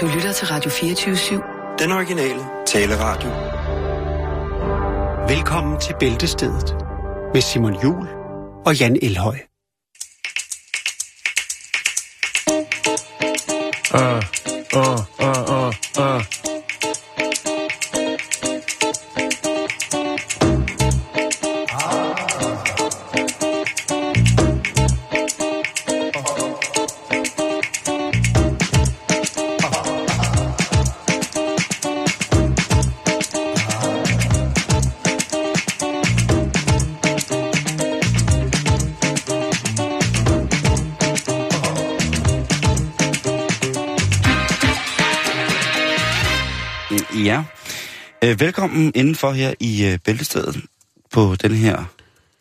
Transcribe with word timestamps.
Du 0.00 0.06
lytter 0.06 0.32
til 0.32 0.46
Radio 0.46 0.70
24-7. 0.70 1.78
Den 1.78 1.92
originale 1.92 2.40
taleradio. 2.66 3.30
Velkommen 5.28 5.80
til 5.80 5.94
Bæltestedet 6.00 6.76
med 7.34 7.40
Simon 7.40 7.82
Jul 7.82 8.08
og 8.66 8.80
Jan 8.80 8.98
Elhøj. 9.02 9.36
Uh, 13.94 14.22
uh, 14.76 15.00
uh, 15.20 15.50
uh, 15.50 15.74
uh. 15.98 16.43
Øh, 48.34 48.40
velkommen 48.40 48.92
indenfor 48.94 49.30
her 49.32 49.54
i 49.60 49.84
øh, 49.86 49.98
Bæltestedet 50.04 50.60
på 51.12 51.36
den 51.42 51.54
her 51.54 51.84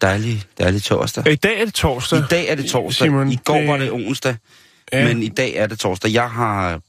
dejlige, 0.02 0.44
dejlige 0.60 0.82
torsdag. 0.82 1.28
I 1.32 1.36
dag 1.36 1.62
er 1.62 1.66
det 1.66 1.74
torsdag. 1.74 2.20
I 2.20 2.24
dag 2.30 2.48
er 2.50 2.56
det 2.56 2.66
torsdag. 2.66 3.06
Simon, 3.06 3.32
I 3.32 3.36
går 3.46 3.58
det- 3.58 3.68
var 3.68 3.78
det 3.78 3.92
onsdag, 3.92 4.36
Ja. 4.94 5.08
men 5.08 5.24
i 5.24 5.28
dag 5.28 5.56
er 5.56 5.68
det 5.68 5.80
torsdag. 5.80 6.14
Jeg 6.14 6.30
har... 6.32 6.82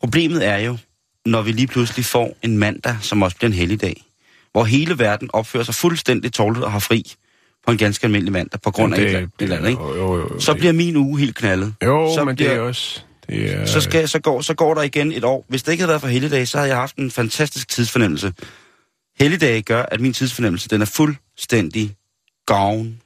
Problemet 0.00 0.46
er 0.46 0.56
jo, 0.58 0.76
når 1.26 1.42
vi 1.42 1.52
lige 1.52 1.66
pludselig 1.66 2.04
får 2.04 2.36
en 2.42 2.58
mandag, 2.58 2.96
som 3.00 3.22
også 3.22 3.36
bliver 3.36 3.48
en 3.50 3.54
helligdag, 3.56 4.02
hvor 4.52 4.64
hele 4.64 4.98
verden 4.98 5.30
opfører 5.32 5.64
sig 5.64 5.74
fuldstændig 5.74 6.32
tårligt 6.32 6.64
og 6.64 6.72
har 6.72 6.78
fri 6.78 7.12
på 7.66 7.72
en 7.72 7.78
ganske 7.78 8.04
almindelig 8.04 8.32
mandag, 8.32 8.60
på 8.60 8.70
grund 8.70 8.94
af 8.94 8.98
et 8.98 9.04
eller 9.04 9.18
andet, 9.18 9.30
et 9.38 9.42
eller 9.42 9.56
andet, 9.56 9.68
ikke? 9.70 9.82
Jo, 9.82 9.94
jo, 9.96 10.16
jo, 10.16 10.40
Så 10.40 10.52
det- 10.52 10.58
bliver 10.60 10.72
min 10.72 10.96
uge 10.96 11.18
helt 11.20 11.36
knaldet. 11.36 11.74
Jo, 11.84 12.14
så 12.14 12.24
men 12.24 12.36
bliver- 12.36 12.50
det 12.50 12.58
er 12.58 12.62
også... 12.62 13.00
Det 13.30 13.52
er, 13.52 13.66
så, 13.66 13.80
skal, 13.80 14.08
så, 14.08 14.18
går, 14.18 14.40
så 14.40 14.54
går 14.54 14.74
der 14.74 14.82
igen 14.82 15.12
et 15.12 15.24
år. 15.24 15.44
Hvis 15.48 15.62
det 15.62 15.72
ikke 15.72 15.82
havde 15.82 15.88
været 15.88 16.00
for 16.00 16.08
helligdag, 16.08 16.48
så 16.48 16.58
havde 16.58 16.68
jeg 16.68 16.78
haft 16.78 16.96
en 16.96 17.10
fantastisk 17.10 17.68
tidsfornemmelse. 17.68 18.32
Helligdag 19.18 19.62
gør, 19.62 19.82
at 19.82 20.00
min 20.00 20.12
tidsfornemmelse 20.12 20.68
den 20.68 20.82
er 20.82 20.86
fuldstændig 20.86 21.96
gavn. 22.46 23.00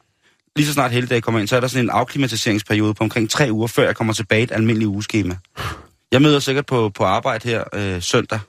Lige 0.57 0.67
så 0.67 0.73
snart 0.73 0.91
helligdag 0.91 1.23
kommer 1.23 1.41
ind, 1.41 1.49
så 1.49 1.57
er 1.57 1.61
der 1.61 1.69
sådan 1.69 1.85
en 1.85 1.91
afklimatiseringsperiode 1.91 2.95
på 2.95 3.05
omkring 3.05 3.31
tre 3.31 3.49
uger, 3.51 3.67
før 3.67 3.85
jeg 3.85 3.97
kommer 3.97 4.13
tilbage 4.13 4.41
i 4.41 4.45
et 4.45 4.53
almindeligt 4.53 4.89
ugeskema. 4.89 5.37
Jeg 6.13 6.23
møder 6.23 6.39
sikkert 6.39 6.67
på, 6.67 6.89
på 6.89 7.05
arbejde 7.05 7.49
her 7.49 7.65
øh, 7.73 8.03
søndag. 8.03 8.41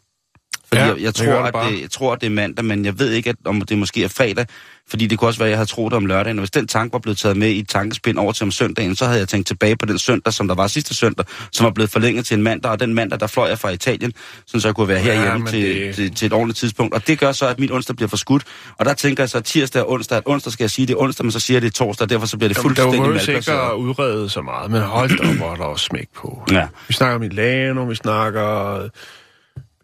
Fordi 0.67 0.81
Ja, 0.81 0.87
jeg, 0.87 1.01
jeg, 1.01 1.07
det 1.07 1.15
tror, 1.15 1.51
du 1.51 1.57
at 1.57 1.71
det, 1.71 1.81
jeg 1.81 1.91
tror, 1.91 2.13
at 2.13 2.21
det 2.21 2.27
er 2.27 2.31
mandag, 2.31 2.65
men 2.65 2.85
jeg 2.85 2.99
ved 2.99 3.11
ikke, 3.11 3.29
at, 3.29 3.35
om 3.45 3.61
det 3.61 3.77
måske 3.77 4.03
er 4.03 4.07
fredag. 4.07 4.45
Fordi 4.89 5.07
det 5.07 5.19
kunne 5.19 5.29
også 5.29 5.39
være, 5.39 5.47
at 5.47 5.51
jeg 5.51 5.57
havde 5.57 5.69
troet 5.69 5.93
om 5.93 6.05
lørdagen. 6.05 6.39
Og 6.39 6.41
hvis 6.41 6.51
den 6.51 6.67
tanke 6.67 6.93
var 6.93 6.99
blevet 6.99 7.17
taget 7.17 7.37
med 7.37 7.47
i 7.49 7.59
et 7.59 7.69
tankespind 7.69 8.17
over 8.17 8.31
til 8.31 8.43
om 8.43 8.51
søndagen, 8.51 8.95
så 8.95 9.05
havde 9.05 9.19
jeg 9.19 9.27
tænkt 9.27 9.47
tilbage 9.47 9.75
på 9.77 9.85
den 9.85 9.99
søndag, 9.99 10.33
som 10.33 10.47
der 10.47 10.55
var 10.55 10.67
sidste 10.67 10.95
søndag, 10.95 11.25
som 11.51 11.63
var 11.63 11.71
blevet 11.71 11.89
forlænget 11.91 12.25
til 12.25 12.37
en 12.37 12.43
mandag. 12.43 12.71
Og 12.71 12.79
den 12.79 12.93
mandag, 12.93 13.19
der 13.19 13.27
fløj 13.27 13.47
jeg 13.47 13.59
fra 13.59 13.69
Italien, 13.69 14.13
sådan 14.45 14.61
så 14.61 14.67
jeg 14.67 14.75
kunne 14.75 14.87
være 14.87 15.03
Ja, 15.03 15.13
herhjemme 15.13 15.39
men 15.39 15.47
til, 15.47 15.61
det- 15.75 15.95
til, 15.95 16.15
til 16.15 16.25
et 16.25 16.33
ordentligt 16.33 16.57
tidspunkt. 16.59 16.93
Og 16.93 17.07
det 17.07 17.19
gør 17.19 17.31
så, 17.31 17.47
at 17.47 17.59
min 17.59 17.71
onsdag 17.71 17.95
bliver 17.95 18.09
forskudt. 18.09 18.43
Og 18.79 18.85
der 18.85 18.93
tænker 18.93 19.23
jeg 19.23 19.29
så, 19.29 19.37
at 19.37 19.43
tirsdag 19.43 19.81
og 19.81 19.91
onsdag, 19.91 20.17
at 20.17 20.23
onsdag 20.25 20.53
skal 20.53 20.63
jeg 20.63 20.71
sige, 20.71 20.85
det 20.87 20.93
er 20.93 20.97
onsdag, 20.97 21.25
men 21.25 21.31
så 21.31 21.39
siger 21.39 21.55
jeg, 21.55 21.61
det 21.61 21.67
er 21.67 21.71
torsdag, 21.71 22.05
og 22.05 22.09
derfor 22.09 22.25
så 22.27 22.37
bliver 22.37 22.47
det 22.49 22.57
Jamen, 22.57 22.75
der 22.75 22.81
fuldstændig 22.83 22.99
var 22.99 23.05
jo 23.07 23.13
ikke 23.13 23.25
malplaceret. 23.31 23.69
at 23.71 23.75
udrede 23.75 24.29
så 24.29 24.41
meget, 24.41 24.71
men 24.71 24.81
hold 24.81 25.17
da 25.17 25.29
op, 25.29 25.35
hvor 25.35 25.51
er 25.51 25.55
der 25.55 25.63
også 25.63 25.85
smæk 25.85 26.07
på. 26.15 26.43
Ja. 26.51 26.67
Vi 26.87 26.93
snakker 26.93 27.17
Milano, 27.19 27.83
vi 27.83 27.95
snakker 27.95 28.79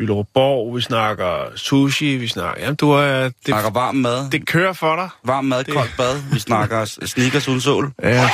Bylleruborg, 0.06 0.76
vi 0.76 0.82
snakker 0.82 1.52
sushi, 1.56 2.06
vi 2.18 2.28
snakker... 2.28 2.62
Jamen, 2.64 2.76
du 2.76 2.92
er... 2.92 3.24
Det, 3.24 3.34
snakker 3.46 3.70
varm 3.70 3.96
mad, 3.96 4.30
det 4.32 4.46
kører 4.48 4.74
for 4.74 4.96
dig. 4.96 5.10
varm 5.26 5.46
mad, 5.46 5.64
det- 5.64 5.74
koldt 5.74 5.92
bad. 5.98 6.22
Vi 6.34 6.40
snakker 6.40 6.86
sneakers 6.86 7.48
uden 7.48 7.62
sol. 7.62 7.92
Ja, 8.04 8.30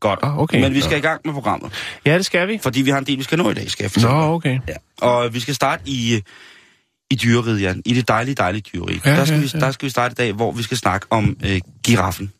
Godt. 0.00 0.18
Ah, 0.22 0.38
okay. 0.38 0.60
Men 0.60 0.74
vi 0.74 0.80
skal 0.80 0.90
Nå. 0.90 0.96
i 0.96 1.00
gang 1.00 1.20
med 1.24 1.34
programmet. 1.34 1.72
ja 2.06 2.14
det 2.16 2.26
skal 2.26 2.48
vi. 2.48 2.58
Fordi 2.62 2.82
vi 2.82 2.90
har 2.90 2.98
en 2.98 3.04
del, 3.06 3.18
vi 3.18 3.22
skal 3.22 3.38
nå 3.38 3.50
i 3.50 3.54
dag, 3.54 3.70
skal 3.70 3.82
jeg 3.84 3.90
Nå, 3.96 4.08
fortælle. 4.08 4.20
dig. 4.22 4.28
okay. 4.28 4.58
Ja. 4.68 5.06
Og 5.06 5.34
vi 5.34 5.40
skal 5.40 5.54
starte 5.54 5.82
i, 5.86 6.22
i 7.10 7.14
dyreriget, 7.14 7.62
Jan. 7.62 7.82
I 7.84 7.94
det 7.94 8.08
dejlige, 8.08 8.34
dejlige 8.34 8.62
dyrerige. 8.74 9.00
Ja, 9.04 9.10
der, 9.16 9.24
skal 9.24 9.34
ja, 9.36 9.40
vi, 9.42 9.50
ja. 9.54 9.58
der 9.60 9.70
skal 9.70 9.86
vi 9.86 9.90
starte 9.90 10.12
i 10.12 10.14
dag, 10.14 10.32
hvor 10.32 10.52
vi 10.52 10.62
skal 10.62 10.76
snakke 10.76 11.06
om 11.10 11.36
øh, 11.44 11.60
giraffen. 11.84 12.32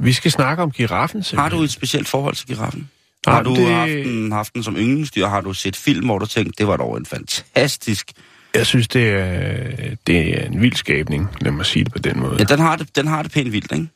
Vi 0.00 0.12
skal 0.12 0.30
snakke 0.30 0.62
om 0.62 0.70
giraffen, 0.70 1.20
Har 1.20 1.24
simpelthen. 1.24 1.58
du 1.58 1.64
et 1.64 1.70
specielt 1.72 2.08
forhold 2.08 2.34
til 2.36 2.46
giraffen? 2.46 2.90
Har 3.26 3.42
du 3.42 3.54
det- 3.56 3.66
haft, 3.74 3.90
den, 3.92 4.32
haft 4.32 4.54
den 4.54 4.62
som 4.62 4.76
yndlingsdyr? 4.76 5.26
Har 5.26 5.40
du 5.40 5.52
set 5.52 5.76
film, 5.76 6.04
hvor 6.06 6.18
du 6.18 6.26
tænkte, 6.26 6.52
det 6.58 6.66
var 6.66 6.76
dog 6.76 6.96
en 6.96 7.06
fantastisk... 7.06 8.12
Jeg 8.54 8.66
synes, 8.66 8.88
det 8.88 9.08
er, 9.10 9.94
det 10.06 10.40
er 10.42 10.46
en 10.46 10.60
vild 10.62 10.74
skabning, 10.74 11.28
lad 11.40 11.52
mig 11.52 11.66
sige 11.66 11.84
det 11.84 11.92
på 11.92 11.98
den 11.98 12.18
måde. 12.20 12.36
Ja, 12.38 12.44
den 12.44 12.58
har 12.58 12.76
det, 12.76 12.96
den 12.96 13.06
har 13.06 13.22
det 13.22 13.32
pænt 13.32 13.52
vildt, 13.52 13.72
ikke? 13.72 13.88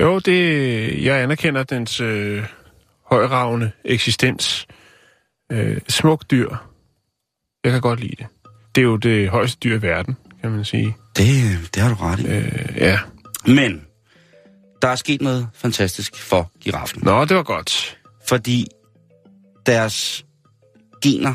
Jo, 0.00 0.18
det, 0.18 1.04
jeg 1.04 1.22
anerkender 1.22 1.62
dens 1.62 2.00
øh, 2.00 2.42
højravende 3.10 3.70
eksistens. 3.84 4.66
Øh, 5.52 5.76
smuk 5.88 6.24
dyr. 6.30 6.48
Jeg 7.64 7.72
kan 7.72 7.80
godt 7.80 8.00
lide 8.00 8.14
det. 8.18 8.26
Det 8.74 8.80
er 8.80 8.84
jo 8.84 8.96
det 8.96 9.28
højeste 9.28 9.58
dyr 9.64 9.78
i 9.78 9.82
verden, 9.82 10.16
kan 10.42 10.50
man 10.50 10.64
sige. 10.64 10.96
Det, 11.16 11.58
det 11.74 11.82
har 11.82 11.88
du 11.88 11.94
ret 11.94 12.18
i. 12.20 12.26
Øh, 12.26 12.76
ja. 12.76 12.98
Men 13.46 13.82
der 14.82 14.88
er 14.88 14.96
sket 14.96 15.20
noget 15.20 15.48
fantastisk 15.54 16.16
for 16.16 16.50
giraffen. 16.60 17.02
Nå, 17.04 17.24
det 17.24 17.36
var 17.36 17.42
godt. 17.42 17.98
Fordi 18.28 18.66
deres 19.66 20.24
gener 21.02 21.34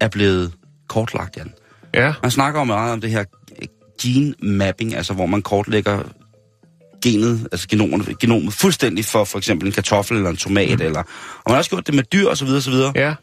er 0.00 0.08
blevet 0.08 0.52
kortlagt, 0.88 1.36
Jan. 1.36 1.52
Ja, 1.94 2.14
Man 2.22 2.30
snakker 2.30 2.64
meget 2.64 2.92
om 2.92 3.00
det 3.00 3.10
her 3.10 3.24
gene 4.02 4.34
mapping, 4.42 4.94
altså 4.94 5.14
hvor 5.14 5.26
man 5.26 5.42
kortlægger 5.42 6.02
genet, 7.02 7.48
altså 7.52 7.68
genomet, 7.68 8.18
genomet 8.18 8.52
fuldstændig 8.52 9.04
for 9.04 9.24
for 9.24 9.38
eksempel 9.38 9.66
en 9.66 9.72
kartoffel 9.72 10.16
eller 10.16 10.30
en 10.30 10.36
tomat, 10.36 10.78
mm. 10.78 10.84
eller, 10.84 11.00
og 11.00 11.42
man 11.46 11.52
har 11.52 11.58
også 11.58 11.70
gjort 11.70 11.86
det 11.86 11.94
med 11.94 12.02
dyr 12.02 12.28
osv. 12.28 12.48
osv. 12.48 12.74
ja. 12.94 13.14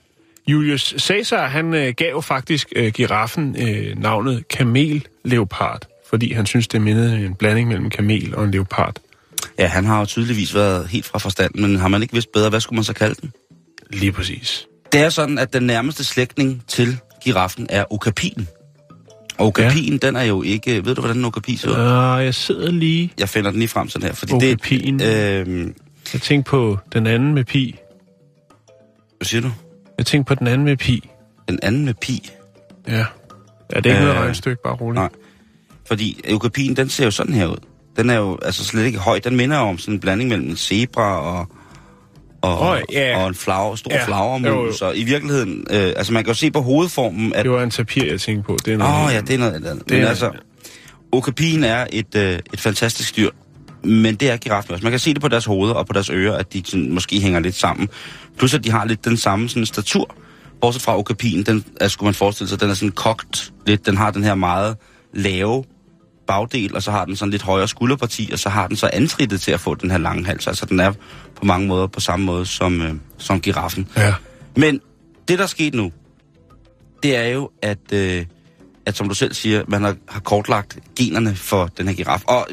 Julius 0.47 0.95
Caesar, 0.97 1.47
han 1.47 1.73
øh, 1.73 1.93
gav 1.97 2.22
faktisk 2.22 2.73
øh, 2.75 2.91
giraffen 2.93 3.55
øh, 3.59 3.99
navnet 3.99 4.47
kamel-leopard, 4.47 5.79
fordi 6.09 6.33
han 6.33 6.45
synes, 6.45 6.67
det 6.67 6.81
mindede 6.81 7.25
en 7.25 7.35
blanding 7.35 7.67
mellem 7.67 7.89
kamel 7.89 8.35
og 8.35 8.43
en 8.43 8.51
leopard. 8.51 8.95
Ja, 9.61 9.67
han 9.67 9.85
har 9.85 9.99
jo 9.99 10.05
tydeligvis 10.05 10.55
været 10.55 10.88
helt 10.88 11.05
fra 11.05 11.19
forstanden, 11.19 11.61
men 11.61 11.75
har 11.75 11.88
man 11.88 12.01
ikke 12.01 12.13
vidst 12.13 12.31
bedre, 12.33 12.49
hvad 12.49 12.59
skulle 12.59 12.77
man 12.77 12.83
så 12.83 12.94
kalde 12.94 13.16
den? 13.22 13.31
Lige 13.89 14.11
præcis. 14.11 14.67
Det 14.91 15.01
er 15.01 15.09
sådan, 15.09 15.38
at 15.38 15.53
den 15.53 15.63
nærmeste 15.63 16.03
slægtning 16.03 16.63
til 16.67 16.97
giraffen 17.23 17.67
er 17.69 17.85
okapien. 17.94 18.47
Og 19.38 19.47
okapien, 19.47 19.94
ja. 20.03 20.07
den 20.07 20.16
er 20.16 20.23
jo 20.23 20.41
ikke... 20.41 20.85
Ved 20.85 20.95
du, 20.95 21.01
hvordan 21.01 21.17
en 21.17 21.25
okapi 21.25 21.55
ser 21.55 21.69
ud? 21.69 21.73
Uh, 22.19 22.25
jeg 22.25 22.35
sidder 22.35 22.72
lige 22.72 23.11
Jeg 23.19 23.29
finder 23.29 23.51
den 23.51 23.59
lige 23.59 23.69
frem 23.69 23.89
sådan 23.89 24.07
her, 24.07 24.13
fordi 24.13 24.33
Okapien. 24.33 24.99
det... 24.99 25.47
Øh, 25.47 25.67
Jeg 26.13 26.22
tænkte 26.22 26.49
på 26.49 26.78
den 26.93 27.07
anden 27.07 27.33
med 27.33 27.43
pi. 27.45 27.75
hvad 29.17 29.25
siger 29.25 29.41
du? 29.41 29.51
Jeg 29.97 30.05
tænkte 30.05 30.28
på 30.28 30.35
den 30.35 30.47
anden 30.47 30.66
med 30.66 30.78
pi. 30.78 31.09
Den 31.47 31.59
anden 31.63 31.85
med 31.85 31.93
pi. 31.93 32.29
Ja. 32.88 32.93
Ja, 32.97 33.03
det 33.03 33.05
er 33.73 33.78
ikke 33.78 33.91
Øh, 34.09 34.16
noget 34.43 34.59
bare 34.63 34.73
roligt. 34.75 34.95
nej. 35.01 35.09
Fordi 35.88 36.22
okapien, 36.33 36.75
den 36.75 36.89
ser 36.89 37.05
jo 37.05 37.11
sådan 37.11 37.33
her 37.33 37.47
ud. 37.47 37.57
Den 37.97 38.09
er 38.09 38.18
jo 38.18 38.38
altså 38.41 38.66
slet 38.66 38.85
ikke 38.85 39.00
høj. 39.00 39.19
Den 39.19 39.35
minder 39.35 39.57
om 39.57 39.78
sådan 39.78 39.94
en 39.94 40.00
blanding 40.00 40.29
mellem 40.29 40.50
en 40.50 40.57
zebra 40.57 41.22
og, 41.22 41.47
og, 42.41 42.69
Åh, 42.69 42.78
ja. 42.91 43.18
og 43.18 43.28
en 43.28 43.35
flager, 43.35 43.75
stor 43.75 43.91
ja. 43.94 44.06
flagermus. 44.06 44.78
Så 44.78 44.91
i 44.91 45.03
virkeligheden, 45.03 45.68
øh, 45.69 45.94
altså 45.96 46.13
man 46.13 46.24
kan 46.24 46.34
jo 46.34 46.38
se 46.38 46.52
på 46.52 46.62
hovedformen, 46.62 47.34
at... 47.34 47.46
Det 47.46 47.52
var 47.52 47.63
en 47.63 47.69
tapir, 47.69 48.06
jeg 48.06 48.22
tænkte 48.22 48.47
på. 48.47 48.57
Det 48.66 48.74
er 48.74 48.78
noget 48.78 48.94
Åh 48.94 49.06
oh, 49.06 49.13
ja, 49.13 49.22
det 49.22 49.34
er 49.34 49.38
noget 49.38 49.53
andet. 49.53 49.63
Det 49.63 49.72
er 49.72 49.84
Men 49.88 50.00
noget 50.00 50.09
altså, 50.09 50.31
okapien 51.12 51.63
er 51.63 51.88
et, 51.91 52.16
øh, 52.16 52.40
et 52.53 52.59
fantastisk 52.59 53.18
dyr. 53.18 53.29
Men 53.84 54.16
det 54.16 54.31
er 54.31 54.38
giraffen 54.38 54.73
også. 54.73 54.84
Man 54.84 54.91
kan 54.91 55.00
se 55.00 55.13
det 55.13 55.22
på 55.22 55.28
deres 55.28 55.46
hoveder 55.46 55.73
og 55.73 55.88
på 55.88 55.94
deres 55.94 56.09
ører, 56.09 56.38
at 56.38 56.53
de 56.53 56.63
sådan, 56.66 56.91
måske 56.91 57.22
hænger 57.22 57.40
lidt 57.40 57.56
sammen. 57.56 57.90
Plus 58.38 58.53
at 58.53 58.63
de 58.63 58.72
har 58.72 58.85
lidt 58.85 59.06
den 59.06 59.18
samme 59.18 59.50
sådan, 59.50 59.66
statur. 59.66 60.16
Bortset 60.61 60.82
fra 60.82 60.97
okapien, 60.97 61.43
den 61.43 61.66
er, 61.82 61.88
skulle 61.88 62.08
man 62.08 62.14
forestille 62.14 62.49
sig, 62.49 62.61
den 62.61 62.70
er 62.70 62.73
sådan 62.73 62.91
kogt 62.91 63.53
lidt. 63.67 63.85
Den 63.85 63.97
har 63.97 64.11
den 64.11 64.23
her 64.23 64.35
meget 64.35 64.78
lave 65.14 65.64
bagdel, 66.31 66.75
og 66.75 66.83
så 66.83 66.91
har 66.91 67.05
den 67.05 67.16
sådan 67.16 67.31
lidt 67.31 67.41
højere 67.41 67.67
skulderparti, 67.67 68.29
og 68.33 68.39
så 68.39 68.49
har 68.49 68.67
den 68.67 68.78
så 68.78 68.89
antrittet 68.93 69.41
til 69.41 69.51
at 69.51 69.59
få 69.59 69.75
den 69.75 69.91
her 69.91 69.97
lange 69.97 70.25
hals. 70.25 70.47
Altså 70.47 70.66
den 70.66 70.79
er 70.79 70.93
på 71.35 71.45
mange 71.45 71.67
måder 71.67 71.87
på 71.87 71.99
samme 71.99 72.25
måde 72.25 72.45
som, 72.45 72.81
øh, 72.81 72.93
som 73.17 73.41
giraffen. 73.41 73.87
Ja. 73.97 74.13
Men 74.55 74.81
det, 75.28 75.37
der 75.37 75.43
er 75.43 75.47
sket 75.47 75.73
nu, 75.73 75.91
det 77.03 77.16
er 77.16 77.28
jo, 77.28 77.49
at, 77.61 77.93
øh, 77.93 78.25
at 78.85 78.97
som 78.97 79.09
du 79.09 79.16
selv 79.16 79.33
siger, 79.33 79.63
man 79.67 79.83
har, 79.83 79.95
har 80.07 80.19
kortlagt 80.19 80.79
generne 80.97 81.35
for 81.35 81.66
den 81.78 81.87
her 81.87 81.95
giraf. 81.95 82.22
Og 82.23 82.47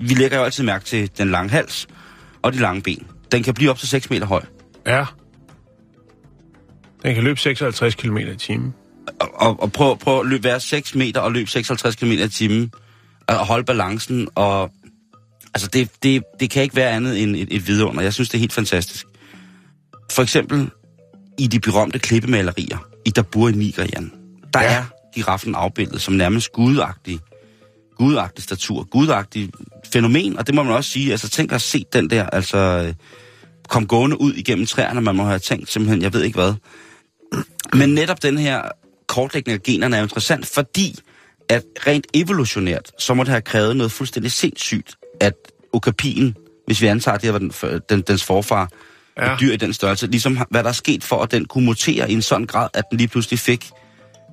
vi 0.00 0.14
lægger 0.14 0.38
jo 0.38 0.44
altid 0.44 0.64
mærke 0.64 0.84
til 0.84 1.10
den 1.18 1.30
lange 1.30 1.50
hals 1.50 1.88
og 2.42 2.52
de 2.52 2.58
lange 2.58 2.82
ben. 2.82 3.06
Den 3.32 3.42
kan 3.42 3.54
blive 3.54 3.70
op 3.70 3.78
til 3.78 3.88
6 3.88 4.10
meter 4.10 4.26
høj. 4.26 4.42
Ja. 4.86 5.04
Den 7.02 7.14
kan 7.14 7.24
løbe 7.24 7.40
56 7.40 7.94
km 7.94 8.16
i 8.16 8.36
timen. 8.36 8.74
Og, 9.20 9.28
og, 9.34 9.62
og 9.62 9.72
prøv, 9.72 9.98
prøv 9.98 10.20
at 10.20 10.26
løbe, 10.26 10.44
være 10.44 10.60
6 10.60 10.94
meter 10.94 11.20
og 11.20 11.32
løbe 11.32 11.50
56 11.50 11.96
km 11.96 12.10
i 12.10 12.28
timen. 12.28 12.72
Og 13.38 13.46
holde 13.46 13.64
balancen. 13.64 14.28
Og, 14.34 14.70
altså, 15.54 15.68
det, 15.72 15.90
det, 16.02 16.22
det 16.40 16.50
kan 16.50 16.62
ikke 16.62 16.76
være 16.76 16.90
andet 16.90 17.22
end 17.22 17.36
et, 17.36 17.48
et 17.50 17.66
vidunder. 17.68 18.02
Jeg 18.02 18.14
synes, 18.14 18.28
det 18.28 18.34
er 18.34 18.40
helt 18.40 18.52
fantastisk. 18.52 19.06
For 20.12 20.22
eksempel 20.22 20.70
i 21.38 21.46
de 21.46 21.60
berømte 21.60 21.98
klippemalerier 21.98 22.78
i 23.06 23.10
Dabur 23.10 23.48
i 23.48 23.52
Niger, 23.52 23.86
Jan, 23.94 24.12
der 24.54 24.60
Ja. 24.62 24.72
er 24.74 24.84
giraffen 25.14 25.54
afbildet 25.54 26.00
som 26.02 26.14
nærmest 26.14 26.52
gudagtig, 26.52 27.18
gudagtig 27.98 28.44
statur, 28.44 28.84
gudagtig 28.84 29.50
fænomen, 29.92 30.38
og 30.38 30.46
det 30.46 30.54
må 30.54 30.62
man 30.62 30.72
også 30.72 30.90
sige. 30.90 31.10
Altså 31.10 31.28
tænk 31.28 31.52
at 31.52 31.62
se 31.62 31.84
den 31.92 32.10
der, 32.10 32.26
altså 32.26 32.92
kom 33.68 33.86
gående 33.86 34.20
ud 34.20 34.32
igennem 34.32 34.66
træerne, 34.66 35.00
man 35.00 35.16
må 35.16 35.24
have 35.24 35.38
tænkt 35.38 35.72
simpelthen, 35.72 36.02
jeg 36.02 36.12
ved 36.12 36.22
ikke 36.22 36.38
hvad. 36.38 36.54
Men 37.74 37.94
netop 37.94 38.22
den 38.22 38.38
her 38.38 38.62
kortlægning 39.06 39.54
af 39.54 39.62
generne 39.62 39.96
er 39.96 40.02
interessant, 40.02 40.46
fordi 40.46 40.98
at 41.50 41.62
rent 41.86 42.06
evolutionært, 42.14 42.90
så 42.98 43.14
må 43.14 43.22
det 43.22 43.30
have 43.30 43.40
krævet 43.42 43.76
noget 43.76 43.92
fuldstændig 43.92 44.32
sindssygt, 44.32 44.94
at 45.20 45.34
okapien, 45.72 46.36
hvis 46.66 46.82
vi 46.82 46.86
antager, 46.86 47.14
at 47.14 47.22
det 47.22 47.32
var 47.32 47.38
den, 47.38 47.52
den, 47.90 48.00
dens 48.00 48.24
forfar, 48.24 48.68
Ja. 49.18 49.26
ja. 49.26 49.34
et 49.34 49.40
dyr 49.40 49.52
i 49.52 49.56
den 49.56 49.72
størrelse, 49.72 50.06
ligesom 50.06 50.36
har- 50.36 50.46
hvad 50.50 50.62
der 50.62 50.68
er 50.68 50.72
sket 50.72 51.04
for, 51.04 51.16
at 51.22 51.30
den 51.32 51.44
kunne 51.44 51.64
mutere 51.66 52.10
i 52.10 52.14
en 52.14 52.22
sådan 52.22 52.46
grad, 52.46 52.68
at 52.74 52.84
den 52.90 52.98
lige 52.98 53.08
pludselig 53.08 53.38
fik 53.38 53.66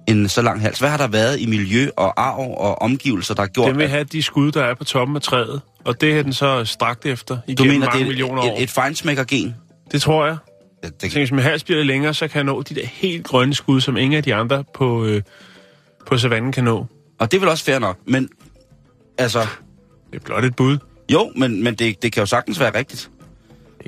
en 0.08 0.30
så 0.30 0.42
lang 0.42 0.62
hals. 0.62 0.80
Hvad 0.80 0.90
har 0.90 0.98
der 0.98 1.08
været 1.08 1.40
i 1.40 1.46
miljø 1.46 1.90
og 1.98 2.22
arv 2.28 2.40
og 2.58 2.81
omgivelser, 2.81 3.34
der 3.34 3.42
har 3.42 3.48
gjort, 3.48 3.69
Den 3.69 3.78
vil 3.78 3.88
have 3.88 4.04
de 4.04 4.24
skud, 4.24 4.52
der 4.52 4.64
er 4.64 4.74
på 4.75 4.84
toppen 4.84 5.16
af 5.16 5.22
træet. 5.22 5.62
Og 5.86 6.02
det 6.02 6.19
er 6.19 6.24
den 6.24 6.34
så 6.34 6.66
strakt 6.66 7.06
efter 7.06 7.36
du 7.36 7.42
igennem 7.48 7.74
mener, 7.74 7.86
mange 7.86 8.00
det 8.00 8.08
millioner 8.08 8.42
er 8.42 8.46
år. 8.52 8.58
et, 8.58 8.64
et 8.64 8.69
fejnsmækkergen? 8.69 9.56
Det 9.92 10.02
tror 10.02 10.25
jeg. 10.25 10.38
Jeg 10.84 10.92
det, 10.92 11.00
tænker, 11.00 11.19
hvis 11.19 11.31
min 11.31 11.40
hals 11.40 11.64
bliver 11.64 11.78
lidt 11.78 11.88
længere, 11.88 12.14
så 12.14 12.28
kan 12.28 12.36
jeg 12.36 12.44
nå 12.44 12.62
de 12.62 12.75
der 12.75 12.86
helt 12.86 13.24
grønne 13.25 13.54
skud, 13.56 13.81
som 13.81 13.98
ingen 13.98 14.18
af 14.18 14.24
de 14.24 14.36
andre 14.36 14.64
på, 14.74 15.06
øh, 15.06 15.22
på 16.08 16.18
savannen 16.18 16.52
kan 16.52 16.64
nå. 16.64 16.86
Og 17.19 17.31
det 17.31 17.38
er 17.38 17.42
vel 17.42 17.50
også 17.50 17.64
fair 17.64 17.80
nok, 17.80 17.98
men 18.08 18.30
altså, 19.18 19.40
Det 20.14 20.19
er 20.19 20.24
blot 20.25 20.46
et 20.46 20.56
bud. 20.56 20.78
jo, 21.12 21.31
men, 21.36 21.64
men 21.64 21.75
det, 21.75 22.02
det 22.02 22.12
kan 22.12 22.22
jo 22.22 22.25
sagtens 22.25 22.60
være 22.60 22.78
rigtigt. 22.78 23.10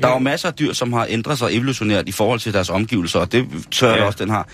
Der 0.02 0.08
er 0.08 0.14
jo 0.14 0.20
masser 0.20 0.48
af 0.48 0.54
dyr, 0.54 0.74
som 0.74 0.94
har 0.94 1.06
ændret 1.10 1.38
sig 1.38 1.48
evolutionært 1.56 2.08
i 2.10 2.12
forhold 2.12 2.40
til 2.40 2.54
deres 2.54 2.70
omgivelser, 2.70 3.20
og 3.20 3.32
det 3.32 3.48
tør 3.72 3.96
Ja. 3.96 4.04
også, 4.04 4.18
den 4.24 4.30
har. 4.30 4.48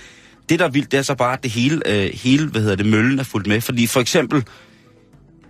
Det, 0.49 0.59
der 0.59 0.65
er 0.65 0.69
vildt, 0.69 0.91
det 0.91 0.97
er 0.97 1.01
så 1.01 1.15
bare, 1.15 1.33
at 1.33 1.43
det 1.43 1.51
hele, 1.51 1.81
øh, 1.85 2.09
hele 2.13 2.47
hvad 2.47 2.61
hedder 2.61 2.75
det, 2.75 2.85
møllen 2.85 3.19
er 3.19 3.23
fuldt 3.23 3.47
med. 3.47 3.61
Fordi 3.61 3.87
for 3.87 3.99
eksempel, 3.99 4.43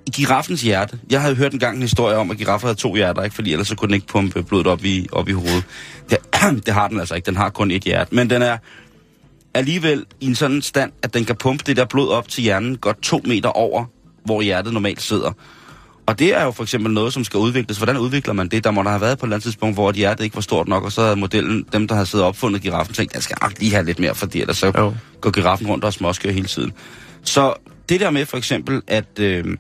i 0.07 0.12
giraffens 0.12 0.62
hjerte, 0.62 1.00
jeg 1.10 1.22
havde 1.22 1.36
hørt 1.36 1.54
engang 1.54 1.75
en 1.75 1.81
historie 1.81 2.18
om, 2.18 2.31
at 2.31 2.38
giraffer 2.38 2.68
havde 2.68 2.80
to 2.80 2.95
hjerter, 2.95 3.24
ikke? 3.24 3.36
fordi 3.36 3.51
ellers 3.51 3.68
så 3.68 3.75
kunne 3.75 3.88
den 3.88 3.94
ikke 3.95 4.07
pumpe 4.07 4.44
blodet 4.44 4.68
op 4.68 4.83
i, 4.86 5.07
op 5.12 5.30
i 5.30 5.31
hovedet. 5.31 5.63
Det, 6.10 6.18
det 6.66 6.74
har 6.74 6.88
den 6.88 7.00
altså 7.00 7.16
ikke, 7.16 7.25
den 7.25 7.36
har 7.36 7.50
kun 7.50 7.72
et 7.72 7.83
hjerte. 7.83 8.16
Men 8.16 8.30
den 8.30 8.42
er 8.42 8.57
alligevel 9.55 10.05
i 10.21 10.25
en 10.25 10.35
sådan 10.35 10.61
stand, 10.61 10.91
at 11.03 11.13
den 11.13 11.25
kan 11.25 11.35
pumpe 11.35 11.63
det 11.67 11.77
der 11.77 11.85
blod 11.85 12.09
op 12.09 12.27
til 12.27 12.43
hjernen 12.43 12.77
godt 12.77 13.01
to 13.01 13.21
meter 13.25 13.49
over, 13.49 13.85
hvor 14.25 14.41
hjertet 14.41 14.73
normalt 14.73 15.01
sidder. 15.01 15.31
Og 16.07 16.19
det 16.19 16.35
er 16.35 16.43
jo 16.43 16.51
for 16.51 16.63
eksempel 16.63 16.93
noget, 16.93 17.13
som 17.13 17.23
skal 17.23 17.37
udvikles. 17.37 17.77
Hvordan 17.77 17.97
udvikler 17.97 18.33
man 18.33 18.47
det? 18.47 18.63
Der 18.63 18.71
må 18.71 18.83
der 18.83 18.89
have 18.89 19.01
været 19.01 19.17
på 19.17 19.25
et 19.25 19.27
eller 19.27 19.35
andet 19.35 19.43
tidspunkt, 19.43 19.75
hvor 19.75 19.89
et 19.89 19.95
hjerte 19.95 20.23
ikke 20.23 20.35
var 20.35 20.41
stort 20.41 20.67
nok, 20.67 20.83
og 20.83 20.91
så 20.91 21.01
havde 21.01 21.15
modellen, 21.15 21.65
dem 21.73 21.87
der 21.87 21.95
havde 21.95 22.05
siddet 22.05 22.23
og 22.23 22.27
opfundet 22.29 22.61
giraffen, 22.61 22.95
tænkt, 22.95 23.13
den 23.13 23.21
skal 23.21 23.37
lige 23.59 23.71
have 23.71 23.85
lidt 23.85 23.99
mere, 23.99 24.15
fordi 24.15 24.41
ellers 24.41 24.57
så 24.57 24.71
Jo. 24.77 24.93
går 25.21 25.31
giraffen 25.31 25.67
rundt 25.67 25.83
og 25.85 25.93
småsker 25.93 26.31
hele 26.31 26.47
tiden. 26.47 26.73
Så 27.23 27.53
det 27.89 27.99
der 27.99 28.09
med 28.09 28.25
for 28.25 28.37
eksempel, 28.37 28.81
at, 28.87 29.19
øh, 29.19 29.57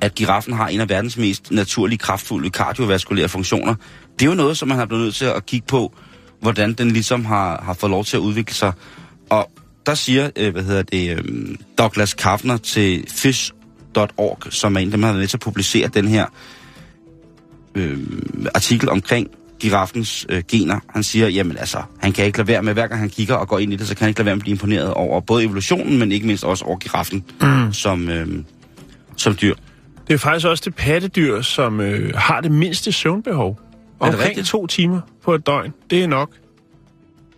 at 0.00 0.14
giraffen 0.14 0.54
har 0.54 0.68
en 0.68 0.80
af 0.80 0.88
verdens 0.88 1.16
mest 1.16 1.50
naturlige, 1.50 1.98
kraftfulde 1.98 2.50
kardiovaskulære 2.50 3.28
funktioner, 3.28 3.74
det 4.18 4.26
er 4.26 4.30
jo 4.30 4.36
noget, 4.36 4.56
som 4.58 4.68
man 4.68 4.78
har 4.78 4.86
blevet 4.86 5.04
nødt 5.04 5.14
til 5.14 5.24
at 5.24 5.46
kigge 5.46 5.66
på, 5.66 5.92
hvordan 6.40 6.72
den 6.72 6.90
ligesom 6.90 7.24
har, 7.24 7.62
har 7.66 7.74
fået 7.74 7.90
lov 7.90 8.04
til 8.04 8.16
at 8.16 8.20
udvikle 8.20 8.54
sig. 8.54 8.72
Og 9.30 9.50
der 9.86 9.94
siger, 9.94 10.30
øh, 10.36 10.52
hvad 10.52 10.62
hedder 10.62 10.82
det, 10.82 11.18
øh, 11.18 11.24
Douglas 11.78 12.14
Kaffner 12.14 12.56
til 12.56 13.04
fish.org, 13.10 14.52
som 14.52 14.76
er 14.76 14.80
en 14.80 14.92
der 14.92 14.98
har 14.98 15.06
været 15.06 15.16
med 15.16 15.26
til 15.26 15.36
at 15.36 15.40
publicere 15.40 15.88
den 15.88 16.08
her 16.08 16.26
øh, 17.74 17.98
artikel 18.54 18.88
omkring 18.88 19.28
giraffens 19.60 20.26
øh, 20.28 20.42
gener. 20.48 20.80
Han 20.88 21.02
siger, 21.02 21.28
jamen 21.28 21.58
altså, 21.58 21.82
han 22.00 22.12
kan 22.12 22.24
ikke 22.24 22.38
lade 22.38 22.48
være 22.48 22.62
med, 22.62 22.72
hver 22.72 22.86
gang 22.86 23.00
han 23.00 23.10
kigger 23.10 23.34
og 23.34 23.48
går 23.48 23.58
ind 23.58 23.72
i 23.72 23.76
det, 23.76 23.88
så 23.88 23.94
kan 23.94 24.00
han 24.00 24.08
ikke 24.08 24.20
lade 24.20 24.26
være 24.26 24.34
med 24.36 24.40
at 24.40 24.44
blive 24.44 24.52
imponeret 24.52 24.94
over 24.94 25.20
både 25.20 25.44
evolutionen, 25.44 25.98
men 25.98 26.12
ikke 26.12 26.26
mindst 26.26 26.44
også 26.44 26.64
over 26.64 26.78
giraffen 26.78 27.24
mm. 27.40 27.72
som, 27.72 28.08
øh, 28.08 28.28
som 29.16 29.36
dyr. 29.42 29.54
Det 30.08 30.14
er 30.14 30.18
faktisk 30.18 30.46
også 30.46 30.62
det 30.66 30.74
pattedyr, 30.74 31.42
som 31.42 31.80
øh, 31.80 32.14
har 32.14 32.40
det 32.40 32.50
mindste 32.50 32.92
søvnbehov. 32.92 33.60
Omkring 34.00 34.44
to 34.44 34.66
timer 34.66 35.00
på 35.22 35.34
et 35.34 35.46
døgn. 35.46 35.72
Det 35.90 36.02
er 36.02 36.06
nok. 36.06 36.30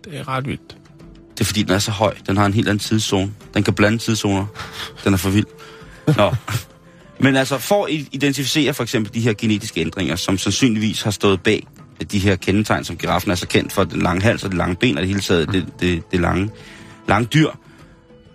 Det 0.05 0.17
er 0.17 0.27
ret 0.27 0.47
vildt. 0.47 0.77
Det 1.37 1.41
er 1.41 1.45
fordi, 1.45 1.63
den 1.63 1.71
er 1.71 1.79
så 1.79 1.91
høj. 1.91 2.15
Den 2.27 2.37
har 2.37 2.45
en 2.45 2.53
helt 2.53 2.67
anden 2.67 2.79
tidszone. 2.79 3.31
Den 3.53 3.63
kan 3.63 3.73
blande 3.73 3.97
tidszoner. 3.97 4.45
Den 5.03 5.13
er 5.13 5.17
for 5.17 5.29
vild. 5.29 5.45
Nå. 6.17 6.35
Men 7.19 7.35
altså, 7.35 7.57
for 7.57 7.85
at 7.85 7.91
identificere 7.91 8.73
for 8.73 8.83
eksempel 8.83 9.13
de 9.13 9.19
her 9.19 9.33
genetiske 9.33 9.81
ændringer, 9.81 10.15
som 10.15 10.37
sandsynligvis 10.37 11.01
har 11.01 11.11
stået 11.11 11.41
bag 11.41 11.67
de 12.11 12.19
her 12.19 12.35
kendetegn, 12.35 12.83
som 12.83 12.97
giraffen 12.97 13.31
er 13.31 13.35
så 13.35 13.47
kendt 13.47 13.73
for, 13.73 13.83
den 13.83 14.01
lange 14.01 14.21
hals 14.21 14.43
og 14.43 14.49
det 14.49 14.57
lange 14.57 14.75
ben, 14.75 14.97
og 14.97 15.01
det 15.01 15.07
hele 15.07 15.21
taget 15.21 15.51
det, 15.51 15.65
det, 15.79 16.11
det 16.11 16.19
lange, 16.19 16.49
lange 17.07 17.27
dyr, 17.33 17.49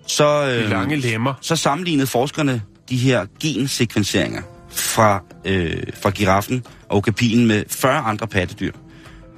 så, 0.06 0.43
De 0.46 0.64
øh, 0.64 0.70
lange 0.70 0.96
lemmer. 0.96 1.34
så 1.40 1.56
sammenlignede 1.56 2.06
forskerne 2.06 2.62
de 2.88 2.96
her 2.96 3.26
gensekvenseringer 3.40 4.43
fra, 4.70 5.22
øh, 5.44 5.82
fra 6.02 6.10
giraffen 6.10 6.64
og 6.88 6.96
okapien 6.96 7.46
med 7.46 7.64
40 7.69 7.98
andre 7.98 8.26
pattedyr. 8.26 8.72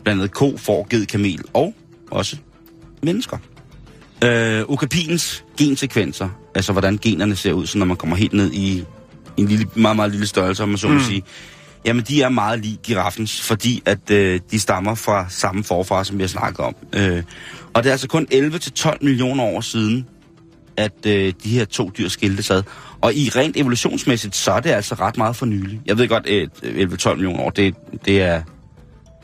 Blandt 0.04 0.20
andet 0.20 0.34
ko, 0.34 0.56
får, 0.56 0.86
ged, 0.90 1.06
kamel 1.06 1.40
og 1.52 1.74
også 2.10 2.36
mennesker. 3.02 3.38
Øh, 4.24 4.64
okapiens 4.68 5.44
gensekvenser, 5.58 6.28
altså 6.54 6.72
hvordan 6.72 6.98
generne 7.02 7.36
ser 7.36 7.52
ud, 7.52 7.66
så 7.66 7.78
når 7.78 7.86
man 7.86 7.96
kommer 7.96 8.16
helt 8.16 8.32
ned 8.32 8.52
i, 8.52 8.84
en 9.36 9.48
lille, 9.48 9.66
meget, 9.74 9.96
meget 9.96 10.10
lille 10.10 10.26
størrelse, 10.26 10.62
om 10.62 10.68
man 10.68 10.78
så 10.78 10.88
må 10.88 11.00
sige, 11.00 11.22
jamen 11.84 12.04
de 12.08 12.22
er 12.22 12.28
meget 12.28 12.60
lige 12.60 12.78
giraffens, 12.82 13.42
fordi 13.42 13.82
at 13.86 14.10
øh, 14.10 14.40
de 14.50 14.60
stammer 14.60 14.94
fra 14.94 15.26
samme 15.28 15.64
forfar, 15.64 16.02
som 16.02 16.18
vi 16.18 16.22
har 16.22 16.28
snakket 16.28 16.60
om. 16.60 16.74
Øh, 16.92 17.22
og 17.74 17.82
det 17.82 17.90
er 17.90 17.92
altså 17.92 18.08
kun 18.08 18.26
11-12 18.32 18.96
millioner 19.00 19.44
år 19.44 19.60
siden, 19.60 20.08
at 20.76 21.06
øh, 21.06 21.32
de 21.44 21.48
her 21.48 21.64
to 21.64 21.90
dyr 21.98 22.08
skiltes 22.08 22.50
ad. 22.50 22.62
Og 23.00 23.14
i 23.14 23.30
rent 23.36 23.56
evolutionsmæssigt, 23.56 24.36
så 24.36 24.52
er 24.52 24.60
det 24.60 24.70
altså 24.70 24.94
ret 24.94 25.16
meget 25.16 25.36
for 25.36 25.46
nylig. 25.46 25.80
Jeg 25.86 25.98
ved 25.98 26.08
godt, 26.08 26.26
øh, 26.28 26.48
11-12 26.62 27.14
millioner 27.14 27.40
år, 27.40 27.50
det, 27.50 27.74
det 28.04 28.22
er 28.22 28.42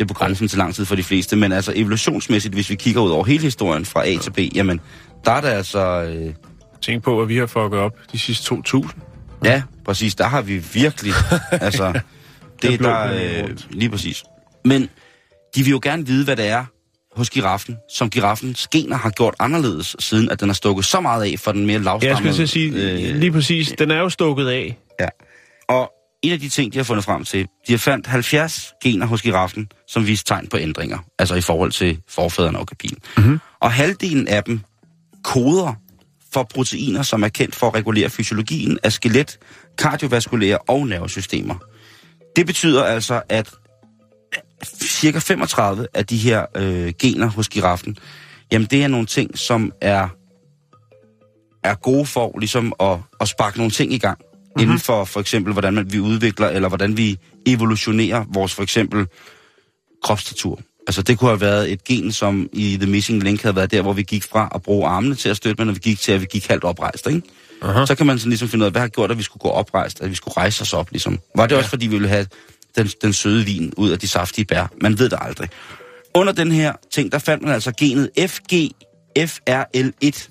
det 0.01 0.05
er 0.05 0.09
på 0.09 0.15
grænsen 0.15 0.49
til 0.49 0.59
lang 0.59 0.75
tid 0.75 0.85
for 0.85 0.95
de 0.97 1.03
fleste, 1.03 1.37
men 1.37 1.53
altså 1.53 1.73
evolutionsmæssigt, 1.77 2.55
hvis 2.55 2.71
vi 2.71 2.75
kigger 2.75 3.01
ud 3.01 3.11
over 3.11 3.25
hele 3.25 3.43
historien 3.43 3.85
fra 3.85 4.07
A 4.07 4.17
til 4.17 4.31
B, 4.31 4.39
jamen, 4.55 4.81
der 5.25 5.31
er 5.33 5.41
det 5.41 5.49
altså... 5.49 6.03
Øh, 6.03 6.35
Tænk 6.83 7.03
på, 7.03 7.17
hvad 7.17 7.27
vi 7.27 7.37
har 7.37 7.47
fucket 7.47 7.81
op 7.81 7.93
de 8.13 8.19
sidste 8.19 8.55
2.000. 8.55 8.89
ja, 9.45 9.63
præcis, 9.85 10.15
der 10.15 10.25
har 10.25 10.43
vi 10.43 10.59
virkelig... 10.73 11.13
altså, 11.53 12.01
det 12.63 12.75
er 12.75 12.79
blå 12.79 12.89
der... 12.89 13.43
Øh, 13.43 13.57
lige 13.71 13.91
præcis. 13.91 14.25
Men 14.65 14.89
de 15.55 15.63
vil 15.63 15.71
jo 15.71 15.81
gerne 15.83 16.07
vide, 16.07 16.25
hvad 16.25 16.37
det 16.37 16.49
er 16.49 16.65
hos 17.17 17.31
giraffen, 17.31 17.77
som 17.97 18.11
giraffens 18.11 18.69
gener 18.69 18.97
har 18.97 19.11
gjort 19.11 19.35
anderledes, 19.39 19.97
siden 19.99 20.31
at 20.31 20.41
den 20.41 20.49
har 20.49 20.55
stukket 20.55 20.85
så 20.85 21.01
meget 21.01 21.33
af 21.33 21.39
for 21.39 21.53
den 21.53 21.67
mere 21.67 21.73
Ja, 21.73 21.79
jeg 21.79 21.85
lavstammede... 21.85 22.19
skulle 22.19 22.35
til 22.35 22.43
at 22.43 22.49
sige, 22.49 23.11
øh, 23.11 23.17
lige 23.17 23.33
præcis, 23.33 23.75
den 23.79 23.91
er 23.91 23.99
jo 23.99 24.09
stukket 24.09 24.49
af. 24.49 24.79
Ja. 25.01 25.09
Og 25.69 25.93
en 26.23 26.33
af 26.33 26.41
de 26.41 26.49
ting, 26.49 26.73
de 26.73 26.79
har 26.79 26.85
fundet 26.85 27.05
frem 27.05 27.25
til, 27.25 27.47
de 27.67 27.73
har 27.73 27.79
fandt 27.79 28.07
70 28.07 28.73
gener 28.83 29.07
hos 29.07 29.23
giraffen, 29.23 29.69
som 29.87 30.07
viste 30.07 30.29
tegn 30.29 30.47
på 30.47 30.59
ændringer, 30.59 30.99
altså 31.19 31.35
i 31.35 31.41
forhold 31.41 31.73
til 31.73 31.99
forfædrene 32.09 32.59
og 32.59 32.67
kapin. 32.67 32.99
Mm-hmm. 33.17 33.39
Og 33.61 33.73
halvdelen 33.73 34.29
af 34.29 34.45
dem 34.45 34.61
koder 35.25 35.75
for 36.33 36.43
proteiner, 36.43 37.03
som 37.03 37.23
er 37.23 37.29
kendt 37.29 37.55
for 37.55 37.67
at 37.67 37.75
regulere 37.75 38.11
fysiologien 38.11 38.79
af 38.83 38.93
skelet, 38.93 39.39
kardiovaskulære 39.79 40.59
og 40.59 40.87
nervesystemer. 40.87 41.55
Det 42.37 42.47
betyder 42.47 42.85
altså, 42.85 43.23
at 43.29 43.51
cirka 44.83 45.19
35 45.19 45.87
af 45.95 46.07
de 46.07 46.17
her 46.17 46.47
øh, 46.57 46.93
gener 46.99 47.27
hos 47.27 47.49
giraffen, 47.49 47.97
jamen 48.53 48.69
det 48.71 48.85
er 48.85 48.89
nogle 48.89 49.07
ting, 49.07 49.39
som 49.39 49.73
er, 49.81 50.09
er 51.65 51.75
gode 51.75 52.07
for 52.07 52.39
ligesom 52.39 52.73
at, 52.81 52.99
at 53.21 53.29
sparke 53.29 53.57
nogle 53.59 53.71
ting 53.71 53.93
i 53.93 53.99
gang. 53.99 54.19
Mm-hmm. 54.51 54.63
Inden 54.63 54.79
for 54.79 55.05
for 55.05 55.21
eksempel, 55.21 55.53
hvordan 55.53 55.75
man, 55.75 55.93
vi 55.93 56.01
udvikler, 56.01 56.49
eller 56.49 56.69
hvordan 56.69 56.97
vi 56.97 57.19
evolutionerer 57.47 58.25
vores 58.35 58.55
for 58.55 58.63
eksempel 58.63 59.07
kropstatur. 60.03 60.61
Altså 60.87 61.03
det 61.03 61.19
kunne 61.19 61.31
have 61.31 61.41
været 61.41 61.73
et 61.73 61.85
gen, 61.85 62.13
som 62.13 62.49
i 62.53 62.77
The 62.81 62.91
Missing 62.91 63.23
Link 63.23 63.43
havde 63.43 63.57
været 63.57 63.71
der, 63.71 63.83
hvor 63.83 63.93
vi 63.93 64.03
gik 64.03 64.25
fra 64.25 64.53
at 64.55 64.63
bruge 64.63 64.89
armene 64.89 65.15
til 65.15 65.29
at 65.29 65.37
støtte, 65.37 65.61
men 65.61 65.67
når 65.67 65.75
vi 65.75 65.81
gik 65.81 66.01
til, 66.01 66.13
at 66.13 66.21
vi 66.21 66.27
gik 66.31 66.47
halvt 66.47 66.65
oprejst, 66.65 67.07
ikke? 67.07 67.23
Aha. 67.63 67.87
Så 67.87 67.95
kan 67.95 68.07
man 68.07 68.19
sådan 68.19 68.31
ligesom 68.31 68.49
finde 68.49 68.63
ud 68.63 68.67
af, 68.67 68.73
hvad 68.73 68.81
har 68.81 68.89
gjort, 68.89 69.11
at 69.11 69.19
vi 69.19 69.23
skulle 69.23 69.41
gå 69.41 69.49
oprejst, 69.49 70.01
at 70.01 70.11
vi 70.11 70.15
skulle 70.15 70.37
rejse 70.37 70.63
os 70.63 70.73
op, 70.73 70.91
ligesom. 70.91 71.19
Var 71.37 71.47
det 71.47 71.55
ja. 71.55 71.59
også, 71.59 71.71
fordi 71.71 71.87
vi 71.87 71.95
ville 71.95 72.09
have 72.09 72.27
den, 72.77 72.87
den 73.03 73.13
søde 73.13 73.45
vin 73.45 73.73
ud 73.77 73.91
af 73.91 73.99
de 73.99 74.09
saftige 74.09 74.45
bær? 74.45 74.67
Man 74.81 74.99
ved 74.99 75.09
det 75.09 75.19
aldrig. 75.23 75.49
Under 76.15 76.33
den 76.33 76.53
her 76.53 76.73
ting, 76.91 77.13
der 77.13 77.19
fandt 77.19 77.43
man 77.43 77.53
altså 77.53 77.73
genet 77.79 78.11
FGFRL1, 78.19 80.29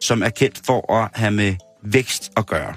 som 0.00 0.22
er 0.22 0.28
kendt 0.28 0.60
for 0.66 0.92
at 0.92 1.08
have 1.14 1.30
med 1.30 1.54
vækst 1.84 2.30
at 2.36 2.46
gøre. 2.46 2.74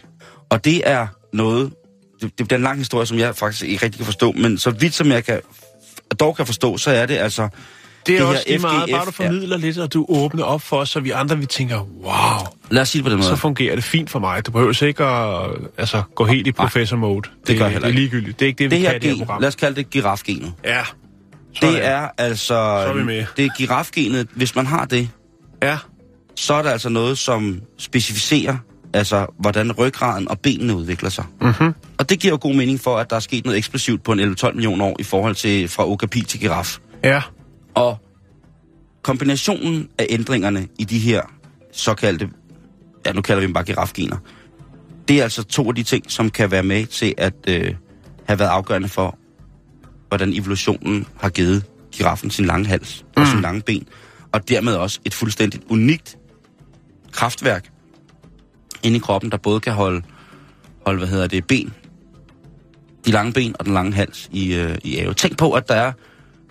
Og 0.51 0.65
det 0.65 0.81
er 0.89 1.07
noget, 1.33 1.73
det, 2.21 2.39
det 2.39 2.51
er 2.51 2.55
en 2.55 2.61
lang 2.61 2.77
historie, 2.77 3.05
som 3.05 3.17
jeg 3.19 3.35
faktisk 3.35 3.63
ikke 3.63 3.85
rigtig 3.85 3.99
kan 3.99 4.05
forstå, 4.05 4.31
men 4.31 4.57
så 4.57 4.69
vidt 4.71 4.93
som 4.93 5.07
jeg 5.11 5.23
kan, 5.25 5.39
dog 6.19 6.35
kan 6.35 6.45
forstå, 6.45 6.77
så 6.77 6.91
er 6.91 7.05
det 7.05 7.17
altså... 7.17 7.47
Det 8.05 8.15
er 8.15 8.19
Det 8.19 8.27
det 8.27 8.35
også 8.35 8.43
lige 8.47 8.59
meget, 8.59 8.89
bare 8.91 9.05
du 9.05 9.11
formidler 9.11 9.57
lidt, 9.57 9.77
og 9.77 9.93
du 9.93 10.05
åbner 10.09 10.43
op 10.43 10.61
for 10.61 10.77
os, 10.77 10.89
så 10.89 10.99
vi 10.99 11.09
andre 11.09 11.37
vi 11.37 11.45
tænker, 11.45 11.79
wow, 12.03 12.13
Lad 12.71 12.81
os 12.81 12.89
sige 12.89 12.99
det 12.99 13.03
på 13.05 13.09
den 13.09 13.17
måde. 13.17 13.29
så 13.29 13.35
fungerer 13.35 13.75
det 13.75 13.83
fint 13.83 14.09
for 14.09 14.19
mig. 14.19 14.45
Du 14.45 14.51
behøver 14.51 14.83
ikke 14.83 15.03
at 15.03 15.49
altså, 15.77 16.03
gå 16.15 16.25
helt 16.25 16.47
i 16.47 16.51
professor-mode. 16.51 17.29
Det, 17.47 17.57
gør 17.57 17.65
jeg 17.65 17.71
heller 17.71 17.79
det 17.79 17.83
er 17.83 17.87
ikke. 17.87 17.99
ligegyldigt. 17.99 18.39
Det 18.39 18.45
er 18.45 18.47
ikke 18.47 18.57
det, 18.63 18.71
vi 18.71 18.75
det 18.75 18.81
her 18.81 18.89
kan 18.91 18.95
i 18.97 18.99
det 18.99 19.09
her 19.09 19.15
gen, 19.15 19.25
program. 19.25 19.41
lad 19.41 19.47
os 19.47 19.55
kalde 19.55 19.75
det 19.75 19.89
girafgenet. 19.89 20.53
Ja. 20.65 20.83
Sådan. 21.55 21.73
Det 21.75 21.85
er 21.85 22.07
altså... 22.17 22.53
er 22.55 22.93
vi 22.93 23.03
med. 23.03 23.25
Det 23.37 23.45
er 23.45 23.49
girafgenet. 23.57 24.27
Hvis 24.35 24.55
man 24.55 24.65
har 24.65 24.85
det, 24.85 25.09
Ja. 25.63 25.77
så 26.35 26.53
er 26.53 26.61
der 26.61 26.71
altså 26.71 26.89
noget, 26.89 27.17
som 27.17 27.61
specificerer, 27.79 28.57
altså 28.93 29.25
hvordan 29.39 29.71
ryggraden 29.71 30.27
og 30.27 30.39
benene 30.39 30.75
udvikler 30.75 31.09
sig. 31.09 31.25
Mm-hmm. 31.41 31.73
Og 31.97 32.09
det 32.09 32.19
giver 32.19 32.33
jo 32.33 32.37
god 32.41 32.53
mening 32.55 32.79
for, 32.79 32.97
at 32.97 33.09
der 33.09 33.15
er 33.15 33.19
sket 33.19 33.45
noget 33.45 33.57
eksplosivt 33.57 34.03
på 34.03 34.11
en 34.11 34.19
11-12 34.19 34.53
millioner 34.53 34.85
år 34.85 34.95
i 34.99 35.03
forhold 35.03 35.35
til 35.35 35.67
fra 35.67 35.87
okapi 35.89 36.21
til 36.21 36.39
giraf. 36.39 36.77
Ja. 37.03 37.21
Og 37.75 37.97
kombinationen 39.01 39.89
af 39.97 40.05
ændringerne 40.09 40.67
i 40.79 40.83
de 40.83 40.99
her 40.99 41.21
såkaldte, 41.73 42.29
ja 43.05 43.11
nu 43.11 43.21
kalder 43.21 43.39
vi 43.39 43.45
dem 43.45 43.53
bare 43.53 43.63
girafgener, 43.63 44.17
det 45.07 45.19
er 45.19 45.23
altså 45.23 45.43
to 45.43 45.67
af 45.69 45.75
de 45.75 45.83
ting, 45.83 46.11
som 46.11 46.29
kan 46.29 46.51
være 46.51 46.63
med 46.63 46.85
til 46.85 47.13
at 47.17 47.33
øh, 47.47 47.73
have 48.27 48.39
været 48.39 48.49
afgørende 48.49 48.87
for, 48.87 49.17
hvordan 50.07 50.33
evolutionen 50.33 51.07
har 51.19 51.29
givet 51.29 51.63
giraffen 51.91 52.31
sin 52.31 52.45
lange 52.45 52.67
hals 52.67 53.05
og 53.15 53.21
Mm. 53.21 53.27
sin 53.27 53.41
lange 53.41 53.61
ben, 53.61 53.87
og 54.31 54.49
dermed 54.49 54.75
også 54.75 54.99
et 55.05 55.13
fuldstændigt 55.13 55.63
unikt 55.69 56.17
kraftværk 57.11 57.69
inde 58.83 58.97
i 58.97 58.99
kroppen, 58.99 59.31
der 59.31 59.37
både 59.37 59.59
kan 59.59 59.73
holde, 59.73 60.01
holde 60.85 60.99
hvad 60.99 61.07
hedder 61.07 61.27
det, 61.27 61.47
ben, 61.47 61.73
de 63.05 63.11
lange 63.11 63.33
ben 63.33 63.55
og 63.59 63.65
den 63.65 63.73
lange 63.73 63.93
hals 63.93 64.29
i, 64.31 64.53
øh, 64.53 64.77
i 64.83 64.97
ave. 64.97 65.13
Tænk 65.13 65.37
på, 65.37 65.51
at 65.51 65.67
der 65.67 65.75
er 65.75 65.91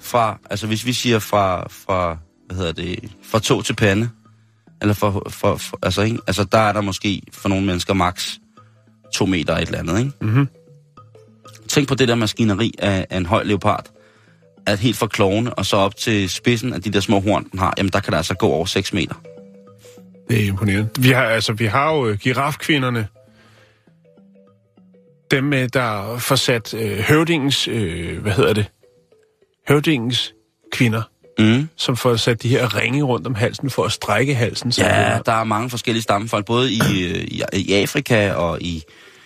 fra, 0.00 0.38
altså 0.50 0.66
hvis 0.66 0.86
vi 0.86 0.92
siger 0.92 1.18
fra, 1.18 1.66
fra 1.70 2.16
hvad 2.46 2.56
hedder 2.56 2.72
det, 2.72 3.12
fra 3.22 3.38
tog 3.38 3.64
til 3.64 3.74
pande, 3.74 4.08
eller 4.80 4.94
for, 4.94 5.22
for, 5.28 5.56
for 5.56 5.78
altså, 5.82 6.02
ikke? 6.02 6.18
altså 6.26 6.44
der 6.44 6.58
er 6.58 6.72
der 6.72 6.80
måske 6.80 7.22
for 7.32 7.48
nogle 7.48 7.66
mennesker 7.66 7.94
maks 7.94 8.40
to 9.14 9.26
meter 9.26 9.56
et 9.56 9.60
eller 9.60 9.78
andet, 9.78 9.98
ikke? 9.98 10.12
Mhm. 10.20 10.48
Tænk 11.68 11.88
på 11.88 11.94
det 11.94 12.08
der 12.08 12.14
maskineri 12.14 12.74
af, 12.78 13.06
af 13.10 13.16
en 13.16 13.26
høj 13.26 13.42
leopard, 13.42 13.86
at 14.66 14.78
helt 14.78 14.96
fra 14.96 15.06
klovene 15.06 15.54
og 15.54 15.66
så 15.66 15.76
op 15.76 15.96
til 15.96 16.30
spidsen 16.30 16.72
af 16.72 16.82
de 16.82 16.90
der 16.90 17.00
små 17.00 17.20
horn, 17.20 17.48
den 17.50 17.58
har, 17.58 17.74
jamen 17.78 17.90
der 17.92 18.00
kan 18.00 18.10
der 18.10 18.16
altså 18.16 18.34
gå 18.34 18.46
over 18.46 18.64
6 18.64 18.92
meter. 18.92 19.14
Det 20.30 20.42
er 20.42 20.46
imponerende. 20.46 20.88
Vi 20.98 21.08
har, 21.10 21.22
altså, 21.24 21.52
vi 21.52 21.66
har 21.66 21.94
jo 21.94 22.06
øh, 22.08 22.18
girafkvinderne. 22.18 23.08
Dem, 25.30 25.44
med, 25.44 25.68
der 25.68 26.18
får 26.18 26.34
sat 26.34 26.74
øh, 26.74 26.98
høvdingens, 26.98 27.68
øh, 27.68 28.18
hvad 28.22 28.32
hedder 28.32 28.52
det? 28.52 28.66
Høvdingens 29.68 30.34
kvinder, 30.72 31.02
Mm. 31.38 31.68
som 31.76 31.96
får 31.96 32.16
sat 32.16 32.42
de 32.42 32.48
her 32.48 32.76
ringe 32.76 33.02
rundt 33.02 33.26
om 33.26 33.34
halsen 33.34 33.70
for 33.70 33.84
at 33.84 33.92
strække 33.92 34.34
halsen. 34.34 34.72
Ja, 34.78 35.18
der 35.26 35.32
er 35.32 35.44
mange 35.44 35.70
forskellige 35.70 36.02
stammefolk, 36.02 36.46
både 36.46 36.72
i, 36.72 36.80
øh, 37.04 37.24
i, 37.24 37.42
i 37.52 37.72
Afrika 37.72 38.32
og 38.32 38.62
i, 38.62 38.82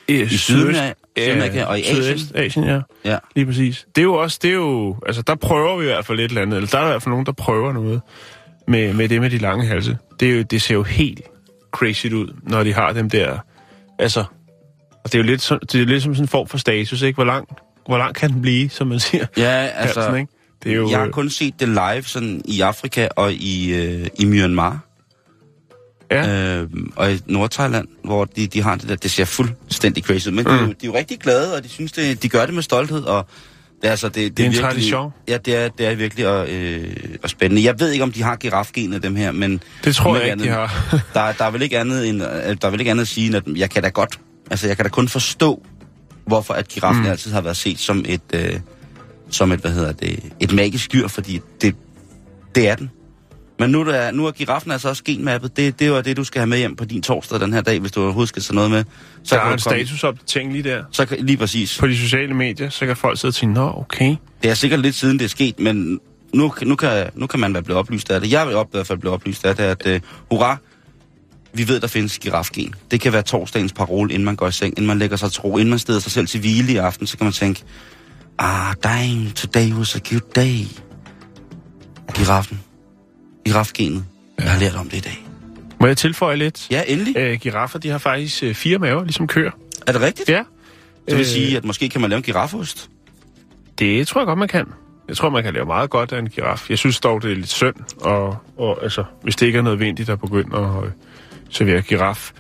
i, 0.08 0.23
i 0.23 0.37
Sydamerika, 0.37 0.92
Sydamerika 1.18 1.64
og 1.64 1.78
i 1.78 1.82
Asien. 1.82 2.18
Sydøst-Asien, 2.18 2.64
ja. 2.64 2.80
Ja. 3.04 3.18
Lige 3.34 3.46
præcis. 3.46 3.87
Det 3.96 4.02
er 4.02 4.04
jo 4.04 4.14
også, 4.14 4.38
det 4.42 4.50
er 4.50 4.54
jo, 4.54 4.96
altså 5.06 5.23
der 5.23 5.34
prøver 5.34 5.76
vi 5.76 5.84
i 5.84 5.87
hvert 5.87 6.06
fald 6.06 6.18
lidt 6.18 6.30
eller 6.30 6.42
andet, 6.42 6.56
eller 6.56 6.68
der 6.68 6.78
er 6.78 6.84
i 6.84 6.88
hvert 6.88 7.02
fald 7.02 7.11
nogen, 7.11 7.26
der 7.26 7.32
prøver 7.32 7.73
noget 7.73 8.00
med, 8.68 8.92
med 8.94 9.09
det 9.09 9.21
med 9.21 9.30
de 9.30 9.38
lange 9.38 9.66
halse. 9.66 9.99
Det, 10.21 10.30
er 10.30 10.37
jo, 10.37 10.42
det 10.42 10.62
ser 10.62 10.75
jo 10.75 10.83
helt 10.83 11.21
crazy 11.73 12.06
ud, 12.06 12.35
når 12.42 12.62
de 12.64 12.75
har 12.75 12.92
dem 12.92 13.11
der, 13.11 13.38
altså, 13.99 14.25
og 15.04 15.12
det 15.12 15.14
er 15.14 15.18
jo 15.18 15.25
lidt, 15.26 15.42
som, 15.42 15.59
det 15.73 15.80
er 15.80 15.85
lidt 15.87 16.02
som 16.02 16.14
sådan 16.14 16.25
en 16.25 16.28
form 16.28 16.49
for 16.49 16.59
status, 16.59 17.02
ikke? 17.02 17.16
Hvor 17.16 17.25
lang, 17.25 17.49
hvor 17.87 17.99
lang 17.99 18.14
kan 18.14 18.30
den 18.30 18.42
blive, 18.42 18.71
som 18.71 18.87
man 18.87 19.00
siger? 19.00 19.26
Ja, 19.37 19.50
altså, 19.50 20.00
halsen, 20.00 20.21
ikke? 20.21 20.33
Det 20.64 20.73
er 20.73 20.76
jo, 20.76 20.90
jeg 20.90 20.99
har 20.99 21.06
øh, 21.06 21.12
kun 21.12 21.30
set 21.30 21.61
det 21.61 21.68
live 21.68 22.02
sådan 22.02 22.42
i 22.44 22.61
Afrika 22.61 23.09
og 23.16 23.33
i, 23.33 23.75
øh, 23.75 24.06
i 24.21 24.25
Myanmar. 24.25 24.78
ja, 26.11 26.56
øh, 26.61 26.68
og 26.97 27.12
i 27.12 27.21
Nordthailand, 27.26 27.88
hvor 28.04 28.25
de, 28.25 28.47
de 28.47 28.62
har 28.62 28.76
det 28.76 28.88
der, 28.88 28.97
det 28.97 29.11
ser 29.11 29.25
fuldstændig 29.25 30.04
crazy 30.04 30.28
ud. 30.28 30.33
Men 30.33 30.44
mm. 30.44 30.50
de, 30.50 30.56
er 30.56 30.61
jo- 30.61 30.66
de 30.66 30.87
er 30.87 30.90
jo 30.90 30.94
rigtig 30.97 31.18
glade, 31.18 31.56
og 31.56 31.64
de 31.64 31.68
synes, 31.68 31.92
det, 31.92 32.23
de 32.23 32.28
gør 32.28 32.47
det 32.47 32.54
med 32.54 32.62
stolthed, 32.62 33.02
og 33.02 33.26
altså, 33.91 34.09
det, 34.09 34.14
det, 34.14 34.37
Det 34.37 34.43
er 34.43 34.47
en 34.47 34.53
virkelig, 34.53 34.71
tradition. 34.71 35.12
Ja, 35.29 35.37
det 35.37 35.57
er, 35.57 35.69
det 35.69 35.87
er 35.87 35.95
virkelig 35.95 36.29
og, 36.29 36.49
øh, 36.49 36.97
og 37.23 37.31
spændende. 37.31 37.64
Jeg 37.64 37.81
ved 37.81 37.91
ikke, 37.91 38.03
om 38.03 38.12
de 38.12 38.23
har 38.23 38.37
girafgenet 38.37 39.03
dem 39.03 39.17
her, 39.17 39.33
men... 39.33 39.62
det 39.85 39.95
tror 39.95 40.17
jeg 40.17 40.25
ikke, 40.25 40.45
de 40.45 40.50
andet- 40.50 40.69
har. 40.91 41.05
Der, 41.14 41.33
der, 41.33 41.45
er 41.45 41.50
vel 41.50 41.62
ikke 41.62 41.79
andet 41.79 42.09
end, 42.09 42.23
øh, 42.23 42.29
der 42.29 42.67
er 42.67 42.71
vel 42.71 42.81
ikke 42.81 42.91
andet 42.91 43.03
at 43.03 43.09
sige, 43.09 43.26
end 43.26 43.37
at 43.37 43.43
jeg 43.57 43.71
kan 43.71 43.83
da 43.83 43.88
godt... 43.88 44.19
Altså, 44.50 44.67
jeg 44.67 44.76
kan 44.76 44.85
da 44.85 44.88
kun 44.88 45.09
forstå, 45.09 45.62
hvorfor 46.26 46.55
at 46.55 46.69
giraffen 46.69 47.05
mm. 47.05 47.11
altid 47.11 47.33
har 47.33 47.41
været 47.41 47.57
set 47.57 47.79
som 47.79 48.05
et... 48.09 48.21
Øh, 48.35 48.61
som 49.31 49.53
et, 49.53 49.61
hvad 49.61 49.71
hedder 49.71 49.93
det, 49.93 50.21
et 50.41 50.53
magisk 50.53 50.93
dyr, 50.93 51.09
fordi 51.09 51.41
det, 51.61 51.75
det 52.55 52.69
er 52.69 52.75
den. 52.75 52.91
Men 53.58 53.70
nu 53.70 53.80
er, 53.80 54.11
nu 54.11 54.26
er 54.26 54.30
giraffen 54.30 54.70
altså 54.70 54.88
også 54.88 55.04
genmappet. 55.04 55.56
Det, 55.56 55.78
det 55.78 55.92
var 55.92 56.00
det, 56.00 56.16
du 56.16 56.25
skal 56.25 56.38
have 56.38 56.46
med 56.46 56.58
hjem 56.58 56.76
på 56.76 56.84
din 56.84 57.02
torsdag 57.02 57.40
den 57.40 57.52
her 57.52 57.61
dag, 57.61 57.80
hvis 57.80 57.92
du 57.92 58.26
skal 58.26 58.42
tage 58.42 58.54
noget 58.54 58.70
med. 58.70 58.84
Så 59.25 59.34
Der 59.34 59.40
kan 59.40 59.49
er 59.49 59.52
en 59.52 59.58
statusopdatering 59.58 60.52
lige 60.52 60.62
der. 60.62 60.84
Så 60.90 61.06
kan, 61.06 61.18
lige 61.20 61.37
præcis. 61.37 61.78
På 61.78 61.87
de 61.87 61.99
sociale 61.99 62.34
medier, 62.34 62.68
så 62.68 62.87
kan 62.87 62.96
folk 62.96 63.18
sidde 63.18 63.30
og 63.30 63.34
tænke, 63.34 63.54
nå, 63.54 63.73
okay. 63.76 64.16
Det 64.42 64.50
er 64.50 64.54
sikkert 64.54 64.80
lidt 64.80 64.94
siden, 64.94 65.18
det 65.18 65.25
er 65.25 65.28
sket, 65.28 65.61
men 65.61 66.00
nu, 66.34 66.52
nu, 66.62 66.76
kan, 66.76 67.11
nu 67.14 67.26
kan 67.26 67.40
man 67.40 67.54
være 67.54 67.62
blevet 67.62 67.78
oplyst 67.78 68.11
af 68.11 68.20
det. 68.20 68.32
Jeg 68.32 68.46
vil 68.46 68.54
op, 68.54 68.66
i 68.66 68.70
hvert 68.73 68.87
fald 68.87 68.99
blive 68.99 69.12
oplyst 69.12 69.44
af 69.44 69.56
det, 69.56 69.62
at 69.62 69.87
uh, 69.87 70.00
hurra, 70.30 70.56
vi 71.52 71.68
ved, 71.68 71.80
der 71.80 71.87
findes 71.87 72.18
girafgen. 72.18 72.75
Det 72.90 73.00
kan 73.00 73.12
være 73.12 73.23
torsdagens 73.23 73.73
parole, 73.73 74.12
inden 74.12 74.25
man 74.25 74.37
går 74.37 74.49
i 74.49 74.52
seng, 74.52 74.73
inden 74.76 74.87
man 74.87 74.99
lægger 74.99 75.16
sig 75.16 75.32
til 75.32 75.40
ro, 75.40 75.56
inden 75.56 75.70
man 75.70 75.78
steder 75.78 76.00
sig 76.00 76.12
selv 76.12 76.26
til 76.26 76.40
hvile 76.40 76.73
i 76.73 76.76
aften, 76.76 77.06
så 77.06 77.16
kan 77.16 77.25
man 77.25 77.32
tænke, 77.32 77.62
ah, 78.38 78.75
dang, 78.82 79.34
today 79.34 79.73
was 79.73 79.96
a 79.96 79.99
good 79.99 80.32
day. 80.37 80.64
Giraffen. 82.14 82.61
Girafgenet. 83.45 84.05
Jeg 84.39 84.51
har 84.51 84.61
lært 84.61 84.75
om 84.75 84.89
det 84.89 84.97
i 84.97 85.01
dag. 85.01 85.27
Må 85.81 85.87
jeg 85.87 85.97
tilføje 85.97 86.37
lidt? 86.37 86.67
Ja, 86.71 86.83
endelig. 86.87 87.17
Øh, 87.17 87.39
giraffer, 87.39 87.79
de 87.79 87.89
har 87.89 87.99
faktisk 87.99 88.43
øh, 88.43 88.55
fire 88.55 88.79
maver, 88.79 89.03
ligesom 89.05 89.27
køer. 89.27 89.51
Er 89.87 89.93
det 89.93 90.01
rigtigt? 90.01 90.29
Ja. 90.29 90.43
Det 91.09 91.15
vil 91.15 91.19
Øh, 91.21 91.27
sige, 91.27 91.57
at 91.57 91.65
måske 91.65 91.89
kan 91.89 92.01
man 92.01 92.11
lave 92.11 92.17
en 92.17 92.23
giraffost. 92.23 92.91
Det 93.79 94.09
tror 94.09 94.21
jeg 94.21 94.27
godt, 94.27 94.39
man 94.39 94.49
kan. 94.49 94.67
Jeg 95.09 95.17
tror, 95.17 95.31
man 95.31 95.43
kan 95.43 95.55
lave 95.55 95.67
meget 95.67 95.91
godt 95.91 96.13
af 96.13 96.19
en 96.19 96.29
giraf. 96.29 96.71
Jeg 96.71 96.79
synes 96.79 97.01
dog, 97.01 97.23
det 97.23 97.31
er 97.33 97.37
lidt 97.37 97.49
synd, 97.49 97.75
og, 98.01 98.37
og 98.57 98.83
altså, 98.83 99.05
hvis 99.23 99.37
det 99.37 99.47
ikke 99.47 99.59
er 99.59 99.63
nødvendigt 99.63 100.11
at 100.11 100.21
begynde 100.21 100.57
at 100.57 100.85
øh, 100.85 100.91
servere 101.51 101.83
giraf. 101.83 102.31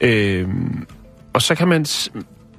Øhm, 0.00 0.86
og 1.32 1.42
så 1.42 1.54
kan 1.54 1.68
man, 1.68 1.86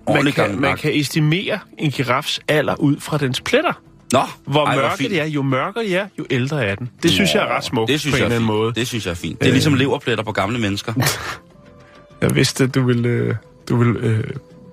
man, 0.07 0.31
kan, 0.31 0.59
man 0.61 0.77
kan 0.77 0.91
estimere 0.99 1.59
en 1.77 1.91
girafs 1.91 2.39
alder 2.47 2.75
ud 2.75 2.99
fra 2.99 3.17
dens 3.17 3.41
pletter. 3.41 3.73
Nå, 4.13 4.21
Hvor 4.45 4.65
ej, 4.65 4.75
mørke 4.75 4.97
fint. 4.97 5.11
de 5.11 5.19
er, 5.19 5.25
jo 5.25 5.41
mørkere 5.41 5.83
de 5.83 5.95
er, 5.95 6.07
jo 6.19 6.25
ældre 6.29 6.65
er 6.65 6.75
den. 6.75 6.89
Det 7.03 7.11
synes 7.11 7.33
jeg 7.33 7.43
er 7.43 7.55
ret 7.55 7.63
smukt 7.63 7.91
det 7.91 7.99
synes 7.99 8.13
på 8.13 8.17
en 8.17 8.19
jeg 8.19 8.25
eller 8.25 8.35
er 8.35 8.39
anden 8.39 8.47
måde. 8.47 8.73
Det 8.73 8.87
synes 8.87 9.05
jeg 9.05 9.11
er 9.11 9.15
fint. 9.15 9.39
Det 9.39 9.45
er 9.45 9.49
Øh. 9.49 9.53
ligesom 9.53 9.73
leverpletter 9.73 10.23
på 10.23 10.31
gamle 10.31 10.59
mennesker. 10.59 10.93
Jeg 12.21 12.35
vidste, 12.35 12.67
du 12.67 12.83
ville, 12.83 13.09
øh, 13.09 13.35
du 13.69 13.75
ville 13.77 13.99
øh, 13.99 14.23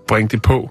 bringe 0.08 0.28
det 0.28 0.42
på. 0.42 0.70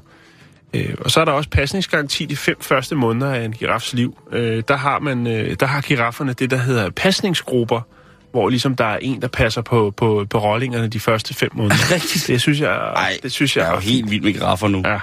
Øh, 0.74 0.96
og 1.00 1.12
så 1.12 1.22
er 1.22 1.26
der 1.26 1.32
også 1.32 1.50
pasningsgaranti 1.50 2.26
de 2.26 2.36
fem 2.36 2.56
første 2.62 2.96
måneder 2.96 3.32
af 3.34 3.46
en 3.46 3.54
girafs 3.54 3.94
liv. 3.94 4.18
Øh, 4.32 4.64
der, 4.68 4.78
har 4.78 5.00
man, 5.00 5.28
øh, 5.28 5.56
der 5.60 5.66
har 5.66 5.82
girafferne 5.82 6.34
det, 6.34 6.52
der 6.52 6.58
hedder 6.58 6.90
pasningsgrupper, 6.90 7.82
hvor 8.32 8.50
ligesom 8.50 8.76
der 8.76 8.86
er 8.86 8.98
en, 9.02 9.22
der 9.22 9.28
passer 9.28 9.62
på, 9.62 9.94
på, 9.98 10.26
på 10.30 10.38
rollingerne 10.40 10.88
de 10.88 11.00
første 11.00 11.34
fem 11.34 11.50
måneder. 11.54 11.76
Rigtigt. 11.94 12.28
Det 12.28 12.42
synes 12.42 12.60
jeg, 12.62 12.72
Ej, 12.96 13.18
det 13.24 13.32
synes 13.32 13.58
jeg 13.58 13.64
jeg 13.64 13.70
er 13.70 13.74
jo 13.76 13.80
helt 13.80 14.12
vild 14.12 14.22
med 14.24 14.34
giraffer 14.34 14.68
nu. 14.68 14.82
Ja. 14.86 15.00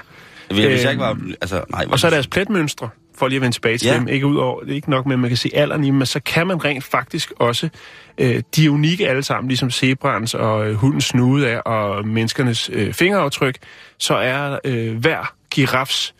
Hvis 0.51 0.59
jeg 0.59 0.71
ikke 0.71 0.89
Øhm, 0.91 0.99
var... 0.99 1.17
Altså, 1.41 1.63
nej, 1.69 1.85
Og 1.91 1.99
så 1.99 2.07
er 2.07 2.11
deres 2.11 2.27
pletmønstre, 2.27 2.89
for 3.17 3.27
lige 3.27 3.35
at 3.37 3.41
vende 3.41 3.55
tilbage 3.55 3.77
til 3.77 3.87
Ja. 3.87 3.95
dem. 3.95 4.07
Ikke 4.07 4.25
ud 4.27 4.35
over, 4.35 4.61
det 4.61 4.71
er 4.71 4.75
ikke 4.75 4.89
nok 4.89 5.05
med, 5.05 5.13
at 5.15 5.19
man 5.19 5.29
kan 5.29 5.37
se 5.37 5.49
alderen 5.53 5.83
i 5.83 5.87
dem, 5.87 5.95
men 5.95 6.05
så 6.05 6.19
kan 6.19 6.47
man 6.47 6.65
rent 6.65 6.83
faktisk 6.83 7.31
også, 7.39 7.69
øh, 8.17 8.43
de 8.55 8.65
er 8.65 8.69
unikke 8.69 9.09
alle 9.09 9.23
sammen, 9.23 9.47
ligesom 9.47 9.71
zebraens 9.71 10.33
og 10.33 10.67
øh, 10.69 10.75
hundens 10.75 11.05
snude 11.05 11.47
er, 11.47 11.59
og 11.59 12.07
menneskernes 12.07 12.69
øh, 12.73 12.93
fingeraftryk, 12.93 13.57
så 13.97 14.15
er 14.15 14.59
øh, 14.63 14.97
hver 14.97 15.33
girafs, 15.51 16.15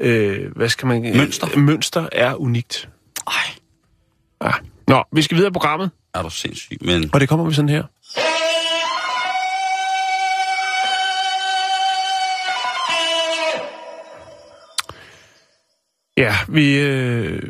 øh, 0.00 0.52
hvad 0.56 0.68
skal 0.68 0.86
man... 0.88 1.06
øh, 1.06 1.16
Mønster. 1.16 1.58
Mønster 1.58 2.08
er 2.12 2.34
unikt. 2.34 2.88
Ej, 3.26 3.32
Ja. 4.44 4.50
Nå, 4.88 5.04
vi 5.12 5.22
skal 5.22 5.36
videre 5.36 5.50
i 5.50 5.52
programmet, 5.52 5.90
er 6.14 6.22
du 6.22 6.30
sindssyg. 6.30 6.76
Men 6.80 7.10
og 7.12 7.20
det 7.20 7.28
kommer 7.28 7.44
vi 7.48 7.54
sådan 7.54 7.68
her. 7.68 7.82
Ja, 16.16 16.36
vi... 16.48 16.78
Øh, 16.78 17.42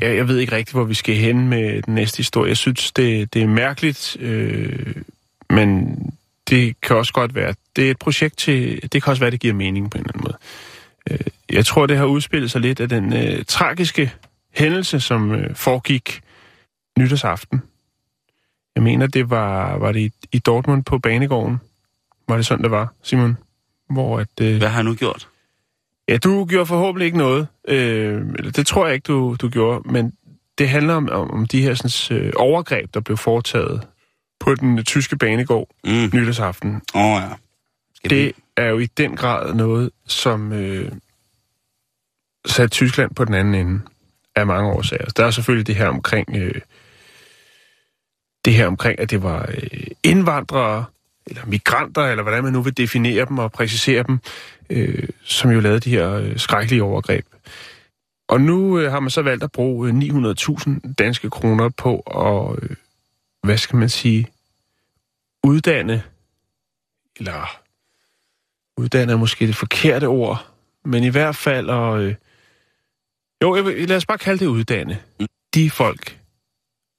ja, 0.00 0.14
jeg 0.14 0.28
ved 0.28 0.38
ikke 0.38 0.52
rigtigt, 0.52 0.74
hvor 0.74 0.84
vi 0.84 0.94
skal 0.94 1.14
hen 1.14 1.48
med 1.48 1.82
den 1.82 1.94
næste 1.94 2.16
historie. 2.16 2.48
Jeg 2.48 2.56
synes, 2.56 2.92
det, 2.92 3.34
det 3.34 3.42
er 3.42 3.46
mærkeligt, 3.46 4.16
øh, 4.20 4.96
men 5.50 5.96
det 6.50 6.80
kan 6.80 6.96
også 6.96 7.12
godt 7.12 7.34
være... 7.34 7.54
Det 7.76 7.86
er 7.86 7.90
et 7.90 7.98
projekt 7.98 8.38
til... 8.38 8.82
Det 8.92 9.02
kan 9.02 9.10
også 9.10 9.20
være, 9.20 9.30
det 9.30 9.40
giver 9.40 9.54
mening 9.54 9.90
på 9.90 9.98
en 9.98 10.04
eller 10.04 10.12
anden 10.14 10.24
måde. 10.24 10.38
Øh, 11.10 11.26
jeg 11.56 11.66
tror, 11.66 11.86
det 11.86 11.96
har 11.96 12.04
udspillet 12.04 12.50
sig 12.50 12.60
lidt 12.60 12.80
af 12.80 12.88
den 12.88 13.12
øh, 13.12 13.44
tragiske 13.48 14.12
hændelse, 14.54 15.00
som 15.00 15.32
øh, 15.32 15.54
foregik 15.54 16.22
nytårsaften. 16.98 17.62
Jeg 18.74 18.82
mener, 18.82 19.06
det 19.06 19.30
var, 19.30 19.78
var 19.78 19.92
det 19.92 20.00
i, 20.00 20.12
i 20.32 20.38
Dortmund 20.38 20.84
på 20.84 20.98
Banegården. 20.98 21.56
Var 22.28 22.36
det 22.36 22.46
sådan, 22.46 22.62
det 22.62 22.70
var, 22.70 22.94
Simon? 23.02 23.36
Hvor 23.90 24.18
at... 24.18 24.28
Øh, 24.40 24.56
hvad 24.56 24.68
har 24.68 24.76
han 24.76 24.84
nu 24.84 24.94
gjort? 24.94 25.28
Ja, 26.12 26.16
du 26.16 26.44
gjorde 26.44 26.66
forhåbentlig 26.66 27.06
ikke 27.06 27.18
noget. 27.18 27.46
Øh, 27.68 28.22
det 28.56 28.66
tror 28.66 28.86
jeg 28.86 28.94
ikke, 28.94 29.04
du, 29.04 29.36
du 29.40 29.48
gjorde. 29.48 29.92
Men 29.92 30.12
det 30.58 30.68
handler 30.68 30.94
om, 30.94 31.08
om, 31.10 31.46
de 31.46 31.62
her 31.62 31.74
sådan, 31.74 32.18
øh, 32.18 32.32
overgreb, 32.36 32.94
der 32.94 33.00
blev 33.00 33.16
foretaget 33.16 33.88
på 34.40 34.54
den 34.54 34.78
øh, 34.78 34.84
tyske 34.84 35.16
banegård 35.16 35.68
Mm. 35.84 36.10
nytårsaften. 36.12 36.82
Åh 36.94 37.04
oh, 37.04 37.22
ja. 37.22 37.28
Skal 37.94 38.10
Det 38.10 38.26
vi... 38.26 38.32
er 38.56 38.66
jo 38.66 38.78
i 38.78 38.86
den 38.86 39.16
grad 39.16 39.54
noget, 39.54 39.90
som 40.06 40.52
øh, 40.52 40.92
satte 42.46 42.74
Tyskland 42.74 43.14
på 43.14 43.24
den 43.24 43.34
anden 43.34 43.54
ende 43.54 43.80
af 44.36 44.46
mange 44.46 44.70
årsager. 44.70 45.06
Der 45.16 45.24
er 45.24 45.30
selvfølgelig 45.30 45.66
det 45.66 45.74
her 45.74 45.86
omkring 45.88 46.28
øh, 46.36 46.54
det 46.54 46.62
det 48.44 48.54
her 48.54 48.66
omkring, 48.66 49.00
at 49.00 49.10
det 49.10 49.22
var 49.22 49.48
øh, 49.48 49.86
indvandrere, 50.02 50.84
eller 51.26 51.46
migranter, 51.46 52.02
eller 52.02 52.22
hvordan 52.22 52.44
man 52.44 52.52
nu 52.52 52.62
vil 52.62 52.76
definere 52.76 53.24
dem 53.24 53.38
og 53.38 53.52
præcisere 53.52 54.02
dem, 54.02 54.18
øh, 54.72 55.08
som 55.24 55.50
jo 55.50 55.60
lavede 55.60 55.80
de 55.80 55.90
her 55.90 56.12
øh, 56.12 56.38
skrækkelige 56.38 56.82
overgreb. 56.82 57.26
Og 58.28 58.40
nu 58.40 58.78
øh, 58.78 58.90
har 58.90 59.00
man 59.00 59.10
så 59.10 59.22
valgt 59.22 59.44
at 59.44 59.52
bruge 59.52 59.88
øh, 59.88 59.94
900.000 59.94 60.94
danske 60.94 61.30
kroner 61.30 61.68
på 61.68 62.00
at, 62.00 62.62
øh, 62.62 62.76
hvad 63.42 63.58
skal 63.58 63.76
man 63.76 63.88
sige, 63.88 64.26
uddanne, 65.44 66.02
eller 67.18 67.60
uddanne 68.76 69.12
er 69.12 69.16
måske 69.16 69.46
det 69.46 69.56
forkerte 69.56 70.04
ord, 70.04 70.46
men 70.84 71.04
i 71.04 71.08
hvert 71.08 71.36
fald 71.36 71.70
at, 71.70 72.00
øh, 72.00 72.14
jo, 73.42 73.54
lad 73.86 73.96
os 73.96 74.06
bare 74.06 74.18
kalde 74.18 74.38
det 74.38 74.46
uddanne. 74.46 74.98
De 75.54 75.70
folk, 75.70 76.18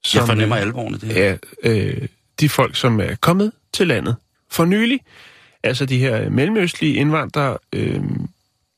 som... 0.06 0.20
Jeg 0.20 0.28
fornemmer 0.28 0.56
alvorene, 0.56 0.98
det 0.98 1.14
her. 1.14 1.24
Ja, 1.24 1.38
øh, 1.64 2.08
de 2.40 2.50
folk, 2.50 2.76
som 2.76 3.00
er 3.00 3.16
kommet 3.16 3.52
til 3.74 3.88
landet 3.88 4.16
for 4.50 4.66
nylig, 4.66 5.00
altså 5.64 5.86
de 5.86 5.98
her 5.98 6.30
mellemøstlige 6.30 6.94
indvandrere, 6.94 7.58
øh, 7.76 8.02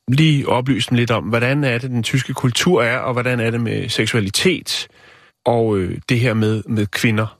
lige 0.08 0.48
oplyse 0.48 0.90
dem 0.90 0.96
lidt 0.96 1.10
om, 1.10 1.24
hvordan 1.24 1.64
er 1.64 1.78
det, 1.78 1.90
den 1.90 2.02
tyske 2.02 2.34
kultur 2.34 2.82
er, 2.82 2.98
og 2.98 3.12
hvordan 3.12 3.40
er 3.40 3.50
det 3.50 3.60
med 3.60 3.88
seksualitet, 3.88 4.88
og 5.44 5.78
øh, 5.78 5.98
det 6.08 6.20
her 6.20 6.34
med, 6.34 6.62
med 6.66 6.86
kvinder. 6.86 7.38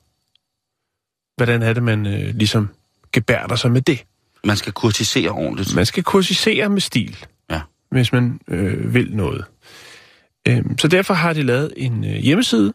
Hvordan 1.36 1.62
er 1.62 1.72
det, 1.72 1.82
man 1.82 2.06
øh, 2.06 2.34
ligesom 2.34 2.68
gebærder 3.12 3.56
sig 3.56 3.72
med 3.72 3.82
det? 3.82 4.04
Man 4.44 4.56
skal 4.56 4.72
kurtisere 4.72 5.30
ordentligt. 5.30 5.74
Man 5.74 5.86
skal 5.86 6.02
kurtisere 6.02 6.68
med 6.68 6.80
stil, 6.80 7.16
ja. 7.50 7.60
hvis 7.90 8.12
man 8.12 8.40
øh, 8.48 8.94
vil 8.94 9.16
noget. 9.16 9.44
Øhm, 10.48 10.78
så 10.78 10.88
derfor 10.88 11.14
har 11.14 11.32
de 11.32 11.42
lavet 11.42 11.72
en 11.76 12.04
øh, 12.04 12.10
hjemmeside. 12.10 12.72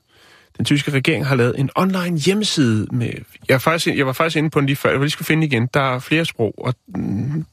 Den 0.58 0.66
tyske 0.66 0.92
regering 0.92 1.26
har 1.26 1.36
lavet 1.36 1.60
en 1.60 1.70
online 1.76 2.18
hjemmeside 2.18 2.88
med... 2.92 3.14
Jeg, 3.48 3.54
er 3.54 3.60
faktisk, 3.60 3.98
jeg 3.98 4.06
var 4.06 4.14
faktisk 4.14 4.38
inde 4.38 4.50
på 4.50 4.60
den 4.60 4.66
lige 4.66 4.76
før, 4.76 4.90
jeg 4.90 5.00
vil 5.00 5.06
lige 5.06 5.12
skulle 5.12 5.26
finde 5.26 5.48
igen. 5.48 5.70
Der 5.74 5.82
er 5.82 6.00
flere 6.00 6.26
sprog, 6.26 6.54
og 6.58 6.74
mm, 6.88 7.46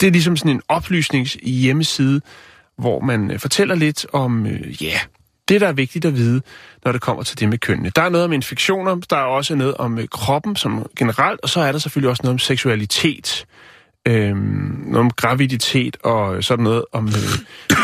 det 0.00 0.06
er 0.06 0.10
ligesom 0.10 0.36
sådan 0.36 0.50
en 0.50 0.62
oplysningshjemmeside, 0.68 2.20
hvor 2.78 3.00
man 3.00 3.30
øh, 3.30 3.38
fortæller 3.38 3.74
lidt 3.74 4.06
om, 4.12 4.46
øh, 4.46 4.82
ja, 4.82 4.98
det 5.48 5.60
der 5.60 5.68
er 5.68 5.72
vigtigt 5.72 6.04
at 6.04 6.16
vide, 6.16 6.42
når 6.84 6.92
det 6.92 7.00
kommer 7.00 7.22
til 7.22 7.40
det 7.40 7.48
med 7.48 7.58
kønnene. 7.58 7.90
Der 7.96 8.02
er 8.02 8.08
noget 8.08 8.24
om 8.24 8.32
infektioner, 8.32 8.96
der 9.10 9.16
er 9.16 9.24
også 9.24 9.54
noget 9.54 9.74
om 9.74 9.98
øh, 9.98 10.08
kroppen 10.08 10.56
som 10.56 10.86
generelt, 10.96 11.40
og 11.40 11.48
så 11.48 11.60
er 11.60 11.72
der 11.72 11.78
selvfølgelig 11.78 12.10
også 12.10 12.22
noget 12.22 12.34
om 12.34 12.38
seksualitet, 12.38 13.46
øh, 14.08 14.36
noget 14.36 14.98
om 14.98 15.10
graviditet 15.10 15.96
og 16.02 16.44
sådan 16.44 16.64
noget 16.64 16.84
om 16.92 17.06
øh, 17.06 17.38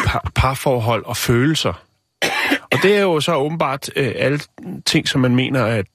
par, 0.06 0.30
parforhold 0.34 1.04
og 1.04 1.16
følelser. 1.16 1.86
Og 2.73 2.78
det 2.82 2.96
er 2.96 3.02
jo 3.02 3.20
så 3.20 3.35
åbenbart 3.35 3.90
øh, 3.96 4.12
alle 4.16 4.40
ting, 4.87 5.08
som 5.08 5.20
man 5.20 5.37
mener, 5.37 5.64
at 5.64 5.87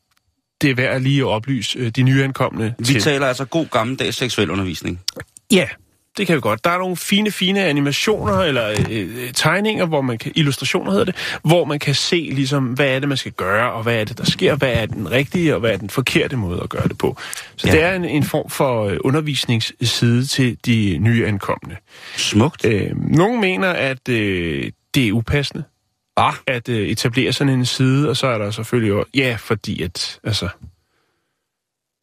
det 0.62 0.70
er 0.70 0.76
værd 0.76 0.96
at 0.96 1.02
lige 1.02 1.22
at 1.22 1.28
oplyse 1.28 1.80
øh, 1.80 1.90
de 1.90 2.04
nyankomne 2.04 2.76
Vi 2.78 2.86
til. 2.86 3.02
taler 3.02 3.28
altså 3.28 3.46
god 3.46 3.66
gammeldags 3.66 4.18
seksuel 4.18 4.50
undervisning. 4.50 5.00
Ja, 5.52 5.68
det 6.18 6.28
kan 6.28 6.36
vi 6.36 6.42
godt. 6.42 6.64
Der 6.64 6.70
er 6.70 6.78
nogle 6.78 6.98
fine, 6.98 7.32
fine 7.32 7.66
animationer, 7.66 8.38
eller 8.38 8.70
øh, 8.70 8.86
øh, 8.90 9.34
tegninger, 9.34 9.86
hvor 9.86 10.02
man 10.02 10.18
kan, 10.18 10.32
illustrationer 10.36 10.92
hedder 10.92 11.06
det, 11.06 11.16
hvor 11.44 11.66
man 11.66 11.80
kan 11.80 11.96
se, 11.96 12.30
ligesom, 12.34 12.66
hvad 12.66 12.88
er 12.88 13.00
det, 13.00 13.08
man 13.08 13.18
skal 13.18 13.32
gøre, 13.32 13.72
og 13.72 13.84
hvad 13.84 13.96
er 13.96 14.04
det, 14.04 14.18
der 14.18 14.26
sker, 14.26 14.56
hvad 14.56 14.74
er 14.74 14.86
den 14.86 15.12
rigtige, 15.12 15.54
og 15.54 15.60
hvad 15.60 15.72
er 15.72 15.78
den 15.78 15.90
forkerte 15.90 16.36
måde 16.36 16.60
at 16.64 16.70
gøre 16.70 16.88
det 16.88 16.98
på. 16.98 17.18
Så 17.56 17.68
ja. 17.68 17.74
det 17.74 17.84
er 17.84 17.94
en, 17.96 18.06
en 18.06 18.24
form 18.24 18.50
for 18.50 18.86
øh, 18.86 18.98
undervisningsside 19.04 20.26
til 20.26 20.58
de 20.66 20.98
nye 21.02 21.28
ankommende. 21.28 21.76
Smukt. 22.18 22.66
Øh, 22.66 23.12
nogle 23.12 23.42
mener, 23.42 23.70
at 23.70 24.10
øh, 24.10 24.72
det 24.96 25.08
er 25.08 25.12
upassende. 25.12 25.64
Ah. 26.22 26.34
At 26.48 26.70
øh, 26.70 26.88
etablere 26.88 27.34
sådan 27.34 27.54
en 27.54 27.66
side, 27.66 28.10
og 28.10 28.18
så 28.18 28.28
er 28.28 28.38
der 28.38 28.52
selvfølgelig 28.52 28.90
jo, 28.90 29.06
ja, 29.16 29.38
fordi 29.40 29.84
at, 29.84 30.20
altså... 30.24 30.50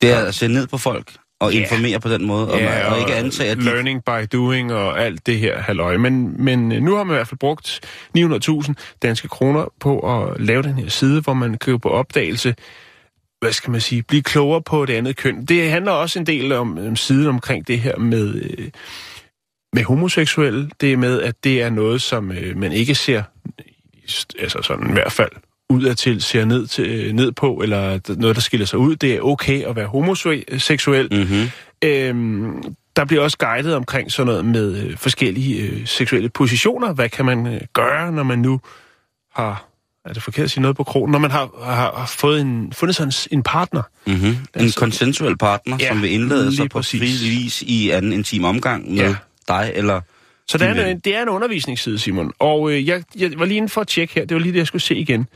Det 0.03 0.13
er 0.13 0.25
at 0.25 0.35
se 0.35 0.49
ned 0.49 0.67
på 0.67 0.79
folk 0.79 1.13
og 1.41 1.53
yeah. 1.53 1.63
informere 1.63 2.01
på 2.01 2.09
den 2.09 2.27
måde, 2.27 2.53
og, 2.53 2.61
yeah, 2.61 2.87
og, 2.87 2.93
og 2.93 3.01
ikke 3.01 3.15
antage, 3.15 3.51
at 3.51 3.57
de... 3.57 3.65
learning 3.65 4.05
by 4.05 4.27
doing 4.33 4.73
og 4.73 5.01
alt 5.01 5.27
det 5.27 5.39
her 5.39 5.59
halløj. 5.59 5.97
Men, 5.97 6.45
men 6.45 6.73
øh, 6.73 6.83
nu 6.83 6.97
har 6.97 7.05
man 7.05 7.15
i 7.15 7.17
hvert 7.17 7.29
fald 7.29 7.39
brugt 7.39 7.81
900.000 8.19 8.73
danske 9.03 9.29
kroner 9.29 9.73
på 9.81 9.99
at 9.99 10.41
lave 10.41 10.63
den 10.63 10.75
her 10.75 10.89
side, 10.89 11.21
hvor 11.21 11.35
man 11.35 11.59
kan 11.59 11.81
på 11.81 11.89
opdagelse 11.89 12.55
hvad 13.41 13.53
skal 13.53 13.71
man 13.71 13.81
sige, 13.81 14.03
blive 14.03 14.23
klogere 14.23 14.63
på 14.63 14.87
det 14.87 14.95
andet 14.95 15.17
køn. 15.17 15.45
Det 15.45 15.71
handler 15.71 15.93
også 15.93 16.19
en 16.19 16.27
del 16.27 16.53
om, 16.53 16.79
om 16.79 16.97
siden 16.97 17.27
omkring 17.27 17.69
det 17.69 17.81
her 17.81 17.97
med, 17.97 18.35
øh, 18.35 18.71
med 19.73 19.85
homoseksuelle. 19.85 20.71
Det 20.81 20.93
er 20.93 20.97
med, 20.97 21.23
at 21.23 21.45
det 21.45 21.63
er 21.63 21.71
noget, 21.71 22.03
som 22.03 22.33
øh, 22.33 22.57
man 22.57 22.73
ikke 22.73 22.95
ser, 22.95 23.23
altså 24.39 24.63
sådan 24.63 24.91
i 24.91 24.93
hvert 24.93 25.13
fald 25.13 25.31
udadtil 25.71 26.23
ser 26.23 26.45
ned, 26.45 26.67
til, 26.67 26.87
øh, 26.87 27.13
ned 27.13 27.33
på, 27.33 27.55
eller 27.55 28.01
noget, 28.17 28.37
der 28.37 28.43
skiller 28.43 28.67
sig 28.67 28.79
ud. 28.79 28.97
Det 28.97 29.15
er 29.15 29.21
okay 29.21 29.65
at 29.65 29.77
være 29.77 29.87
homoseksuel. 29.87 31.09
Mm-hmm. 31.11 31.51
Øhm, 31.85 32.63
der 32.97 33.05
bliver 33.05 33.23
også 33.23 33.39
guidet 33.39 33.75
omkring 33.75 34.13
sådan 34.13 34.27
noget 34.27 34.45
med 34.45 34.77
øh, 34.77 34.97
forskellige 34.97 35.63
øh, 35.63 35.87
seksuelle 35.87 36.29
positioner. 36.29 36.93
Hvad 36.93 37.09
kan 37.09 37.25
man 37.25 37.47
øh, 37.47 37.61
gøre, 37.73 38.13
når 38.13 38.23
man 38.23 38.39
nu 38.39 38.61
har... 39.35 39.65
Er 40.05 40.13
det 40.13 40.23
forkert 40.23 40.45
at 40.45 40.51
sige 40.51 40.63
noget 40.63 40.77
på 40.77 40.85
krogen? 40.85 41.13
Når 41.13 41.19
man 41.19 41.31
har, 41.31 41.51
har, 41.63 41.93
har 41.97 42.15
fået 42.19 42.41
en, 42.41 42.73
fundet 42.73 42.97
sig 42.97 43.05
en, 43.05 43.13
en 43.39 43.43
partner. 43.43 43.83
Mm-hmm. 44.07 44.37
En 44.61 44.73
konsensuel 44.77 45.37
partner, 45.37 45.77
ja, 45.81 45.89
som 45.89 46.03
vil 46.03 46.13
indlede 46.13 46.57
sig 46.57 46.71
på 46.71 46.83
fri 46.83 46.99
vis 46.99 47.63
i 47.63 47.91
anden 47.91 48.13
intim 48.13 48.45
omgang 48.45 48.91
med 48.91 48.99
ja. 48.99 49.15
dig, 49.49 49.73
eller... 49.75 50.01
Så 50.49 50.59
det 50.59 50.69
er, 50.69 50.87
en, 50.87 50.99
det 50.99 51.17
er 51.17 51.23
en 51.23 51.29
undervisningsside, 51.29 51.99
Simon. 51.99 52.33
Og 52.39 52.71
øh, 52.71 52.89
jeg, 52.89 53.05
jeg 53.17 53.33
var 53.37 53.45
lige 53.45 53.57
inde 53.57 53.69
for 53.69 53.81
at 53.81 53.87
tjekke 53.87 54.15
her. 54.15 54.25
Det 54.25 54.35
var 54.35 54.41
lige 54.41 54.53
det, 54.53 54.59
jeg 54.59 54.67
skulle 54.67 54.83
se 54.83 54.95
igen. 54.95 55.29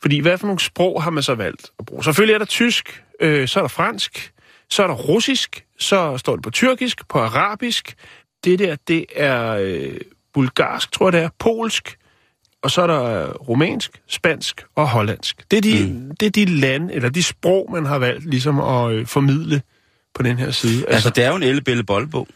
Fordi 0.00 0.18
hvad 0.18 0.38
for 0.38 0.46
nogle 0.46 0.60
sprog 0.60 1.02
har 1.02 1.10
man 1.10 1.22
så 1.22 1.34
valgt 1.34 1.70
at 1.78 1.86
bruge? 1.86 2.04
Selvfølgelig 2.04 2.34
er 2.34 2.38
der 2.38 2.44
tysk, 2.44 3.02
øh, 3.20 3.48
så 3.48 3.60
er 3.60 3.62
der 3.62 3.68
fransk, 3.68 4.32
så 4.70 4.82
er 4.82 4.86
der 4.86 4.94
russisk, 4.94 5.64
så 5.78 6.18
står 6.18 6.36
det 6.36 6.42
på 6.42 6.50
tyrkisk, 6.50 7.08
på 7.08 7.18
arabisk. 7.18 7.94
Det 8.44 8.58
der, 8.58 8.76
det 8.88 9.06
er 9.16 9.52
øh, 9.60 10.00
bulgarsk, 10.34 10.92
tror 10.92 11.06
jeg 11.06 11.12
det 11.12 11.20
er, 11.20 11.28
polsk, 11.38 11.96
og 12.62 12.70
så 12.70 12.82
er 12.82 12.86
der 12.86 13.32
rumænsk, 13.32 13.90
spansk 14.08 14.64
og 14.74 14.88
hollandsk. 14.88 15.50
Det 15.50 15.56
er 15.56 15.60
de, 15.60 15.92
mm. 15.92 16.16
det 16.16 16.26
er 16.26 16.30
de 16.30 16.44
lande, 16.44 16.94
eller 16.94 17.08
de 17.08 17.22
sprog, 17.22 17.68
man 17.72 17.86
har 17.86 17.98
valgt 17.98 18.24
ligesom 18.24 18.60
at 18.60 18.92
øh, 18.92 19.06
formidle 19.06 19.62
på 20.14 20.22
den 20.22 20.38
her 20.38 20.50
side. 20.50 20.76
Altså, 20.76 20.94
altså 20.94 21.10
det 21.10 21.24
er 21.24 21.28
jo 21.28 21.36
en 21.36 21.42
ellebælle 21.42 21.84
boldbog. 21.84 22.28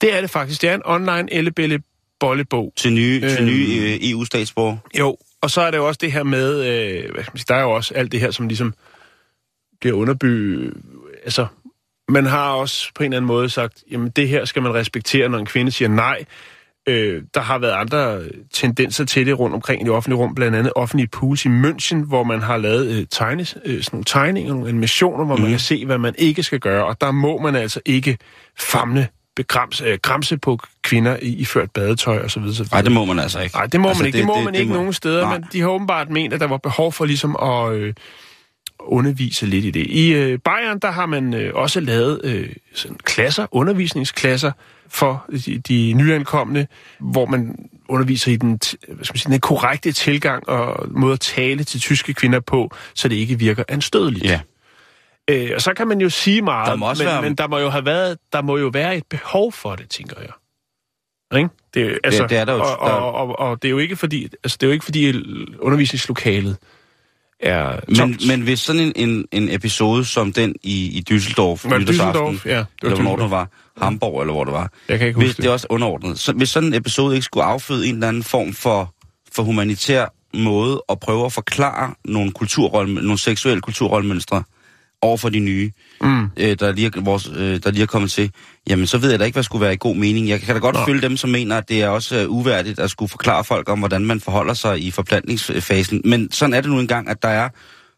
Det 0.00 0.16
er 0.16 0.20
det 0.20 0.30
faktisk. 0.30 0.62
Det 0.62 0.70
er 0.70 0.74
en 0.74 0.82
online 0.84 1.32
ellebælle 1.32 1.82
bollebog. 2.20 2.72
Til 2.76 2.92
nye, 2.92 3.20
øh, 3.24 3.30
til 3.30 3.44
nye 3.44 3.98
EU-statsborger? 4.02 4.76
Jo, 4.98 5.16
og 5.40 5.50
så 5.50 5.60
er 5.60 5.70
det 5.70 5.78
jo 5.78 5.86
også 5.86 5.98
det 6.02 6.12
her 6.12 6.22
med, 6.22 6.54
øh, 6.54 7.12
hvad 7.12 7.22
skal 7.22 7.32
man 7.32 7.38
sige, 7.38 7.46
der 7.48 7.54
er 7.54 7.62
jo 7.62 7.70
også 7.70 7.94
alt 7.94 8.12
det 8.12 8.20
her, 8.20 8.30
som 8.30 8.48
ligesom 8.48 8.74
bliver 9.80 9.96
underby... 9.96 10.64
Altså, 11.24 11.46
man 12.08 12.26
har 12.26 12.50
også 12.50 12.90
på 12.94 13.02
en 13.02 13.12
eller 13.12 13.16
anden 13.16 13.26
måde 13.26 13.50
sagt, 13.50 13.84
jamen 13.90 14.10
det 14.10 14.28
her 14.28 14.44
skal 14.44 14.62
man 14.62 14.74
respektere, 14.74 15.28
når 15.28 15.38
en 15.38 15.46
kvinde 15.46 15.72
siger 15.72 15.88
nej. 15.88 16.24
Øh, 16.88 17.22
der 17.34 17.40
har 17.40 17.58
været 17.58 17.72
andre 17.72 18.22
tendenser 18.52 19.04
til 19.04 19.26
det 19.26 19.38
rundt 19.38 19.54
omkring 19.54 19.82
i 19.82 19.84
det 19.84 19.92
offentlige 19.92 20.18
rum, 20.18 20.34
blandt 20.34 20.56
andet 20.56 20.72
offentlige 20.76 21.08
pools 21.08 21.44
i 21.44 21.48
München, 21.48 21.96
hvor 21.96 22.24
man 22.24 22.40
har 22.40 22.56
lavet 22.56 22.86
øh, 22.86 23.06
tegne, 23.10 23.40
øh, 23.40 23.82
sådan 23.82 23.82
nogle 23.92 24.04
tegninger, 24.04 24.52
nogle 24.52 24.68
animationer, 24.68 25.24
hvor 25.24 25.36
mm. 25.36 25.42
man 25.42 25.50
kan 25.50 25.60
se, 25.60 25.86
hvad 25.86 25.98
man 25.98 26.14
ikke 26.18 26.42
skal 26.42 26.60
gøre, 26.60 26.84
og 26.84 27.00
der 27.00 27.10
må 27.10 27.38
man 27.38 27.54
altså 27.54 27.80
ikke 27.84 28.18
famle 28.58 29.08
begrams, 29.36 29.80
øh, 29.80 29.98
gramse 30.02 30.38
på 30.38 30.58
kvinder 30.82 31.16
i, 31.22 31.28
i 31.28 31.44
ført 31.44 31.70
badetøj 31.70 32.18
og 32.18 32.30
så 32.30 32.40
videre. 32.40 32.66
Nej, 32.72 32.82
det 32.82 32.92
må 32.92 33.04
man 33.04 33.18
altså 33.18 33.40
ikke. 33.40 33.56
Nej, 33.56 33.66
det 33.66 33.80
må 33.80 33.88
altså, 33.88 34.02
man 34.02 34.06
ikke. 34.06 34.16
Det, 34.16 34.22
det 34.22 34.26
må 34.26 34.36
det, 34.36 34.44
man 34.44 34.54
det, 34.54 34.60
ikke 34.60 34.68
det 34.68 34.76
må... 34.76 34.80
nogen 34.80 34.92
steder, 34.92 35.22
Nej. 35.22 35.38
men 35.38 35.48
de 35.52 35.60
har 35.60 35.68
åbenbart 35.68 36.10
ment, 36.10 36.34
at 36.34 36.40
der 36.40 36.46
var 36.46 36.56
behov 36.56 36.92
for 36.92 37.04
ligesom 37.04 37.36
at 37.42 37.74
øh, 37.74 37.94
undervise 38.78 39.46
lidt 39.46 39.64
i 39.64 39.70
det. 39.70 39.86
I 39.86 40.12
øh, 40.12 40.38
Bayern, 40.38 40.78
der 40.78 40.90
har 40.90 41.06
man 41.06 41.34
øh, 41.34 41.54
også 41.54 41.80
lavet 41.80 42.20
øh, 42.24 42.48
sådan 42.74 42.96
klasser, 43.04 43.46
undervisningsklasser 43.50 44.52
for 44.88 45.24
de, 45.46 45.58
de 45.58 45.92
nyankomne, 45.92 46.66
hvor 47.00 47.26
man 47.26 47.68
underviser 47.88 48.32
i 48.32 48.36
den, 48.36 48.48
hvad 48.48 49.04
skal 49.04 49.14
man 49.14 49.18
sige, 49.18 49.32
den 49.32 49.40
korrekte 49.40 49.92
tilgang 49.92 50.48
og 50.48 50.86
måde 50.90 51.12
at 51.12 51.20
tale 51.20 51.64
til 51.64 51.80
tyske 51.80 52.14
kvinder 52.14 52.40
på, 52.40 52.70
så 52.94 53.08
det 53.08 53.16
ikke 53.16 53.38
virker 53.38 53.64
anstødeligt. 53.68 54.24
Ja. 54.24 54.40
Øh, 55.30 55.50
og 55.54 55.62
så 55.62 55.74
kan 55.74 55.88
man 55.88 56.00
jo 56.00 56.10
sige 56.10 56.42
meget, 56.42 56.70
der 56.70 56.76
må 56.76 56.88
men, 56.88 57.06
være... 57.06 57.22
men 57.22 57.34
der 57.34 57.48
må 57.48 57.58
jo 57.58 57.68
have 57.68 57.86
været, 57.86 58.18
der 58.32 58.42
må 58.42 58.56
jo 58.56 58.70
være 58.72 58.96
et 58.96 59.06
behov 59.10 59.52
for 59.52 59.74
det, 59.74 59.90
tænker 59.90 60.16
jeg. 60.20 60.32
Ikke? 61.38 61.50
Det, 61.74 61.98
altså, 62.04 62.22
det, 62.22 62.30
det 62.30 62.38
er 62.38 62.44
der 62.44 62.52
jo. 62.52 62.60
Og, 62.60 62.78
og, 62.78 63.14
og, 63.14 63.38
og, 63.38 63.62
det 63.62 63.68
er 63.68 63.70
jo 63.70 63.78
ikke 63.78 63.96
fordi, 63.96 64.28
altså, 64.44 64.56
det 64.60 64.66
er 64.66 64.66
jo 64.66 64.72
ikke 64.72 64.84
fordi 64.84 65.12
undervisningslokalet 65.58 66.56
er 67.40 67.80
men, 67.88 68.18
men 68.28 68.40
hvis 68.40 68.60
sådan 68.60 68.82
en, 68.82 68.92
en, 68.96 69.26
en 69.32 69.48
episode 69.50 70.04
som 70.04 70.32
den 70.32 70.54
i, 70.62 70.86
i 70.86 71.14
Düsseldorf, 71.14 71.68
men 71.68 71.88
Düsseldorf, 71.88 72.48
ja, 72.48 72.58
det 72.58 72.66
var 72.82 72.90
eller 72.90 73.02
hvornår 73.02 73.16
det 73.16 73.30
var, 73.30 73.48
Hamburg, 73.82 74.20
eller 74.20 74.32
hvor 74.32 74.44
det 74.44 74.52
var. 74.52 74.72
Jeg 74.88 74.98
kan 74.98 75.06
ikke 75.06 75.18
hvis 75.18 75.28
huske 75.28 75.36
det. 75.36 75.42
det 75.42 75.48
er 75.48 75.52
også 75.52 75.66
underordnet. 75.70 76.18
Så, 76.18 76.32
hvis 76.32 76.48
sådan 76.48 76.68
en 76.68 76.74
episode 76.74 77.14
ikke 77.14 77.24
skulle 77.24 77.44
afføde 77.44 77.88
en 77.88 77.94
eller 77.94 78.08
anden 78.08 78.22
form 78.22 78.52
for, 78.52 78.94
for 79.32 79.42
humanitær 79.42 80.06
måde 80.34 80.82
at 80.88 81.00
prøve 81.00 81.24
at 81.24 81.32
forklare 81.32 81.94
nogle, 82.04 82.32
kulturrolle, 82.32 82.94
nogle 82.94 83.18
seksuelle 83.18 83.60
kulturrollemønstre, 83.60 84.42
over 85.02 85.16
for 85.16 85.28
de 85.28 85.38
nye, 85.38 85.70
mm. 86.00 86.24
øh, 86.36 86.56
der, 86.60 86.72
lige 86.72 86.86
er, 86.96 87.00
vores, 87.00 87.30
øh, 87.36 87.60
der 87.64 87.70
lige 87.70 87.82
er 87.82 87.86
kommet 87.86 88.10
til, 88.10 88.30
jamen 88.68 88.86
så 88.86 88.98
ved 88.98 89.10
jeg 89.10 89.18
da 89.18 89.24
ikke, 89.24 89.36
hvad 89.36 89.42
skulle 89.42 89.62
være 89.62 89.74
i 89.74 89.76
god 89.80 89.96
mening. 89.96 90.28
Jeg 90.28 90.40
kan 90.40 90.54
da 90.54 90.60
godt 90.60 90.76
Nå. 90.76 90.84
følge 90.86 91.02
dem, 91.02 91.16
som 91.16 91.30
mener, 91.30 91.56
at 91.58 91.68
det 91.68 91.82
er 91.82 91.88
også 91.88 92.26
uh, 92.26 92.36
uværdigt 92.36 92.78
at 92.78 92.90
skulle 92.90 93.08
forklare 93.08 93.44
folk 93.44 93.68
om, 93.68 93.78
hvordan 93.78 94.04
man 94.04 94.20
forholder 94.20 94.54
sig 94.54 94.80
i 94.82 94.90
forplantningsfasen. 94.90 96.00
Men 96.04 96.32
sådan 96.32 96.54
er 96.54 96.60
det 96.60 96.70
nu 96.70 96.78
engang, 96.80 97.08
at 97.08 97.22
der 97.22 97.28
er 97.28 97.48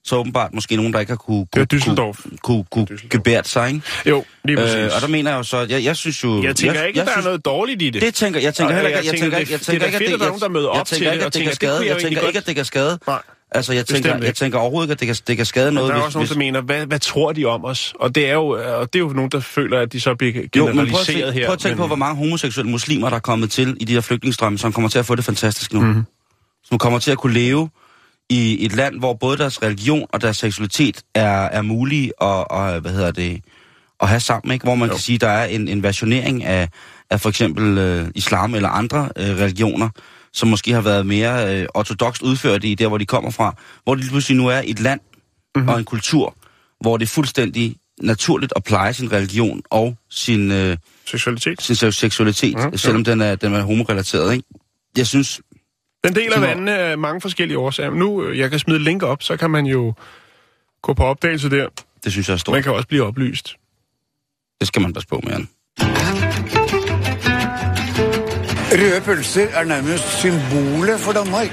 så 0.05 0.17
åbenbart 0.17 0.55
måske 0.55 0.77
nogen, 0.77 0.93
der 0.93 1.01
ikke 1.01 1.13
har 1.13 1.17
kunne, 1.17 1.47
kunne, 1.53 1.67
Düsseldorf. 1.75 2.39
kunne, 2.43 2.65
kunne, 2.71 2.87
kunne 2.87 2.99
gebært 3.11 3.49
sig, 3.49 3.69
ikke? 3.69 3.81
Jo, 4.07 4.25
lige 4.45 4.57
præcis. 4.57 4.77
Øh, 4.77 4.91
og 4.95 5.01
der 5.01 5.09
mener 5.09 5.31
jeg 5.31 5.39
jo 5.39 5.43
så, 5.43 5.67
jeg, 5.71 5.85
jeg 5.85 5.97
synes 5.97 6.25
jo... 6.25 6.43
jeg 6.43 6.57
tænker 6.57 6.83
ikke, 6.83 7.01
at 7.01 7.07
der 7.07 7.13
synes, 7.13 7.25
er 7.25 7.29
noget 7.29 7.45
dårligt 7.45 7.83
i 7.83 7.91
det. 7.91 8.03
Det 8.03 8.15
tænker 8.15 8.41
jeg 8.41 8.55
tænker 8.55 8.75
heller 8.75 8.89
ikke, 8.89 8.97
jeg 8.99 9.05
jeg 9.05 9.13
tænker, 9.21 9.25
tænker, 9.39 9.39
det- 9.45 9.51
jeg 9.51 9.61
tænker 9.61 9.83
er 9.83 9.87
ikke, 9.87 9.97
at 9.97 10.01
jeg 10.01 10.87
tænker 10.87 11.13
ikke, 11.13 11.21
det, 11.21 11.27
at 11.27 11.27
og 11.27 11.35
det 11.35 11.43
kan 11.43 11.53
skade, 11.55 11.79
jeg 11.79 11.87
jeg 11.87 11.99
tænker 12.03 12.27
ikke, 12.27 12.39
at 12.39 12.47
det 12.47 12.55
kan 12.57 12.65
skade. 12.65 12.99
Nej. 13.07 13.23
Altså, 13.51 13.73
jeg 13.73 13.87
tænker, 13.87 14.17
jeg 14.17 14.35
tænker 14.35 14.59
overhovedet 14.59 14.87
ikke, 14.87 14.93
at 14.93 15.01
det 15.01 15.07
kan, 15.07 15.17
det 15.27 15.37
kan 15.37 15.47
skade 15.47 15.73
noget, 15.73 15.89
der 15.89 15.95
er 15.95 15.99
hvis, 15.99 16.07
også 16.07 16.19
nogen, 16.19 16.27
hvis, 16.27 16.33
der 16.33 16.39
mener, 16.39 16.61
hvad, 16.61 16.87
hvad 16.87 16.99
tror 16.99 17.33
de 17.33 17.45
om 17.45 17.65
os? 17.65 17.95
Og 18.01 18.15
det 18.15 18.29
er 18.29 18.35
jo, 18.35 18.47
og 18.49 18.93
det 18.93 18.99
er 18.99 19.03
jo 19.03 19.09
nogen, 19.09 19.31
der 19.31 19.41
føler, 19.41 19.81
at 19.81 19.93
de 19.93 20.01
så 20.01 20.15
bliver 20.15 20.33
Jo, 20.57 20.67
men 20.67 20.75
prøv 20.75 20.83
at, 20.83 20.87
generaliseret 20.87 21.35
se, 21.35 21.41
her. 21.41 21.47
prøv 21.47 21.53
at 21.53 21.59
tænke 21.59 21.77
på, 21.77 21.87
hvor 21.87 21.97
mange 21.97 22.17
homoseksuelle 22.17 22.71
muslimer, 22.71 23.09
der 23.09 23.17
er 23.17 23.21
kommet 23.21 23.51
til 23.51 23.77
i 23.81 23.85
de 23.85 23.93
her 23.93 24.01
flygtningestrømme, 24.01 24.59
som 24.59 24.73
kommer 24.73 24.89
til 24.89 24.99
at 24.99 25.07
få 25.07 25.15
det 25.15 25.25
fantastisk 25.25 25.73
nu. 25.73 25.81
Mhm. 25.81 25.89
Mm-hmm. 25.89 26.05
Som 26.65 26.79
kommer 26.79 26.99
til 26.99 27.11
at 27.11 27.19
kunne 27.19 27.35
leve 27.35 27.71
i 28.31 28.65
et 28.65 28.77
land, 28.77 28.99
hvor 28.99 29.15
både 29.15 29.39
deres 29.39 29.63
religion 29.63 30.07
og 30.13 30.21
deres 30.23 30.37
seksualitet 30.37 31.03
er, 31.15 31.31
er 31.31 31.63
mulige 31.63 32.07
at, 32.21 32.45
og, 32.51 32.81
hvad 32.81 32.93
hedder 32.93 33.11
det, 33.11 33.41
at 34.01 34.09
have 34.09 34.21
sammen. 34.21 34.53
Ikke? 34.53 34.65
Hvor 34.65 34.75
man 34.75 34.89
jo. 34.89 34.95
kan 34.95 35.01
sige, 35.01 35.19
der 35.19 35.29
er 35.29 35.45
en, 35.45 35.69
en 35.69 35.83
versionering 35.83 36.45
af, 36.45 36.69
af 37.11 37.21
for 37.21 37.29
eksempel 37.29 37.79
øh, 37.79 38.09
islam 38.15 38.55
eller 38.55 38.69
andre 38.69 39.09
øh, 39.17 39.37
religioner, 39.37 39.89
som 40.33 40.49
måske 40.49 40.73
har 40.73 40.81
været 40.81 41.07
mere 41.07 41.61
øh, 41.61 41.67
ortodoxt 41.75 42.23
udført 42.23 42.65
i 42.65 42.75
der, 42.75 42.89
hvor 42.89 42.99
de 42.99 43.07
kommer 43.07 43.31
fra. 43.31 43.55
Hvor 43.85 43.95
det 43.95 44.05
lige 44.05 44.11
pludselig 44.11 44.37
nu 44.37 44.47
er 44.49 44.63
et 44.65 44.81
land 44.81 45.01
Mhm. 45.01 45.61
mm-hmm. 45.63 45.69
og 45.69 45.79
en 45.79 45.85
kultur, 45.85 46.35
hvor 46.81 46.97
det 46.97 47.05
er 47.05 47.09
fuldstændig 47.09 47.77
naturligt 48.03 48.53
at 48.57 48.65
pleje 48.65 48.93
sin 48.95 49.13
religion 49.13 49.63
og 49.71 49.97
sin... 50.11 50.51
Øh, 50.53 50.77
Seksualitet. 51.07 51.63
sin 51.63 51.75
se- 51.77 51.93
seksualitet, 51.93 52.55
Ja, 52.55 52.63
ja, 52.73 52.77
selvom 52.77 53.05
den 53.05 53.21
er, 53.21 53.35
den 53.35 53.55
er 53.55 53.63
homorelateret, 53.63 54.33
ikke? 54.33 54.45
Jeg 54.97 55.07
synes, 55.07 55.41
Den 56.05 56.15
deler 56.15 56.41
vandene 56.41 56.79
af 56.79 56.99
mange 56.99 57.21
forskellige 57.21 57.59
årsager. 57.59 57.91
Nu, 57.91 58.23
øh, 58.25 58.39
jeg 58.39 58.51
kan 58.51 58.59
smide 58.59 58.79
link 58.79 59.03
op, 59.03 59.23
så 59.23 59.37
kan 59.37 59.51
man 59.51 59.67
jo 59.67 59.95
gå 60.83 60.93
på 60.95 61.05
opdagelse 61.05 61.51
der. 61.51 61.69
det 62.05 62.13
synes 62.13 62.29
jeg 62.29 62.35
er 62.35 62.39
stort. 62.39 62.53
Man 62.53 62.63
kan 62.63 62.73
også 62.73 62.89
blive 62.89 63.05
oplyst. 63.05 63.57
Det 64.61 64.69
skal 64.69 64.83
man 64.83 64.93
passe 64.93 65.09
på 65.09 65.21
med, 65.25 65.33
Jan. 65.33 65.49
Røde 68.73 69.01
pølser 69.05 69.47
er 69.49 69.65
nærmest 69.65 70.19
symbolet 70.21 71.01
for 71.01 71.13
Danmark. 71.13 71.51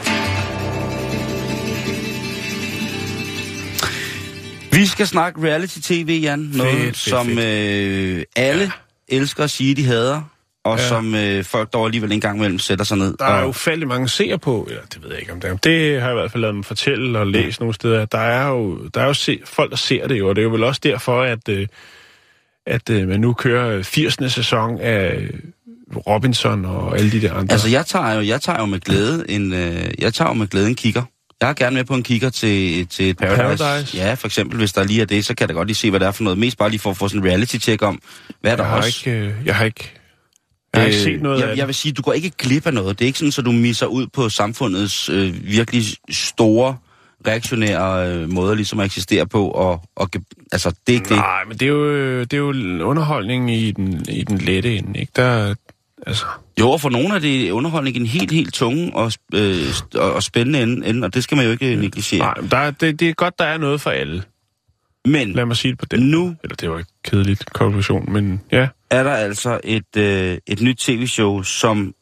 Vi 4.72 4.86
skal 4.86 5.08
snakke 5.08 5.42
reality-tv, 5.44 6.20
Jan. 6.24 6.40
Noget, 6.40 6.72
Fedt, 6.74 6.84
fedt, 6.84 6.98
som 6.98 7.26
fedt. 7.28 8.18
Øh, 8.20 8.24
alle 8.36 8.64
ja. 8.64 9.16
elsker 9.18 9.44
at 9.44 9.50
sige, 9.50 9.76
de 9.76 9.86
hader. 9.86 10.22
Og 10.66 10.78
Ja. 10.78 10.84
ja. 10.84 10.90
som 10.90 11.16
øh, 11.16 11.44
folk 11.44 11.74
dog 11.74 11.86
alligevel 11.86 12.12
en 12.12 12.22
gang 12.22 12.38
imellem 12.38 12.60
sætter 12.60 12.86
sig 12.86 12.98
ned. 12.98 13.18
Der 13.20 13.26
er 13.26 13.42
og, 13.42 13.48
jo 13.48 13.52
faldelig 13.52 13.88
mange 13.88 14.10
seere 14.10 14.40
på, 14.40 14.68
ja, 14.72 14.76
det 14.94 15.04
ved 15.04 15.10
jeg 15.12 15.20
ikke 15.20 15.32
om 15.34 15.40
det 15.40 15.50
er. 15.50 15.58
Det 15.58 16.02
har 16.02 16.08
jeg 16.08 16.18
i 16.18 16.20
hvert 16.20 16.32
fald 16.32 16.42
lavet 16.42 16.56
mig 16.56 16.66
fortælle 16.66 17.20
og 17.20 17.28
læse 17.28 17.60
nogle 17.60 17.74
steder. 17.74 18.02
at 18.02 18.12
Der 18.12 18.18
er 18.18 18.48
jo, 18.50 18.78
der 18.94 19.02
er 19.02 19.06
jo 19.06 19.14
se, 19.14 19.40
folk, 19.46 19.72
der 19.72 19.78
ser 19.78 20.08
det 20.08 20.20
jo, 20.20 20.30
og 20.30 20.36
det 20.36 20.42
er 20.42 20.44
jo 20.44 20.50
vel 20.50 20.64
også 20.64 20.82
derfor, 20.84 21.22
at, 21.22 21.50
øh, 21.50 21.68
at 22.66 22.90
øh, 22.90 23.08
man 23.08 23.20
nu 23.20 23.34
kører 23.34 23.84
80. 23.84 24.34
sæson 24.34 24.82
af 24.82 25.16
øh, 25.22 25.30
Robinson 25.98 26.66
og 26.66 26.98
alle 26.98 27.12
de 27.12 27.22
der 27.22 27.34
andre. 27.34 27.54
Altså, 27.54 27.70
jeg 27.70 27.86
tager 27.86 28.14
jo, 28.14 28.22
jeg 28.22 28.42
tager 28.42 28.60
jo 28.60 28.66
med 28.66 28.80
glæde 28.80 29.26
en, 29.30 29.54
øh, 29.54 29.86
jeg 30.00 30.14
tager 30.14 30.30
jo 30.30 30.34
med 30.34 30.48
glæde 30.48 30.68
en 30.68 30.76
kigger. 30.76 31.04
Jeg 31.42 31.50
er 31.50 31.54
gerne 31.54 31.76
med 31.76 31.84
på 31.84 31.94
en 31.94 32.04
kigger 32.04 32.30
til, 32.30 32.88
til 32.88 33.10
et 33.10 33.18
Paradise. 33.18 33.64
Paradise? 33.64 33.98
Ja, 33.98 34.14
for 34.14 34.28
eksempel, 34.28 34.58
hvis 34.58 34.74
der 34.74 34.84
lige 34.84 35.02
er 35.02 35.06
det, 35.06 35.26
så 35.26 35.36
kan 35.36 35.44
jeg 35.44 35.50
da 35.50 35.54
godt 35.54 35.68
lige 35.68 35.76
se, 35.76 35.90
hvad 35.90 36.00
det 36.00 36.08
er 36.08 36.12
for 36.12 36.24
noget. 36.24 36.38
Mest 36.38 36.58
bare 36.58 36.70
lige 36.70 36.80
for 36.80 36.90
at 36.90 36.98
få 36.98 37.08
sådan 37.08 37.22
en 37.22 37.32
reality-check 37.32 37.82
om, 37.82 38.00
hvad 38.42 38.52
er 38.52 38.56
der 38.56 38.64
jeg, 38.64 38.70
har 38.70 38.78
også. 38.78 39.10
ikke, 39.10 39.20
øh, 39.20 39.34
jeg 39.46 39.56
har 39.56 39.66
ikke, 39.66 39.92
jeg 40.74 40.82
har 40.82 40.88
ikke 40.88 41.00
set 41.00 41.22
noget 41.22 41.36
Øh, 41.36 41.42
jeg, 41.42 41.50
af 41.50 41.58
jeg 41.58 41.68
vil 41.68 41.76
sige, 41.76 41.94
du 41.94 42.02
går 42.02 42.14
ikke 42.14 42.30
glip 42.30 42.68
af 42.68 42.74
noget. 42.74 43.00
Det 43.00 43.06
er 43.06 43.08
ikke 43.08 43.20
sådan, 43.20 43.34
at 43.38 43.46
du 43.46 43.52
misser 43.52 43.86
ud 43.86 44.08
på 44.08 44.30
samfundets 44.30 45.10
øh, 45.10 45.34
virkelig 45.44 45.84
store 46.10 46.78
reaktionære 47.28 48.10
øh, 48.10 48.30
måder 48.30 48.56
ligesom 48.56 48.80
at 48.80 48.86
eksistere 48.86 49.28
på. 49.28 49.50
Og, 49.50 49.82
og, 49.96 50.10
altså, 50.52 50.70
det 50.70 50.94
er 50.94 50.98
ikke 50.98 51.10
det. 51.10 51.18
Nej, 51.18 51.44
men 51.48 51.58
det 51.58 51.66
er 51.66 51.70
jo, 51.70 51.86
øh, 51.86 52.22
det 52.22 52.34
er 52.34 52.38
jo 52.38 52.50
underholdning 52.86 53.56
i 53.56 53.72
den, 53.72 54.06
i 54.10 54.24
den 54.24 54.38
lette 54.38 54.78
ende, 54.78 55.00
ikke? 55.00 55.12
Der, 55.16 55.56
altså, 56.06 56.26
Jo, 56.60 56.70
og 56.72 56.82
for 56.82 56.90
nogle 56.90 57.16
af 57.16 57.22
det 57.22 57.52
underholdning 57.52 57.98
en 57.98 58.06
helt, 58.06 58.32
helt 58.32 58.54
tunge 58.54 58.92
og, 58.96 59.12
øh, 59.34 59.66
og, 59.96 60.24
spændende 60.24 60.62
ende, 60.64 60.88
ende, 60.88 61.06
og 61.06 61.14
det 61.14 61.24
skal 61.24 61.38
man 61.38 61.46
jo 61.46 61.52
ikke 61.52 61.76
negligere. 61.76 62.20
nej, 62.20 62.34
der, 62.52 62.58
er- 62.58 62.72
det, 62.72 63.00
det 63.00 63.10
er 63.10 63.14
godt, 63.14 63.40
der 63.40 63.46
er 63.46 63.58
noget 63.58 63.82
for 63.82 63.90
alle. 63.90 64.24
Men 65.08 65.34
Lad 65.34 65.46
mig 65.46 65.56
sige 65.58 65.72
det 65.72 65.80
på 65.80 65.86
den. 65.86 66.00
nu 66.12 66.36
Eller 66.44 66.56
det 66.56 66.70
var 66.70 66.78
ikke 66.78 66.92
kedeligt 67.04 67.46
konklusion, 67.54 68.12
men 68.14 68.42
ja. 68.52 68.68
er 68.90 69.04
der 69.04 69.12
altså 69.14 69.60
et, 69.64 69.98
øh, 69.98 70.38
et 70.48 70.62
nyt 70.62 70.78
tv-show, 70.78 71.42
som 71.44 71.94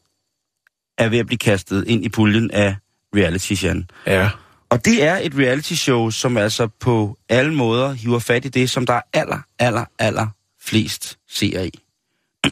er 0.98 1.08
ved 1.08 1.18
at 1.18 1.26
blive 1.26 1.38
kastet 1.38 1.84
ind 1.88 2.04
i 2.04 2.08
puljen 2.08 2.50
af 2.50 2.76
reality 3.16 3.64
Jan. 3.64 3.90
Ja. 4.06 4.30
Og 4.70 4.84
det 4.84 5.02
er 5.02 5.16
et 5.22 5.34
reality 5.38 5.72
show, 5.72 6.10
som 6.10 6.36
altså 6.36 6.66
på 6.80 7.18
alle 7.28 7.54
måder 7.54 7.92
hiver 7.92 8.18
fat 8.18 8.44
i 8.44 8.48
det, 8.48 8.70
som 8.70 8.86
der 8.86 8.92
er 8.94 9.00
aller, 9.12 9.38
aller, 9.58 9.84
aller 9.98 10.26
flest 10.62 11.18
ser 11.28 11.62
i. 11.62 11.70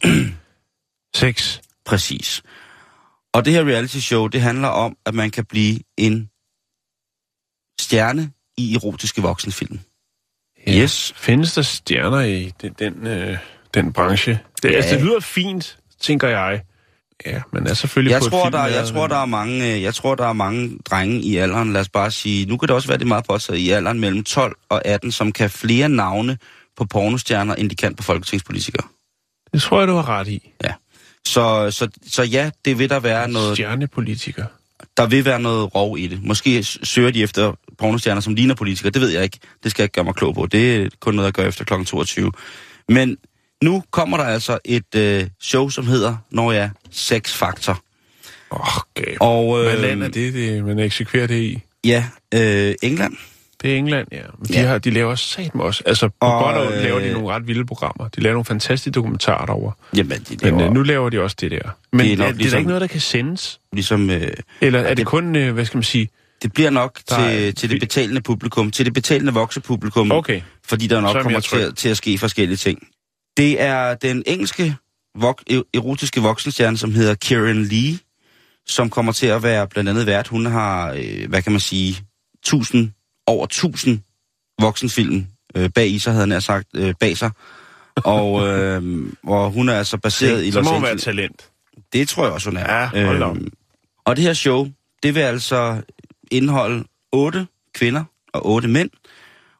Sex. 1.16 1.58
Præcis. 1.84 2.42
Og 3.32 3.44
det 3.44 3.52
her 3.52 3.64
reality 3.64 3.96
show, 3.98 4.26
det 4.26 4.40
handler 4.40 4.68
om, 4.68 4.96
at 5.06 5.14
man 5.14 5.30
kan 5.30 5.44
blive 5.44 5.78
en 5.96 6.30
stjerne 7.80 8.32
i 8.56 8.74
erotiske 8.74 9.22
voksenfilm. 9.22 9.80
Ja. 10.66 10.82
Yes. 10.82 11.12
Findes 11.16 11.54
der 11.54 11.62
stjerner 11.62 12.20
i 12.20 12.52
den, 12.62 12.72
den, 12.78 13.06
øh, 13.06 13.38
den 13.74 13.92
branche? 13.92 14.32
Det, 14.32 14.64
Ja. 14.64 14.70
ja. 14.70 14.76
altså, 14.76 14.94
det 14.94 15.04
lyder 15.04 15.20
fint, 15.20 15.78
tænker 16.00 16.28
jeg. 16.28 16.62
Ja, 17.26 17.42
men 17.52 17.66
er 17.66 17.74
selvfølgelig 17.74 18.12
Jeg 18.12 18.20
på 18.20 18.28
tror, 18.28 18.44
film, 18.44 18.52
der, 18.52 18.66
jeg, 18.66 18.86
tror, 18.86 19.06
der 19.06 19.16
er 19.16 19.26
mange, 19.26 19.74
øh, 19.74 19.82
jeg 19.82 19.94
tror, 19.94 20.14
der 20.14 20.26
er 20.26 20.32
mange 20.32 20.78
drenge 20.90 21.20
i 21.20 21.36
alderen, 21.36 21.72
lad 21.72 21.80
os 21.80 21.88
bare 21.88 22.10
sige, 22.10 22.46
nu 22.46 22.56
kan 22.56 22.68
det 22.68 22.76
også 22.76 22.88
være, 22.88 22.98
det 22.98 23.04
er 23.04 23.08
meget 23.08 23.24
påtaget 23.24 23.58
i 23.58 23.70
alderen 23.70 24.00
mellem 24.00 24.24
12 24.24 24.56
og 24.68 24.86
18, 24.86 25.12
som 25.12 25.32
kan 25.32 25.50
flere 25.50 25.88
navne 25.88 26.38
på 26.76 26.84
pornostjerner, 26.84 27.54
end 27.54 27.70
de 27.70 27.76
kan 27.76 27.94
på 27.94 28.02
folketingspolitikere. 28.02 28.86
Det 29.52 29.62
tror 29.62 29.78
jeg, 29.78 29.88
du 29.88 29.94
har 29.94 30.08
ret 30.08 30.28
i. 30.28 30.52
Så, 31.26 31.70
så, 31.70 31.88
så 32.06 32.22
ja, 32.22 32.50
det 32.64 32.78
vil 32.78 32.88
der 32.90 33.00
være 33.00 33.28
noget, 33.28 33.56
Stjernepolitiker. 33.56 34.44
der 34.96 35.06
vil 35.06 35.24
være 35.24 35.40
noget 35.40 35.74
rov 35.74 35.98
i 35.98 36.06
det. 36.06 36.22
Måske 36.22 36.62
søger 36.64 37.10
de 37.10 37.22
efter 37.22 37.52
pornostjerner, 37.78 38.20
som 38.20 38.34
ligner 38.34 38.54
politikere. 38.54 38.90
Det 38.90 39.02
ved 39.02 39.08
jeg 39.10 39.22
ikke. 39.22 39.38
Det 39.62 39.70
skal 39.70 39.82
jeg 39.82 39.84
ikke 39.84 39.94
gøre 39.94 40.04
mig 40.04 40.14
klog 40.14 40.34
på. 40.34 40.46
Det 40.46 40.76
er 40.76 40.88
kun 41.00 41.14
noget, 41.14 41.26
jeg 41.26 41.32
gør 41.32 41.48
efter 41.48 41.64
kl. 41.64 41.84
22. 41.84 42.32
Men 42.88 43.16
nu 43.62 43.82
kommer 43.90 44.16
der 44.16 44.24
altså 44.24 44.58
et 44.64 44.94
øh, 44.94 45.26
show, 45.40 45.68
som 45.68 45.86
hedder, 45.86 46.16
når 46.30 46.52
jeg 46.52 46.70
Sex 46.90 47.32
Factor. 47.34 47.82
Åh, 48.52 48.60
oh, 48.60 48.82
gav. 48.94 49.16
Og, 49.20 49.58
øh, 49.58 49.64
Hvad 49.64 49.76
land 49.76 50.02
er 50.02 50.08
det, 50.08 50.34
det, 50.34 50.64
man 50.64 50.78
eksekverer 50.78 51.26
det 51.26 51.42
i? 51.42 51.60
Ja, 51.84 52.04
øh, 52.34 52.74
England. 52.82 53.16
Det 53.62 53.72
er 53.72 53.76
England, 53.76 54.08
ja. 54.12 54.22
Men 54.38 54.48
de, 54.48 54.52
Ja. 54.60 54.66
har, 54.66 54.78
de 54.78 54.90
laver 54.90 55.14
satme 55.14 55.62
også. 55.62 55.82
Altså, 55.86 56.08
på 56.08 56.14
Og, 56.20 56.42
godt 56.44 56.66
ondt 56.66 56.82
laver 56.82 56.98
de 57.00 57.06
øh, 57.06 57.12
nogle 57.12 57.28
ret 57.28 57.46
vilde 57.46 57.64
programmer. 57.66 58.08
De 58.08 58.20
laver 58.20 58.32
nogle 58.34 58.44
fantastiske 58.44 58.90
dokumentarer 58.90 59.46
derovre. 59.46 59.72
Jamen, 59.96 60.10
de 60.28 60.36
Men 60.42 60.54
laver, 60.58 60.66
øh, 60.68 60.74
nu 60.74 60.82
laver 60.82 61.10
de 61.10 61.20
også 61.22 61.36
det 61.40 61.50
der. 61.50 61.58
Men 61.92 62.00
Det 62.00 62.06
det 62.06 62.10
er 62.10 62.12
er, 62.12 62.16
nok 62.18 62.26
er, 62.26 62.32
det 62.32 62.34
er 62.34 62.38
ligesom- 62.38 62.50
der 62.50 62.58
ikke 62.58 62.68
noget, 62.68 62.80
der 62.80 62.86
kan 62.86 63.00
sendes? 63.00 63.60
ligesom, 63.72 64.10
øh, 64.10 64.20
Eller 64.60 64.78
er 64.78 64.82
det, 64.82 64.88
det- 64.90 64.96
det 64.96 65.06
kun, 65.06 65.36
øh, 65.36 65.54
hvad 65.54 65.64
skal 65.64 65.76
man 65.78 65.82
sige... 65.84 66.08
det 66.42 66.52
bliver 66.52 66.70
nok 66.70 66.98
Der 67.08 67.16
er- 67.16 67.30
til, 67.36 67.54
til 67.54 67.70
det 67.70 67.80
betalende 67.80 68.20
publikum, 68.20 68.70
til 68.70 68.84
det 68.84 68.94
betalende 68.94 69.32
voksepublikum, 69.32 70.12
Okay. 70.12 70.40
fordi 70.64 70.86
der 70.86 71.00
nok 71.00 71.16
er 71.16 71.22
kommer 71.22 71.40
til, 71.40 71.74
til 71.74 71.88
at 71.88 71.96
ske 71.96 72.18
forskellige 72.18 72.56
ting. 72.56 72.78
Det 73.36 73.60
er 73.62 73.94
den 73.94 74.22
engelske 74.26 74.76
vok- 75.18 75.42
e- 75.52 75.70
erotiske 75.74 76.20
voksenstjerne, 76.20 76.76
som 76.78 76.94
hedder 76.94 77.14
Kieran 77.14 77.62
Lee, 77.64 77.98
som 78.66 78.90
kommer 78.90 79.12
til 79.12 79.26
at 79.26 79.42
være 79.42 79.66
blandt 79.68 79.90
andet 79.90 80.06
vært. 80.06 80.28
Hun 80.28 80.46
har, 80.46 80.92
øh, 80.92 81.28
hvad 81.28 81.42
kan 81.42 81.52
man 81.52 81.60
sige, 81.60 81.96
tusind, 82.44 82.90
over 83.26 83.46
tusind 83.46 83.98
voksenfilm 84.60 85.26
øh, 85.56 85.70
bag 85.70 85.88
i 85.90 85.98
sig, 85.98 86.12
havde 86.12 86.30
han 86.30 86.40
sagt, 86.40 86.66
øh, 86.74 86.94
bag 87.00 87.16
sig. 87.16 87.30
Og, 87.96 88.42
øh, 88.48 89.06
og 89.26 89.50
hun 89.50 89.68
er 89.68 89.74
altså 89.74 89.96
baseret 89.98 90.44
i 90.44 90.52
Så 90.52 90.58
Los 90.58 90.64
må 90.66 90.72
man 90.72 90.82
være 90.82 90.90
Angeles. 90.90 91.04
talent. 91.04 91.48
Det 91.92 92.08
tror 92.08 92.24
jeg 92.24 92.32
også, 92.32 92.50
hun 92.50 92.56
er. 92.56 92.74
Ja, 92.78 93.06
hold. 93.06 93.22
Øhm, 93.22 93.52
og 94.04 94.16
det 94.16 94.24
her 94.24 94.32
show, 94.32 94.68
det 95.02 95.14
vil 95.14 95.20
altså 95.20 95.82
indeholde 96.30 96.84
otte 97.12 97.46
kvinder 97.74 98.04
og 98.32 98.46
otte 98.46 98.68
mænd, 98.68 98.90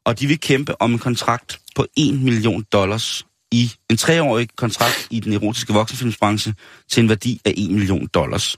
og 0.05 0.21
de 0.21 0.27
vil 0.27 0.41
kæmpe 0.41 0.83
om 0.83 0.93
en 0.93 0.99
kontrakt 0.99 1.61
på 1.77 1.87
1 1.97 2.21
million 2.23 2.63
dollars 2.73 3.27
i 3.53 3.73
en 3.91 3.97
treårig 3.97 4.49
kontrakt 4.57 5.07
i 5.11 5.21
den 5.21 5.33
erotiske 5.33 5.73
voksenfilmsbranche 5.73 6.55
til 6.91 7.03
en 7.03 7.09
værdi 7.09 7.41
af 7.45 7.55
1 7.57 7.71
million 7.71 8.07
dollars. 8.07 8.57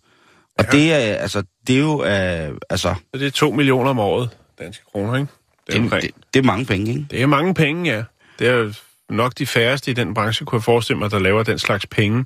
Og 0.58 0.64
Ja. 0.64 0.70
det 0.78 0.92
er 0.92 0.96
altså, 0.96 1.42
det 1.66 1.76
er 1.76 1.80
jo, 1.80 1.92
uh, 2.00 2.56
altså, 2.70 2.94
Så 3.14 3.20
det 3.20 3.26
er 3.26 3.30
to 3.30 3.50
millioner 3.52 3.90
om 3.90 3.98
året, 3.98 4.30
danske 4.58 4.84
kroner, 4.92 5.16
ikke? 5.16 5.32
Det 5.66 5.76
er, 5.76 5.80
det, 5.80 6.02
det, 6.02 6.10
det 6.34 6.40
er 6.40 6.44
mange 6.44 6.66
penge, 6.66 6.90
ikke? 6.90 7.06
det 7.10 7.22
er 7.22 7.26
mange 7.26 7.54
penge, 7.54 7.90
ja. 7.90 8.02
Det 8.38 8.48
er 8.48 8.72
nok 9.08 9.32
de 9.38 9.46
færreste 9.46 9.90
i 9.90 9.94
den 9.94 10.14
branche, 10.14 10.46
kunne 10.46 10.56
jeg 10.56 10.64
forestille 10.64 10.98
mig, 10.98 11.10
der 11.10 11.18
laver 11.18 11.42
den 11.42 11.58
slags 11.58 11.86
penge 11.86 12.24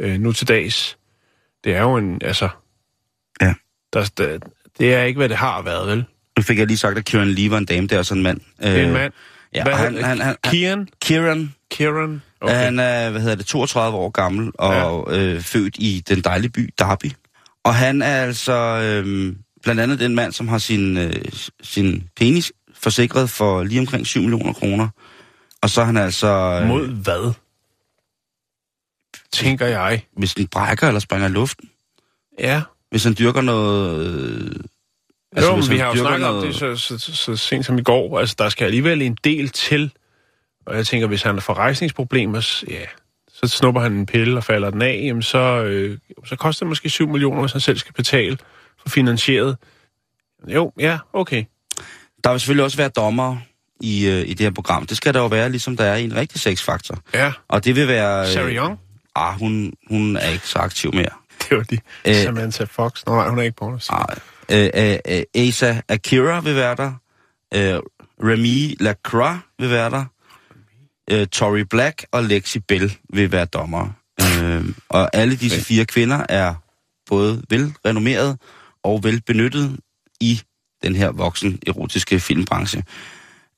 øh, 0.00 0.20
nu 0.20 0.32
til 0.32 0.48
dags. 0.48 0.98
Det 1.64 1.74
er 1.74 1.82
jo 1.82 1.96
en, 1.96 2.22
altså... 2.24 2.48
Ja. 3.40 3.54
Der, 3.92 4.10
der, 4.18 4.38
det 4.78 4.94
er 4.94 5.02
ikke, 5.02 5.18
hvad 5.18 5.28
det 5.28 5.36
har 5.36 5.62
været, 5.62 5.88
vel? 5.88 6.04
Nu 6.36 6.42
fik 6.42 6.58
jeg 6.58 6.66
lige 6.66 6.78
sagt, 6.78 6.98
at 6.98 7.04
Kieran 7.04 7.28
Lee 7.28 7.50
var 7.50 7.58
en 7.58 7.64
dame, 7.64 7.86
det 7.86 7.92
er 7.92 7.98
også 7.98 8.14
en 8.14 8.22
mand. 8.22 8.40
Det 8.62 8.80
er 8.80 8.86
en 8.86 8.92
mand. 8.92 9.12
Ja, 9.54 9.62
Hvad 9.62 9.72
han, 9.72 10.04
han, 10.04 10.20
han, 10.20 10.36
Kian? 10.44 10.88
Kieran, 11.00 11.54
Kieran? 11.70 12.22
Okay. 12.40 12.54
Han 12.54 12.78
er, 12.78 13.10
hvad 13.10 13.20
hedder 13.20 13.36
det, 13.36 13.46
32 13.46 13.98
år 13.98 14.10
gammel 14.10 14.50
og 14.54 15.06
ja. 15.10 15.18
øh, 15.18 15.40
født 15.40 15.76
i 15.78 16.02
den 16.08 16.20
dejlige 16.20 16.50
by 16.50 16.74
Derby. 16.78 17.12
Og 17.64 17.74
han 17.74 18.02
er 18.02 18.22
altså 18.22 18.52
øh, 18.52 19.36
blandt 19.62 19.80
andet 19.80 20.00
den 20.00 20.14
mand, 20.14 20.32
som 20.32 20.48
har 20.48 20.58
sin, 20.58 20.96
øh, 20.96 21.24
sin 21.62 22.08
penis 22.16 22.52
forsikret 22.74 23.30
for 23.30 23.62
lige 23.62 23.80
omkring 23.80 24.06
7 24.06 24.20
millioner 24.20 24.52
kroner. 24.52 24.88
Og 25.62 25.70
så 25.70 25.80
er 25.80 25.84
han 25.84 25.96
altså... 25.96 26.28
øh, 26.62 26.68
Mod 26.68 26.88
hvad? 26.88 27.32
Tænker 29.32 29.66
jeg. 29.66 30.04
Hvis 30.16 30.34
den 30.34 30.46
brækker 30.46 30.86
eller 30.88 31.00
springer 31.00 31.28
i 31.28 31.32
luften. 31.32 31.70
Ja. 32.38 32.62
Hvis 32.90 33.04
han 33.04 33.16
dyrker 33.18 33.40
noget... 33.40 34.06
Øh, 34.06 34.60
Altså, 35.36 35.50
jo, 35.50 35.56
hvis 35.56 35.70
vi 35.70 35.78
har 35.78 35.86
jo 35.86 35.96
snakket 35.96 36.28
om 36.28 36.46
det 36.46 36.54
så, 36.54 36.76
så, 36.76 36.98
så, 36.98 37.16
så 37.16 37.36
sent 37.36 37.66
som 37.66 37.78
i 37.78 37.82
går. 37.82 38.18
Altså, 38.18 38.34
der 38.38 38.48
skal 38.48 38.64
alligevel 38.64 39.02
en 39.02 39.16
del 39.24 39.48
til. 39.48 39.92
Og 40.66 40.76
jeg 40.76 40.86
tænker, 40.86 41.06
hvis 41.06 41.22
han 41.22 41.40
får 41.40 41.54
rejsningsproblemer, 41.54 42.62
ja, 42.68 42.84
så 43.28 43.46
snupper 43.46 43.80
han 43.80 43.92
en 43.92 44.06
pille 44.06 44.36
og 44.36 44.44
falder 44.44 44.70
den 44.70 44.82
af, 44.82 45.02
jamen 45.04 45.22
så, 45.22 45.38
øh, 45.38 45.98
så 46.26 46.36
koster 46.36 46.64
det 46.64 46.68
måske 46.68 46.90
7 46.90 47.08
millioner, 47.08 47.40
hvis 47.40 47.52
han 47.52 47.60
selv 47.60 47.78
skal 47.78 47.94
betale 47.94 48.38
finansieret. 48.88 49.56
Jo, 50.48 50.72
ja, 50.78 50.98
okay. 51.12 51.44
Der 52.24 52.30
vil 52.30 52.40
selvfølgelig 52.40 52.64
også 52.64 52.76
være 52.76 52.88
dommer 52.88 53.36
i, 53.80 54.06
øh, 54.06 54.20
i 54.28 54.34
det 54.34 54.40
her 54.40 54.50
program. 54.50 54.86
Det 54.86 54.96
skal 54.96 55.14
der 55.14 55.20
jo 55.20 55.26
være, 55.26 55.50
ligesom 55.50 55.76
der 55.76 55.84
er 55.84 55.96
i 55.96 56.04
en 56.04 56.16
rigtig 56.16 56.40
sexfaktor. 56.40 56.98
Ja, 57.14 57.32
Og 57.48 57.64
det 57.64 57.76
vil 57.76 57.88
være... 57.88 58.26
Sarah 58.26 58.52
Young, 58.54 58.78
Ah, 59.16 59.38
hun, 59.38 59.72
hun 59.88 60.16
er 60.16 60.28
ikke 60.28 60.46
så 60.46 60.58
aktiv 60.58 60.94
mere. 60.94 61.08
det 61.48 61.56
var 61.56 61.62
de. 61.62 61.78
Øh. 62.04 62.14
Samantha 62.14 62.64
Fox. 62.64 63.06
Nå, 63.06 63.14
nej, 63.14 63.28
hun 63.28 63.38
er 63.38 63.42
ikke 63.42 63.56
porno. 63.56 63.78
Ah, 63.90 64.16
øh, 64.50 64.70
øh, 64.74 64.98
øh, 65.08 65.22
Asa 65.46 65.80
Akira 65.88 66.40
vil 66.40 66.56
være 66.56 66.76
der. 66.76 66.92
Øh, 67.54 67.80
Remy 68.22 68.76
Lacroix 68.80 69.36
vil 69.58 69.70
være 69.70 69.90
der. 69.90 70.04
Øh, 71.10 71.26
Tori 71.26 71.64
Black 71.64 72.06
og 72.12 72.24
Lexi 72.24 72.58
Bell 72.58 72.96
vil 73.14 73.32
være 73.32 73.44
dommer. 73.44 73.88
Øh, 74.20 74.64
og 74.88 75.16
alle 75.16 75.36
disse 75.36 75.60
fire 75.64 75.84
kvinder 75.84 76.26
er 76.28 76.54
både 77.06 77.42
velrenommeret 77.50 78.38
og 78.84 79.04
velbenyttet 79.04 79.76
i 80.20 80.40
den 80.82 80.96
her 80.96 81.10
voksen 81.10 81.58
erotiske 81.66 82.20
filmbranche. 82.20 82.84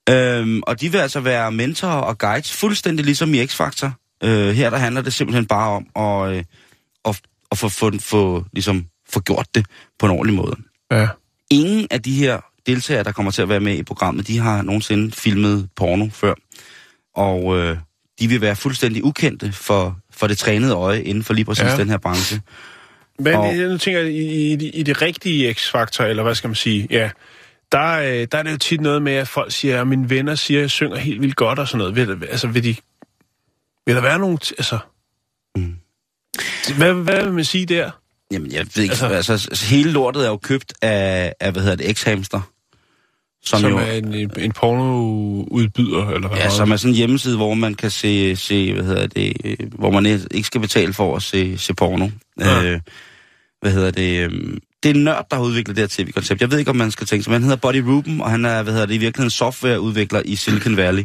Øhm, 0.09 0.63
og 0.67 0.81
de 0.81 0.93
vil 0.93 0.99
altså 0.99 1.21
være 1.21 1.53
mentorer 1.53 1.93
og 2.01 2.19
guides, 2.19 2.53
fuldstændig 2.53 3.05
ligesom 3.05 3.35
i 3.35 3.45
X-Factor. 3.45 3.91
Øh, 4.25 4.49
her 4.55 4.71
der 4.71 4.77
handler 4.77 5.03
det 5.03 5.13
simpelthen 5.13 5.47
bare 5.47 5.69
om 5.71 5.87
at, 5.97 6.37
øh, 6.37 6.45
at, 7.05 7.21
at 7.51 7.59
få, 7.59 7.69
få, 7.69 7.99
få, 8.01 8.45
ligesom, 8.53 8.87
få 9.11 9.21
gjort 9.21 9.47
det 9.55 9.67
på 9.99 10.07
en 10.07 10.13
ordentlig 10.13 10.37
måde. 10.37 10.57
Ja. 10.91 11.09
Ingen 11.51 11.87
af 11.91 12.03
de 12.03 12.15
her 12.15 12.41
deltagere, 12.67 13.05
der 13.05 13.13
kommer 13.13 13.33
til 13.33 13.43
at 13.43 13.49
være 13.49 13.61
med 13.61 13.75
i 13.77 13.83
programmet, 13.83 14.27
de 14.27 14.39
har 14.39 14.63
nogensinde 14.63 15.13
filmet 15.13 15.69
porno 15.77 16.09
før. 16.13 16.35
Og 17.15 17.59
øh, 17.59 17.77
de 18.21 18.29
vil 18.29 18.41
være 18.41 18.57
fuldstændig 18.57 19.05
ukendte 19.05 19.53
for, 19.53 19.97
for 20.11 20.27
det 20.27 20.39
trænede 20.39 20.75
øje 20.75 21.03
inden 21.03 21.25
for 21.25 21.35
lige 21.35 21.45
præcis 21.45 21.65
Ja. 21.65 21.77
den 21.77 21.89
her 21.89 21.99
branche. 21.99 22.41
Men 23.19 23.35
Og- 23.35 23.55
nu 23.55 23.79
tænker 23.79 24.01
jeg, 24.01 24.11
i, 24.13 24.53
i, 24.55 24.69
i 24.71 24.83
det 24.83 25.03
rigtige 25.03 25.55
X-faktor, 25.55 26.05
eller 26.05 26.23
hvad 26.23 26.35
skal 26.35 26.49
man 26.49 26.55
sige, 26.55 26.87
ja, 26.91 27.11
der, 27.73 27.93
øh, 27.93 28.27
der 28.33 28.39
er 28.39 28.43
det 28.43 28.53
jo 28.53 28.57
tit 28.59 28.81
noget 28.81 29.03
med, 29.03 29.13
at 29.13 29.29
folk 29.29 29.53
siger, 29.53 29.81
at 29.81 29.87
mine 29.87 30.11
venner 30.11 30.35
siger, 30.35 30.59
at 30.59 30.63
jeg 30.63 30.71
synger 30.71 30.97
helt 30.97 31.21
vildt 31.21 31.37
godt 31.37 31.59
og 31.59 31.69
sådan 31.69 31.79
noget. 31.79 31.97
Vil, 31.97 32.29
altså, 32.31 32.47
vil, 32.49 32.65
de, 32.65 32.77
vil 33.87 33.95
der 33.95 34.01
være 34.03 34.19
nogen... 34.19 34.39
Altså, 34.59 34.79
Mm. 35.57 35.77
hvad, 36.77 36.95
hvad 36.95 37.25
vil 37.25 37.33
man 37.33 37.45
sige 37.45 37.67
der? 37.67 37.91
Jamen, 38.33 38.53
jeg 38.53 38.67
ved 38.75 38.83
ikke, 38.83 38.93
Altså- 38.93 39.07
altså, 39.07 39.33
altså 39.33 39.67
hele 39.67 39.91
lortet 39.93 40.25
er 40.25 40.29
jo 40.29 40.37
købt 40.37 40.73
af, 40.83 41.35
af 41.41 41.53
hvad 41.53 41.63
hedder 41.63 41.77
det, 41.77 41.99
X-Hamster. 41.99 42.41
Som, 43.45 43.61
Som 43.61 43.71
jo, 43.71 43.79
er 43.79 43.93
en, 43.93 44.31
en 44.39 44.53
pornoudbyder, 44.53 46.09
eller 46.09 46.29
hvad? 46.29 46.39
ja, 46.39 46.51
som 46.51 46.71
er 46.71 46.77
sådan 46.77 46.91
en 46.91 46.97
hjemmeside, 46.97 47.37
hvor 47.37 47.55
man 47.55 47.75
kan 47.75 47.91
se, 47.91 48.37
se 48.37 48.73
hvad 48.75 48.85
hedder 48.85 49.07
det, 49.07 49.57
hvor 49.73 49.91
man 49.91 50.07
ikke 50.07 50.45
skal 50.45 50.61
betale 50.61 50.93
for 50.93 51.17
at 51.17 51.23
se, 51.23 51.59
se 51.59 51.75
porno. 51.75 52.09
Ja. 52.41 52.65
Øh, 52.65 52.81
hvad 53.61 53.73
hedder 53.73 53.91
det, 53.91 54.25
øh, 54.25 54.31
det 54.83 54.91
er 54.91 54.95
en 54.95 55.05
nørd, 55.05 55.27
der 55.31 55.37
har 55.37 55.43
udviklet 55.43 55.77
det 55.77 55.83
her 55.83 56.05
tv-koncept. 56.05 56.41
Jeg 56.41 56.51
ved 56.51 56.59
ikke, 56.59 56.71
om 56.71 56.77
man 56.77 56.91
skal 56.91 57.07
tænke 57.07 57.23
sig, 57.23 57.31
men 57.31 57.43
han 57.43 57.51
hedder 57.51 57.69
Buddy 57.69 57.77
Ruben, 57.77 58.21
og 58.21 58.31
han 58.31 58.45
er, 58.45 58.63
hvad 58.63 58.73
hedder 58.73 58.87
det, 58.87 58.95
i 58.95 58.99
virkeligheden 58.99 59.31
softwareudvikler 59.31 60.23
i 60.25 60.37
Silicon 60.37 60.77
Valley. 60.77 61.05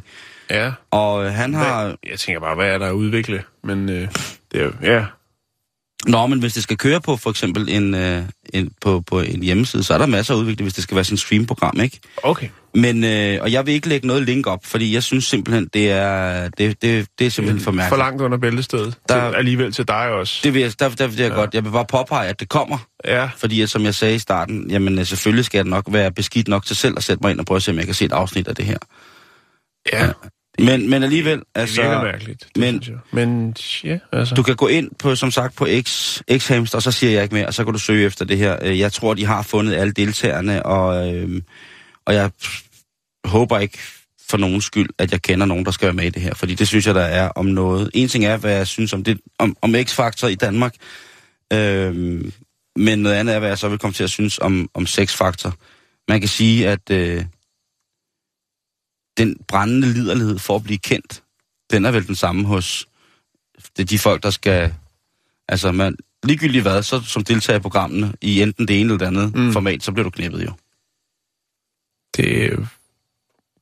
Ja. 0.50 0.72
Og 0.92 1.26
øh, 1.26 1.32
han 1.32 1.54
har... 1.54 1.84
Hvad, 1.86 1.96
jeg 2.10 2.20
tænker 2.20 2.40
bare, 2.40 2.56
hvad 2.56 2.68
er 2.68 2.78
der 2.78 2.88
at 2.88 2.94
udvikle? 2.94 3.44
Men 3.64 3.90
øh, 3.90 4.08
det 4.52 4.62
er 4.62 4.64
jo... 4.64 4.72
Ja. 4.84 5.06
Nå, 6.06 6.28
men 6.28 6.40
hvis 6.40 6.54
det 6.54 6.64
skal 6.64 6.78
køre 6.78 7.02
på 7.02 7.18
for 7.18 7.30
eksempel 7.30 7.70
en, 7.70 7.94
øh, 7.94 8.24
en, 8.54 8.72
på, 8.82 9.02
på 9.08 9.20
en 9.22 9.44
hjemmeside, 9.44 9.84
så 9.84 9.94
er 9.94 9.98
der 9.98 10.06
masser 10.06 10.34
af 10.34 10.38
udvikling, 10.38 10.66
hvis 10.66 10.74
det 10.74 10.84
skal 10.84 10.96
være 10.96 11.04
sådan 11.04 11.14
et 11.16 11.20
streamprogram, 11.20 11.80
ikke? 11.82 12.00
Okay. 12.24 12.48
Men, 12.74 13.04
øh, 13.04 13.38
og 13.42 13.52
jeg 13.52 13.66
vil 13.66 13.74
ikke 13.74 13.90
lægge 13.90 14.08
noget 14.08 14.24
link 14.24 14.48
op, 14.48 14.66
fordi 14.66 14.94
jeg 14.94 15.04
synes 15.04 15.26
simpelthen, 15.26 15.70
det 15.74 15.92
er, 15.92 16.50
det, 16.58 16.82
det, 16.82 17.08
det 17.20 17.28
er 17.28 17.32
simpelthen 17.32 17.64
for 17.64 17.72
mærkeligt. 17.72 17.90
For 17.90 17.98
langt 17.98 18.22
under 18.22 18.38
bæltestedet. 18.38 18.98
Der-. 19.10 19.30
Til, 19.30 19.38
alligevel 19.38 19.72
til 19.72 19.88
dig 19.88 20.10
også. 20.10 20.40
Det 20.44 20.54
vil 20.54 20.62
jeg, 20.62 20.80
der, 20.80 20.90
der 20.90 21.08
vil 21.08 21.18
jeg 21.18 21.30
Ja. 21.30 21.36
godt. 21.36 21.54
Jeg 21.54 21.64
vil 21.66 21.72
bare 21.72 21.86
påpege, 21.86 22.28
at 22.28 22.40
det 22.40 22.50
kommer. 22.50 22.78
Ja. 23.06 23.30
Fordi 23.38 23.68
som 23.68 23.84
jeg 23.84 23.96
sagde 23.96 24.16
i 24.16 24.20
starten, 24.20 24.72
jamen 24.72 25.00
øh, 25.00 25.06
selvfølgelig 25.06 25.46
skal 25.46 25.58
jeg 25.58 25.66
nok 25.66 25.86
være 25.90 26.12
beskidt 26.12 26.48
nok 26.48 26.66
til 26.66 26.76
selv 26.76 26.94
at 26.98 27.04
sætte 27.04 27.20
mig 27.24 27.32
ind 27.32 27.40
og 27.40 27.46
prøve 27.46 27.56
at 27.56 27.64
se, 27.64 27.72
om 27.72 27.78
jeg 27.78 27.86
kan 27.86 27.96
se 27.96 28.06
et 28.06 28.12
afsnit 28.12 28.48
af 28.48 28.56
det 28.56 28.66
her. 28.66 28.78
Ja. 29.94 30.08
Men, 30.60 30.90
men 30.90 31.04
alligevel, 31.04 31.38
Det 31.38 31.46
virker 31.56 31.62
altså, 31.62 32.02
mærkeligt. 32.04 32.48
Det 32.56 32.58
men-. 32.58 32.82
Men 33.12 33.56
ja, 33.84 34.00
altså... 34.12 34.36
du 34.36 34.44
kan 34.44 34.56
gå 34.56 34.68
ind 34.68 34.92
på, 35.00 35.16
som 35.16 35.32
sagt, 35.32 35.56
på 35.56 35.68
X, 35.82 36.22
X-Hamster, 36.32 36.76
og 36.76 36.84
så 36.84 36.92
siger 36.92 37.12
jeg 37.12 37.24
ikke 37.24 37.36
mere, 37.36 37.48
og 37.48 37.54
så 37.54 37.64
kan 37.64 37.74
du 37.74 37.80
søge 37.80 38.06
efter 38.06 38.26
det 38.26 38.38
her. 38.38 38.58
Øh, 38.62 38.80
Jeg 38.80 38.94
tror, 38.94 39.14
de 39.14 39.26
har 39.26 39.42
fundet 39.42 39.76
alle 39.76 39.94
deltagerne, 39.94 40.66
og, 40.66 41.16
øh, 41.16 41.42
og 42.06 42.14
jeg 42.14 42.32
håber 43.26 43.60
ikke 43.60 43.78
for 44.30 44.38
nogen 44.38 44.62
skyld, 44.62 44.90
at 44.98 45.12
jeg 45.12 45.22
kender 45.22 45.46
nogen, 45.46 45.66
der 45.66 45.72
skal 45.72 45.86
være 45.86 45.94
med 45.94 46.06
i 46.06 46.10
det 46.10 46.22
her, 46.22 46.34
fordi 46.34 46.56
det 46.56 46.68
synes 46.68 46.88
jeg, 46.88 46.96
der 46.96 47.02
er 47.02 47.30
om 47.30 47.46
noget. 47.46 47.90
En 47.94 48.08
ting 48.08 48.26
er, 48.26 48.38
hvad 48.38 48.52
jeg 48.52 48.68
synes 48.68 48.94
om, 48.94 49.04
det, 49.04 49.20
om, 49.40 49.58
om 49.62 49.76
X-Factor 49.76 50.28
i 50.28 50.36
Danmark, 50.36 50.76
øh, 51.54 52.22
men 52.76 53.00
noget 53.00 53.16
andet 53.16 53.36
er, 53.36 53.40
hvad 53.40 53.50
jeg 53.50 53.58
så 53.58 53.70
vil 53.70 53.80
komme 53.80 53.94
til 53.94 54.04
at 54.04 54.10
synes 54.10 54.40
om, 54.40 54.70
om 54.74 54.84
Sex-Factor. 54.84 55.52
Man 56.08 56.20
kan 56.20 56.30
sige, 56.30 56.70
at 56.70 56.92
øh, 56.92 57.26
den 59.18 59.38
brændende 59.48 59.94
liderlighed 59.94 60.40
for 60.40 60.56
at 60.56 60.64
blive 60.64 60.78
kendt, 60.78 61.24
den 61.72 61.86
er 61.86 61.92
vel 61.92 62.08
den 62.08 62.16
samme 62.16 62.46
hos 62.46 62.88
det 63.78 63.84
er 63.84 63.88
de 63.88 64.00
folk, 64.00 64.24
der 64.24 64.30
skal... 64.30 64.74
Altså, 65.48 65.72
man, 65.72 65.96
ligegyldigt 66.24 66.62
hvad, 66.62 66.84
så 66.84 67.02
som 67.02 67.24
deltager 67.24 67.58
i 67.58 67.62
programmene, 67.62 68.14
i 68.22 68.42
enten 68.42 68.68
det 68.68 68.80
ene 68.80 68.94
eller 68.94 68.98
det 68.98 69.06
andet 69.06 69.36
Mm. 69.36 69.54
format, 69.54 69.84
så 69.84 69.92
bliver 69.92 70.04
du 70.04 70.10
knippet 70.10 70.46
jo. 70.46 70.52
Det 72.18 72.52
øh, 72.52 72.68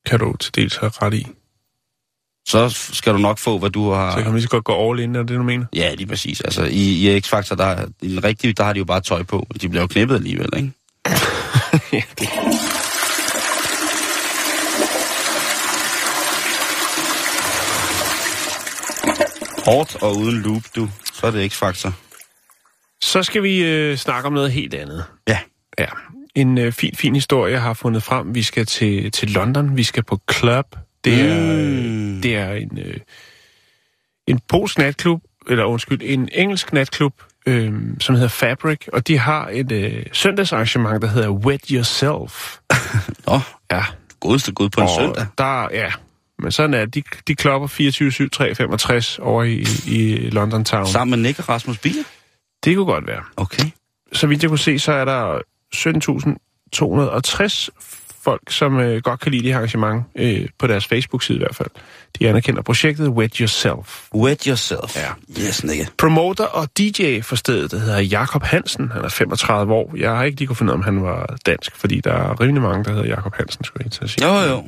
kan 0.06 0.20
du 0.20 0.36
til 0.36 0.56
dels 0.56 0.76
have 0.76 0.92
ret 1.02 1.14
i. 1.14 1.28
Så 2.48 2.70
skal 2.70 3.14
du 3.14 3.18
nok 3.18 3.38
få, 3.40 3.60
hvad 3.60 3.70
du 3.70 3.92
har... 3.92 4.12
Så 4.12 4.18
kan 4.18 4.26
man 4.26 4.34
lige 4.34 4.44
så 4.44 4.50
godt 4.50 4.64
gå 4.64 4.92
all 4.92 5.00
in, 5.00 5.16
er 5.16 5.24
det, 5.24 5.38
du 5.38 5.44
mener? 5.44 5.66
Ja, 5.76 5.94
lige 5.94 6.08
præcis. 6.08 6.42
Altså, 6.42 6.64
i, 6.64 7.16
i 7.16 7.20
X-Factor, 7.20 7.56
der, 7.56 7.86
i 8.02 8.08
den 8.10 8.24
rigtige, 8.24 8.54
der 8.54 8.64
har 8.64 8.74
de 8.74 8.80
jo 8.80 8.86
bare 8.86 9.02
tøj 9.02 9.24
på. 9.24 9.48
De 9.62 9.70
bliver 9.70 9.82
jo 9.82 9.88
knippet 9.88 10.16
alligevel, 10.16 10.50
ikke? 10.58 10.72
ja, 11.94 12.02
det. 12.20 12.30
Hårdt 19.66 19.96
og 20.02 20.18
uden 20.18 20.42
loop, 20.42 20.64
du. 20.76 20.90
Så 21.14 21.28
er 21.28 21.32
det 21.32 21.54
X-Factor. 21.54 21.92
Så 23.02 23.24
skal 23.24 23.44
vi 23.44 23.64
øh, 23.64 23.98
snakke 23.98 24.28
om 24.28 24.34
noget 24.34 24.52
helt 24.52 24.74
andet. 24.74 25.04
Ja. 25.28 25.40
Ja. 25.80 25.86
En 26.36 26.58
øh, 26.58 26.72
fin, 26.74 26.96
fin 26.96 27.14
historie, 27.16 27.54
jeg 27.54 27.62
har 27.62 27.74
fundet 27.74 28.04
frem. 28.04 28.36
Vi 28.36 28.44
skal 28.44 28.66
til, 28.66 29.12
til 29.12 29.32
London. 29.32 29.78
Vi 29.78 29.84
skal 29.84 30.04
på 30.04 30.20
club. 30.34 30.76
Det 31.04 31.22
er, 31.22 31.36
Mm. 31.36 32.22
det 32.22 32.36
er 32.36 32.52
en, 32.54 32.78
øh, 32.78 32.98
en 34.28 34.40
polsk 34.50 34.78
natklub, 34.78 35.22
eller 35.50 35.64
undskyld, 35.66 36.00
en 36.04 36.30
engelsk 36.32 36.74
natklub, 36.74 37.14
øh, 37.46 37.74
som 38.00 38.16
hedder 38.16 38.28
Fabric, 38.30 38.80
og 38.94 39.08
de 39.08 39.18
har 39.18 39.50
et 39.54 39.72
øh, 39.72 40.06
søndagsarrangement, 40.14 41.02
der 41.02 41.08
hedder 41.08 41.30
Wet 41.30 41.68
Yourself. 41.72 42.58
Nå, 43.28 43.40
Ja, 43.72 43.84
godeste 44.20 44.52
gud 44.52 44.70
på 44.70 44.82
en 44.82 44.88
og 44.88 44.94
søndag. 45.00 45.26
Der, 45.38 45.68
ja, 45.72 45.92
men 46.40 46.52
sådan 46.52 46.74
er 46.74 46.86
det. 46.86 46.96
de, 46.96 47.04
de 47.28 47.36
klopper 47.36 47.68
24-7, 47.68 48.30
365 48.30 49.20
over 49.20 49.44
i, 49.44 49.66
i 49.88 50.30
London 50.30 50.66
Town. 50.66 50.88
Sammen 50.88 51.22
med 51.22 51.30
Nick 51.30 51.40
og 51.40 51.50
Rasmus 51.50 51.78
Bier? 51.78 52.04
Det 52.64 52.76
kunne 52.76 52.86
godt 52.86 53.08
være. 53.08 53.24
Okay. 53.38 53.64
så 54.14 54.28
vidt 54.28 54.44
jeg 54.44 54.50
kunne 54.50 54.60
se, 54.60 54.80
så 54.80 54.92
er 54.92 55.06
der 55.06 55.40
17.260 55.76 57.70
folk, 58.26 58.42
som 58.50 58.80
øh, 58.80 59.02
godt 59.02 59.20
kan 59.20 59.32
lide 59.32 59.44
det 59.44 59.52
her 59.52 59.58
arrangement, 59.58 60.04
øh, 60.16 60.48
på 60.60 60.68
deres 60.68 60.88
Facebook-side 60.88 61.38
i 61.38 61.40
hvert 61.40 61.56
fald. 61.56 61.70
De 62.20 62.30
anerkender 62.30 62.62
projektet 62.62 63.10
Wet 63.10 63.38
Yourself. 63.38 64.08
Wet 64.14 64.44
yourself. 64.44 64.96
Ja. 64.96 65.10
Yes, 65.48 65.64
Nick. 65.64 65.98
Promoter 65.98 66.46
og 66.46 66.70
DJ 66.78 67.22
for 67.22 67.36
stedet, 67.36 67.72
der 67.72 67.80
hedder 67.80 68.00
Jakob 68.00 68.44
Hansen. 68.44 68.92
Han 68.92 69.04
er 69.04 69.10
35 69.10 69.74
år. 69.74 69.94
Jeg 69.98 70.12
har 70.12 70.24
ikke 70.24 70.40
lige 70.40 70.48
kunne 70.48 70.56
finde 70.56 70.74
ud 70.74 70.74
af, 70.74 70.78
om 70.78 70.84
han 70.84 71.04
var 71.04 71.38
dansk, 71.46 71.76
fordi 71.76 72.00
der 72.00 72.14
er 72.14 72.42
rimelig 72.42 72.62
mange, 72.62 72.84
der 72.84 72.92
hedder 72.92 73.08
Jakob 73.08 73.36
Hansen, 73.36 73.64
skulle 73.64 73.92
jeg 74.02 74.10
sige. 74.10 74.28
Jo, 74.28 74.40
jo. 74.40 74.68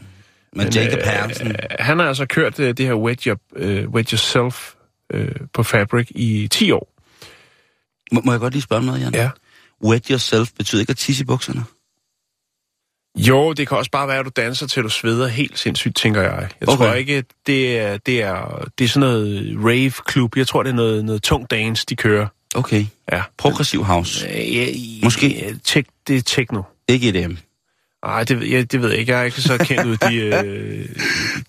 Men, 0.53 0.63
Men 0.63 0.73
Jacob 0.73 0.99
øh, 0.99 1.05
Hansen. 1.05 1.47
øh, 1.47 1.55
Han 1.79 1.99
har 1.99 2.05
altså 2.07 2.25
kørt 2.25 2.59
øh, 2.59 2.77
det 2.77 2.85
her 2.85 2.93
Wet, 2.93 3.23
Your, 3.23 3.37
øh, 3.55 3.89
Wet 3.89 4.09
Yourself 4.09 4.73
øh, 5.13 5.31
på 5.53 5.63
Fabric 5.63 6.07
i 6.15 6.47
10 6.51 6.71
år. 6.71 6.93
Må, 8.11 8.21
må 8.25 8.31
jeg 8.31 8.39
godt 8.39 8.53
lige 8.53 8.61
spørge 8.63 8.85
noget, 8.85 9.01
Jan? 9.01 9.13
Ja. 9.15 9.29
Wet 9.83 10.07
yourself 10.07 10.49
betyder 10.57 10.79
ikke 10.81 10.91
at 10.91 10.97
tisse 10.97 11.21
i 11.23 11.25
bukserne? 11.25 11.63
Jo, 13.17 13.53
det 13.53 13.67
kan 13.67 13.77
også 13.77 13.91
bare 13.91 14.07
være, 14.07 14.19
at 14.19 14.25
du 14.25 14.31
danser 14.35 14.67
til 14.67 14.83
du 14.83 14.89
sveder 14.89 15.27
helt 15.27 15.59
sindssygt, 15.59 15.95
tænker 15.95 16.21
jeg. 16.21 16.49
Jeg 16.61 16.69
Okay. 16.69 16.77
tror 16.85 16.93
ikke, 16.93 17.23
det 17.47 17.79
er, 17.79 17.97
det 17.97 18.21
er, 18.21 18.65
det 18.77 18.83
er 18.83 18.87
sådan 18.87 19.09
noget 19.09 19.55
rave-klub. 19.65 20.37
Jeg 20.37 20.47
tror, 20.47 20.63
det 20.63 20.69
er 20.69 20.73
noget, 20.73 21.05
noget 21.05 21.23
tung 21.23 21.51
dance, 21.51 21.85
de 21.89 21.95
kører. 21.95 22.27
Okay. 22.55 22.85
Ja. 23.11 23.23
Progressiv 23.37 23.83
house. 23.83 24.27
Øh, 24.27 24.55
ja, 24.55 24.67
Måske. 25.03 25.55
Tek, 25.63 25.87
det 26.07 26.17
er 26.17 26.21
techno. 26.21 26.61
Ikke 26.87 27.09
EDM. 27.09 27.35
Nej, 28.07 28.23
det, 28.23 28.39
ved 28.39 28.47
jeg, 28.47 28.71
det 28.71 28.81
ved 28.81 28.89
jeg 28.89 28.99
ikke. 28.99 29.11
Jeg 29.11 29.19
er 29.21 29.23
ikke 29.23 29.41
så 29.41 29.57
kendt 29.57 29.85
ud 29.85 29.97
de, 29.97 30.15
øh, 30.15 30.89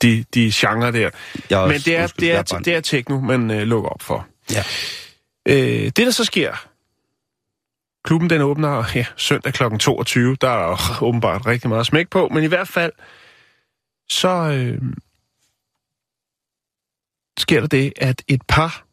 de, 0.03 0.25
de 0.35 0.53
genre 0.55 0.93
der. 0.93 1.11
Jeg 1.51 1.63
er 1.63 1.67
Men 1.67 1.81
det 1.81 1.97
er, 1.97 2.03
undskyld, 2.03 2.21
det 2.21 2.33
er, 2.33 2.39
er 2.39 2.43
brændt. 2.51 2.65
det 2.67 2.75
er 2.75 2.81
techno, 2.81 3.21
man 3.21 3.51
øh, 3.51 3.63
lukker 3.63 3.91
op 3.91 4.03
for. 4.03 4.27
Ja. 4.53 4.65
Øh, 5.49 5.85
det, 5.85 5.97
der 5.97 6.11
så 6.11 6.25
sker... 6.25 6.69
Klubben 8.05 8.31
den 8.31 8.41
åbner 8.41 8.85
ja, 8.95 9.07
søndag 9.17 9.53
kl. 9.53 9.63
22. 9.81 10.37
Der 10.41 10.49
er 10.49 10.69
jo 10.69 11.07
åbenbart 11.07 11.47
rigtig 11.47 11.69
meget 11.69 11.87
smæk 11.87 12.09
på, 12.09 12.29
men 12.29 12.45
i 12.45 12.47
hvert 12.47 12.69
fald 12.69 12.93
så 14.09 14.29
øh, 14.29 14.83
sker 17.39 17.61
der 17.61 17.67
det, 17.67 17.93
at 17.97 18.23
et 18.29 18.43
par 18.49 18.85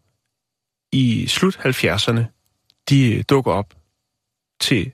i 0.91 1.28
slut 1.28 1.56
70'erne, 1.56 2.21
de 2.89 3.15
øh, 3.15 3.23
dukker 3.30 3.51
op 3.51 3.73
til 4.60 4.91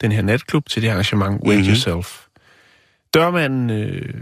den 0.00 0.12
her 0.12 0.22
natklub, 0.22 0.68
til 0.68 0.82
det 0.82 0.88
arrangement 0.88 1.40
Wake 1.46 1.58
Mhm. 1.60 1.68
Yourself. 1.68 2.20
Dørmanden 3.14 3.70
øh, 3.70 4.14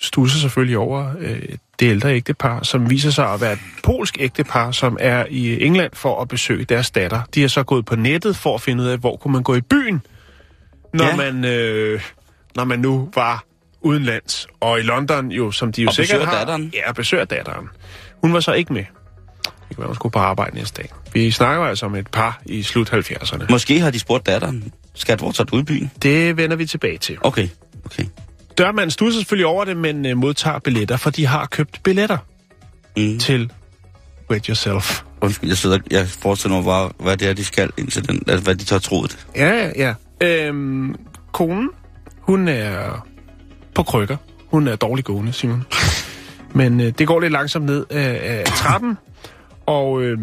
stusser 0.00 0.38
selvfølgelig 0.38 0.78
over 0.78 1.12
øh, 1.18 1.42
det 1.80 1.86
ældre 1.90 2.14
ægtepar, 2.14 2.62
som 2.62 2.90
viser 2.90 3.10
sig 3.10 3.32
at 3.32 3.40
være 3.40 3.52
et 3.52 3.58
polsk 3.82 4.16
ægtepar, 4.20 4.70
som 4.70 4.96
er 5.00 5.24
i 5.30 5.64
England 5.64 5.90
for 5.94 6.20
at 6.22 6.28
besøge 6.28 6.64
deres 6.64 6.90
datter. 6.90 7.20
De 7.34 7.44
er 7.44 7.48
så 7.48 7.62
gået 7.62 7.84
på 7.86 7.96
nettet 7.96 8.36
for 8.36 8.54
at 8.54 8.60
finde 8.60 8.82
ud 8.84 8.88
af, 8.88 8.98
hvor 8.98 9.16
kunne 9.16 9.32
man 9.32 9.42
gå 9.42 9.54
i 9.54 9.60
byen, 9.60 10.02
når, 10.94 11.04
Ja. 11.04 11.16
man, 11.16 11.44
øh, 11.44 12.00
når 12.56 12.64
man 12.64 12.78
nu 12.78 13.10
var 13.14 13.44
udenlands. 13.80 14.46
Og 14.60 14.78
i 14.78 14.82
London 14.82 15.30
jo, 15.32 15.50
som 15.50 15.72
de 15.72 15.82
jo 15.82 15.88
Og 15.88 15.94
sikkert 15.94 16.24
har... 16.24 16.32
datteren. 16.38 16.72
Ja, 16.86 16.92
besøger 16.92 17.24
datteren. 17.24 17.68
Hun 18.22 18.32
var 18.32 18.40
så 18.40 18.52
ikke 18.52 18.72
med. 18.72 18.84
Det 19.44 19.76
kan 19.76 19.78
være, 19.78 19.86
hun 19.86 19.94
skulle 19.94 20.12
på 20.12 20.18
arbejde 20.18 20.56
næste 20.56 20.82
dag. 20.82 20.90
Vi 21.12 21.30
snakker 21.30 21.64
altså 21.64 21.86
om 21.86 21.94
et 21.94 22.08
par 22.10 22.40
i 22.46 22.62
slut 22.62 22.92
70'erne. 22.92 23.46
Måske 23.50 23.80
har 23.80 23.90
de 23.90 23.98
spurgt 23.98 24.26
datteren, 24.26 24.72
skat, 25.00 25.18
hvor 25.18 25.32
tager 25.32 25.44
du 25.46 25.58
i 25.58 25.62
byen? 25.62 25.90
Det 26.02 26.36
vender 26.36 26.56
vi 26.56 26.66
tilbage 26.66 26.98
til. 26.98 27.16
Okay, 27.20 27.48
okay. 27.84 28.04
Dørmanden 28.58 28.90
stusser 28.90 29.20
selvfølgelig 29.20 29.46
over 29.46 29.64
det, 29.64 29.76
men 29.76 30.06
øh, 30.06 30.16
modtager 30.16 30.58
billetter, 30.58 30.96
for 30.96 31.10
de 31.10 31.26
har 31.26 31.46
købt 31.46 31.80
billetter 31.82 32.18
Mm. 32.96 33.18
til 33.18 33.52
Wet 34.30 34.46
Yourself. 34.46 35.02
Undskyld, 35.20 35.50
jeg 35.50 35.56
sidder, 35.56 35.78
jeg 35.90 36.08
forestiller 36.08 36.56
mig 36.56 36.64
bare, 36.64 36.90
hvad 37.00 37.16
det 37.16 37.28
er, 37.28 37.32
de 37.32 37.44
skal 37.44 37.70
indtil 37.78 38.08
den, 38.08 38.22
altså, 38.26 38.44
hvad 38.44 38.54
de 38.54 38.64
tager 38.64 38.80
troet. 38.80 39.26
Ja, 39.36 39.70
ja, 39.76 39.94
ja. 40.20 40.46
Øhm, 40.46 40.94
konen, 41.32 41.68
hun 42.20 42.48
er 42.48 43.06
på 43.74 43.82
krykker. 43.82 44.16
Hun 44.50 44.68
er 44.68 44.76
dårlig 44.76 45.04
gående, 45.04 45.32
Simon. 45.32 45.64
Men 46.54 46.80
øh, 46.80 46.92
det 46.98 47.06
går 47.06 47.20
lidt 47.20 47.32
langsomt 47.32 47.64
ned 47.66 47.86
af, 47.90 48.20
af 48.38 48.44
trappen, 48.44 48.98
og 49.66 50.02
øh, 50.02 50.18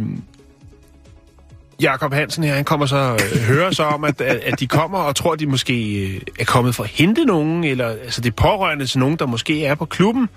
Jakob 1.81 2.13
Hansen 2.13 2.43
her, 2.43 2.55
han 2.55 2.65
kommer 2.65 2.85
så 2.85 3.17
øh, 3.35 3.41
hører 3.41 3.71
så 3.71 3.83
om, 3.83 4.03
at, 4.03 4.21
at, 4.21 4.35
at 4.35 4.59
de 4.59 4.67
kommer 4.67 4.97
og 4.97 5.15
tror, 5.15 5.33
at 5.33 5.39
de 5.39 5.47
måske 5.47 6.05
øh, 6.05 6.21
er 6.39 6.45
kommet 6.45 6.75
for 6.75 6.83
at 6.83 6.89
hente 6.89 7.25
nogen, 7.25 7.63
eller 7.63 7.88
altså 7.88 8.21
det 8.21 8.29
er 8.29 8.35
pårørende 8.35 8.85
til 8.85 8.99
nogen, 8.99 9.15
der 9.15 9.25
måske 9.25 9.65
er 9.65 9.75
på 9.75 9.85
klubben. 9.85 10.29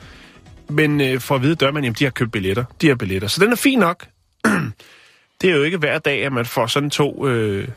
Men 0.68 1.00
øh, 1.00 1.20
for 1.20 1.34
at 1.34 1.42
vide 1.42 1.54
dør 1.54 1.72
man, 1.72 1.84
jamen 1.84 1.96
de 1.98 2.04
har 2.04 2.10
købt 2.10 2.32
billetter. 2.32 2.64
De 2.80 2.88
har 2.88 2.94
billetter. 2.94 3.28
Så 3.28 3.44
den 3.44 3.52
er 3.52 3.56
fin 3.56 3.78
nok. 3.78 4.06
det 5.40 5.50
er 5.50 5.54
jo 5.54 5.62
ikke 5.62 5.78
hver 5.78 5.98
dag, 5.98 6.24
at 6.24 6.32
man 6.32 6.46
får 6.46 6.66
sådan 6.66 6.90
to 6.90 7.28
øh, 7.28 7.68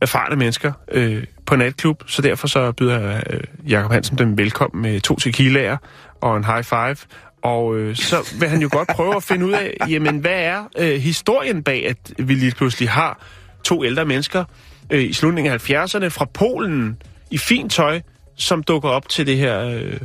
erfarne 0.00 0.36
mennesker 0.36 0.72
øh, 0.92 1.24
på 1.46 1.56
natklub, 1.56 2.02
så 2.06 2.22
derfor 2.22 2.46
så 2.46 2.72
byder 2.72 3.20
øh, 3.30 3.40
Jakob 3.68 3.92
Hansen 3.92 4.18
dem 4.18 4.38
velkommen 4.38 4.82
med 4.82 5.00
to 5.00 5.16
tequilaer 5.16 5.76
og 6.20 6.36
en 6.36 6.44
high 6.44 6.64
five. 6.64 6.96
Og 7.44 7.76
øh, 7.76 7.96
så 7.96 8.34
vil 8.38 8.48
han 8.48 8.62
jo 8.62 8.68
godt 8.72 8.88
prøve 8.88 9.16
at 9.16 9.22
finde 9.22 9.46
ud 9.46 9.52
af, 9.52 9.76
jamen 9.88 10.18
hvad 10.18 10.40
er 10.44 10.64
øh, 10.78 11.00
historien 11.00 11.62
bag, 11.62 11.86
at 11.88 11.96
vi 12.18 12.34
lige 12.34 12.52
pludselig 12.52 12.90
har 12.90 13.22
to 13.64 13.84
ældre 13.84 14.04
mennesker 14.04 14.44
øh, 14.90 15.02
i 15.04 15.12
slutningen 15.12 15.52
af 15.52 15.70
70'erne 15.70 16.06
fra 16.06 16.24
Polen 16.24 16.96
i 17.30 17.38
fint 17.38 17.72
tøj, 17.72 18.00
som 18.36 18.62
dukker 18.62 18.88
op 18.88 19.08
til 19.08 19.26
det 19.26 19.36
her 19.36 19.60
øh, 19.60 19.98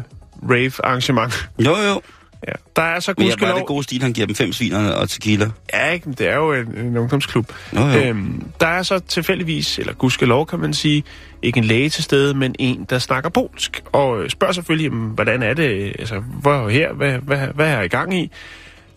rave-arrangement. 0.49 1.49
Jo, 1.60 1.75
jo. 1.78 2.02
Ja. 2.47 2.54
Der 2.75 2.82
er 2.82 2.99
så 2.99 3.13
Men 3.17 3.28
jeg 3.28 3.32
gudskelov... 3.32 3.58
det 3.58 3.65
gode 3.65 3.84
stil, 3.84 4.02
han 4.02 4.13
giver 4.13 4.28
dem 4.28 4.36
fem 4.36 4.54
svinerne 4.54 4.95
og 4.95 5.10
tequila. 5.10 5.49
Ja, 5.73 5.91
ikke? 5.91 6.12
Det 6.12 6.28
er 6.28 6.36
jo 6.36 6.54
en, 6.54 6.78
en 6.78 6.97
ungdomsklub. 6.97 7.54
Jo, 7.75 7.82
jo. 7.82 7.99
Øhm, 7.99 8.43
der 8.60 8.67
er 8.67 8.84
så 8.84 8.99
tilfældigvis, 8.99 9.80
eller 9.80 9.93
gudskelov 9.93 10.47
kan 10.47 10.60
man 10.60 10.73
sige, 10.73 11.04
ikke 11.41 11.58
en 11.58 11.63
læge 11.63 11.89
til 11.89 12.04
stede, 12.04 12.34
men 12.34 12.56
en, 12.60 12.86
der 12.89 12.99
snakker 12.99 13.30
polsk. 13.30 13.84
Og 13.91 14.23
øh, 14.23 14.30
spørger 14.30 14.54
selvfølgelig, 14.54 14.91
hvordan 14.91 15.43
er 15.43 15.54
det, 15.54 15.95
altså, 15.99 16.19
hvor 16.19 16.54
er 16.54 16.69
her, 16.69 16.93
hvad, 16.93 17.12
hvad, 17.12 17.47
hvad 17.56 17.67
er 17.67 17.75
jeg 17.75 17.86
i 17.86 17.88
gang 17.88 18.13
i? 18.13 18.32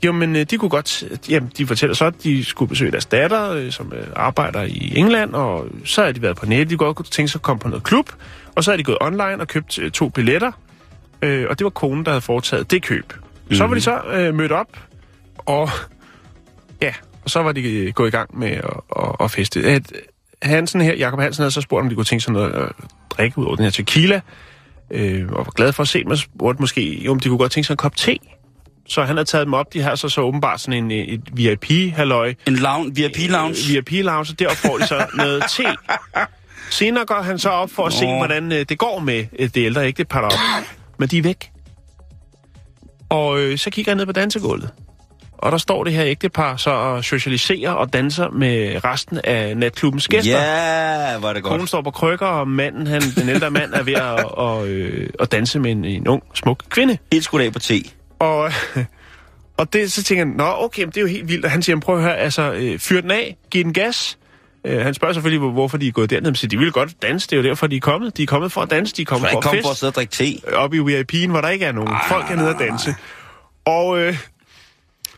Jo, 0.05 0.12
men 0.12 0.37
øh, 0.37 0.46
de 0.50 0.59
kunne 0.59 0.68
godt, 0.68 1.05
jamen, 1.28 1.50
de 1.59 1.66
fortæller 1.66 1.94
så, 1.94 2.05
at 2.05 2.14
de 2.22 2.44
skulle 2.44 2.68
besøge 2.68 2.90
deres 2.90 3.07
datter, 3.07 3.50
øh, 3.50 3.72
som 3.72 3.92
arbejder 4.16 4.62
i 4.62 4.92
England, 4.96 5.35
og 5.35 5.66
så 5.85 6.05
har 6.05 6.12
de 6.12 6.22
været 6.22 6.37
på 6.37 6.46
nettet, 6.46 6.70
de 6.70 6.76
godt 6.76 6.96
kunne 6.96 7.07
tænke 7.07 7.33
sig 7.33 7.38
at 7.38 7.42
komme 7.42 7.61
på 7.61 7.68
noget 7.68 7.85
klub, 7.85 8.12
og 8.55 8.64
så 8.64 8.72
er 8.72 8.76
de 8.76 8.83
gået 8.83 8.98
online 9.00 9.40
og 9.40 9.48
købt 9.48 9.78
to 9.92 10.09
billetter, 10.09 10.52
øh, 11.22 11.46
og 11.50 11.59
det 11.59 11.64
var 11.64 11.70
konen, 11.70 12.05
der 12.05 12.11
havde 12.11 12.20
foretaget 12.20 12.70
det 12.70 12.83
køb. 12.83 13.12
Mm. 13.53 13.57
Så 13.57 13.67
var 13.67 13.75
de 13.75 13.81
så 13.81 14.01
øh, 14.12 14.35
mødt 14.35 14.53
op, 14.53 14.79
og 15.38 15.69
ja, 16.83 16.93
og 17.25 17.31
så 17.31 17.43
var 17.43 17.53
de 17.53 17.62
øh, 17.62 17.93
gået 17.93 18.09
i 18.09 18.11
gang 18.11 18.38
med 18.38 18.51
at, 18.51 18.65
at, 18.97 19.17
at 19.21 19.31
feste. 19.31 19.65
At 19.65 19.93
Hansen 20.43 20.81
her, 20.81 20.95
Jakob 20.95 21.21
Hansen 21.21 21.43
havde 21.43 21.51
så 21.51 21.61
spurgt, 21.61 21.83
om 21.83 21.88
de 21.88 21.95
kunne 21.95 22.05
tænke 22.05 22.25
sig 22.25 22.33
noget 22.33 22.53
at 22.53 22.73
drikke 23.11 23.38
ud 23.38 23.45
over 23.45 23.57
den 23.57 23.65
her 23.65 23.71
tequila, 23.71 24.21
øh, 24.91 25.29
og 25.29 25.38
var 25.47 25.53
glad 25.53 25.73
for 25.73 25.83
at 25.83 25.88
se 25.88 26.05
mig, 26.05 26.19
spurgte 26.19 26.61
måske, 26.62 27.07
om 27.09 27.21
de 27.21 27.29
kunne 27.29 27.38
godt 27.38 27.53
tænke 27.53 27.67
sig 27.67 27.73
en 27.75 27.77
kop 27.77 27.97
te. 27.97 28.19
Så 28.88 29.03
han 29.03 29.17
havde 29.17 29.29
taget 29.29 29.47
dem 29.47 29.55
op, 29.55 29.73
de 29.73 29.83
har 29.83 29.95
så, 29.95 30.09
så 30.09 30.21
åbenbart 30.21 30.61
sådan 30.61 30.85
en, 30.85 30.91
øh, 30.93 30.99
et 30.99 31.21
VIP-halløj, 31.33 32.35
En 32.47 32.57
lounge, 32.57 32.95
VIP-lounge. 32.95 33.57
VIP-lounge, 33.69 34.33
og 34.33 34.38
deroppe 34.38 34.59
får 34.59 34.79
de 34.79 34.87
så 34.87 35.07
noget 35.15 35.43
te. 35.57 35.65
Senere 36.71 37.05
går 37.07 37.23
han 37.23 37.38
så 37.38 37.49
op 37.49 37.71
for 37.71 37.87
at 37.87 37.93
se, 37.93 38.05
Nå. 38.07 38.17
hvordan 38.17 38.53
øh, 38.53 38.67
det 38.69 38.79
går 38.79 38.99
med 38.99 39.27
øh, 39.38 39.49
det 39.55 39.57
ældre 39.57 39.87
ægtepar 39.87 40.21
deroppe. 40.21 40.69
Men 40.99 41.09
de 41.09 41.19
er 41.19 41.23
væk. 41.23 41.51
Og 43.12 43.40
øh, 43.40 43.59
så 43.59 43.70
kigger 43.70 43.92
jeg 43.92 43.96
ned 43.96 44.07
på 44.07 44.12
dansegulvet. 44.12 44.70
Og 45.38 45.53
der 45.53 45.59
står 45.59 45.85
det 45.85 45.92
her 45.92 46.05
ægtepar 46.05 46.57
så 46.57 46.70
og 46.70 47.05
socialiserer 47.05 47.70
og 47.70 47.92
danser 47.92 48.31
med 48.31 48.85
resten 48.85 49.20
af 49.25 49.57
natklubbens 49.57 50.09
gæster. 50.09 50.31
Ja, 50.33 51.18
var 51.18 51.33
det 51.33 51.42
Konen 51.42 51.59
godt. 51.59 51.68
står 51.68 51.83
på 51.83 51.90
krykker, 51.90 52.27
og 52.27 52.48
manden, 52.48 52.87
han, 52.87 53.03
den 53.16 53.29
ældre 53.29 53.51
mand 53.51 53.72
er 53.75 53.83
ved 53.83 53.94
at, 53.94 54.25
og, 54.48 54.68
øh, 54.68 55.11
at 55.20 55.33
danse 55.33 55.59
med 55.59 55.70
en, 55.70 55.85
en 55.85 56.09
ung, 56.09 56.22
smuk 56.35 56.62
kvinde. 56.68 56.98
Helt 57.12 57.25
skudt 57.25 57.42
af 57.42 57.53
på 57.53 57.59
te. 57.59 57.75
Og, 58.18 58.53
og 59.59 59.72
det, 59.72 59.92
så 59.92 60.03
tænker 60.03 60.25
jeg, 60.25 60.35
nå 60.35 60.64
okay, 60.64 60.83
men 60.83 60.90
det 60.90 60.96
er 60.96 61.01
jo 61.01 61.07
helt 61.07 61.29
vildt. 61.29 61.44
Og 61.44 61.51
han 61.51 61.62
siger, 61.62 61.81
prøv 61.81 61.96
at 61.96 62.03
høre, 62.03 62.16
altså, 62.16 62.53
øh, 62.53 62.79
fyr 62.79 63.01
den 63.01 63.11
af, 63.11 63.37
giv 63.51 63.64
den 63.64 63.72
gas. 63.72 64.18
Øh, 64.66 64.81
han 64.81 64.94
spørger 64.94 65.14
selvfølgelig, 65.14 65.38
hvor- 65.38 65.51
hvorfor 65.51 65.77
de 65.79 65.88
er 65.88 65.92
gået 65.92 66.11
derned. 66.11 66.31
Men 66.31 66.35
siger, 66.35 66.48
de 66.48 66.59
vil 66.59 66.72
godt 66.72 67.03
danse, 67.03 67.29
det 67.29 67.37
er 67.38 67.42
jo 67.42 67.48
derfor, 67.48 67.66
de 67.66 67.77
er 67.77 67.81
kommet. 67.81 68.16
De 68.16 68.22
er 68.22 68.27
kommet 68.27 68.53
for 68.53 68.61
at 68.62 68.70
danse, 68.70 68.94
de 68.96 69.03
er 69.03 69.07
kommet 69.07 69.31
for 69.31 69.38
at 69.38 69.44
kom 69.44 69.51
feste. 69.55 69.64
for 69.66 69.70
at 69.70 69.77
sidde 69.77 69.90
og 69.90 69.94
drikke 69.94 70.12
te. 70.12 70.55
Oppe 70.55 70.77
i 70.77 70.81
VIP'en, 70.81 71.31
hvor 71.31 71.40
der 71.40 71.48
ikke 71.48 71.64
er 71.64 71.72
nogen. 71.72 71.88
Ej, 71.92 72.09
Folk 72.09 72.31
er 72.31 72.37
nede 72.37 72.48
og 72.55 72.59
danse. 72.59 72.94
Og 73.64 73.98
øh, 74.01 74.18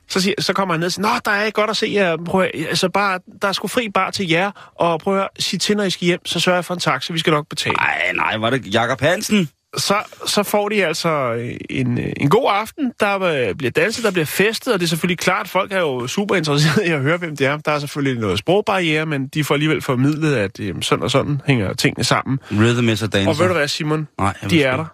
så, 0.08 0.20
siger, 0.20 0.34
så 0.38 0.52
kommer 0.52 0.74
han 0.74 0.80
ned 0.80 0.86
og 0.86 0.92
siger, 0.92 1.08
Nå, 1.08 1.20
der 1.24 1.30
er 1.30 1.50
godt 1.50 1.70
at 1.70 1.76
se 1.76 1.90
jer. 1.94 2.16
Prøv 2.26 2.40
at, 2.42 2.50
altså 2.54 2.88
bare, 2.88 3.18
der 3.42 3.48
er 3.48 3.52
sgu 3.52 3.68
fri 3.68 3.88
bar 3.88 4.10
til 4.10 4.28
jer. 4.28 4.50
Og 4.74 5.00
prøv 5.00 5.14
at 5.14 5.20
høre, 5.20 5.28
sig 5.38 5.60
til, 5.60 5.76
når 5.76 5.84
I 5.84 5.90
skal 5.90 6.06
hjem, 6.06 6.26
så 6.26 6.40
sørger 6.40 6.56
jeg 6.56 6.64
for 6.64 6.74
en 6.74 6.80
taxa. 6.80 7.12
Vi 7.12 7.18
skal 7.18 7.30
nok 7.32 7.48
betale. 7.48 7.76
Nej, 7.76 8.12
nej, 8.14 8.36
var 8.36 8.50
det 8.50 8.74
Jakob 8.74 9.00
Hansen? 9.00 9.48
Så, 9.76 9.96
så 10.26 10.42
får 10.42 10.68
de 10.68 10.86
altså 10.86 11.32
en, 11.70 11.98
en 12.16 12.28
god 12.30 12.50
aften. 12.52 12.92
Der 13.00 13.20
øh, 13.22 13.54
bliver 13.54 13.70
danset, 13.70 14.04
der 14.04 14.10
bliver 14.10 14.26
festet, 14.26 14.72
og 14.72 14.80
det 14.80 14.86
er 14.86 14.88
selvfølgelig 14.88 15.18
klart, 15.18 15.48
folk 15.48 15.72
er 15.72 15.80
jo 15.80 16.06
super 16.06 16.34
interesserede 16.36 16.86
i 16.88 16.90
at 16.90 17.00
høre, 17.00 17.16
hvem 17.16 17.36
det 17.36 17.46
er. 17.46 17.56
Der 17.56 17.72
er 17.72 17.78
selvfølgelig 17.78 18.20
noget 18.20 18.38
sprogbarriere, 18.38 19.06
men 19.06 19.28
de 19.28 19.44
får 19.44 19.54
alligevel 19.54 19.82
formidlet, 19.82 20.34
at 20.36 20.60
øh, 20.60 20.74
sådan 20.82 21.02
og 21.02 21.10
sådan 21.10 21.40
hænger 21.46 21.72
tingene 21.74 22.04
sammen. 22.04 22.38
Rhythm 22.50 22.88
is 22.88 23.02
a 23.02 23.06
dancer. 23.06 23.30
Og 23.30 23.38
ved 23.38 23.46
du 23.46 23.52
hvad, 23.52 23.68
Simon? 23.68 24.08
Nej, 24.18 24.34
de 24.50 24.62
er 24.62 24.76
der 24.76 24.84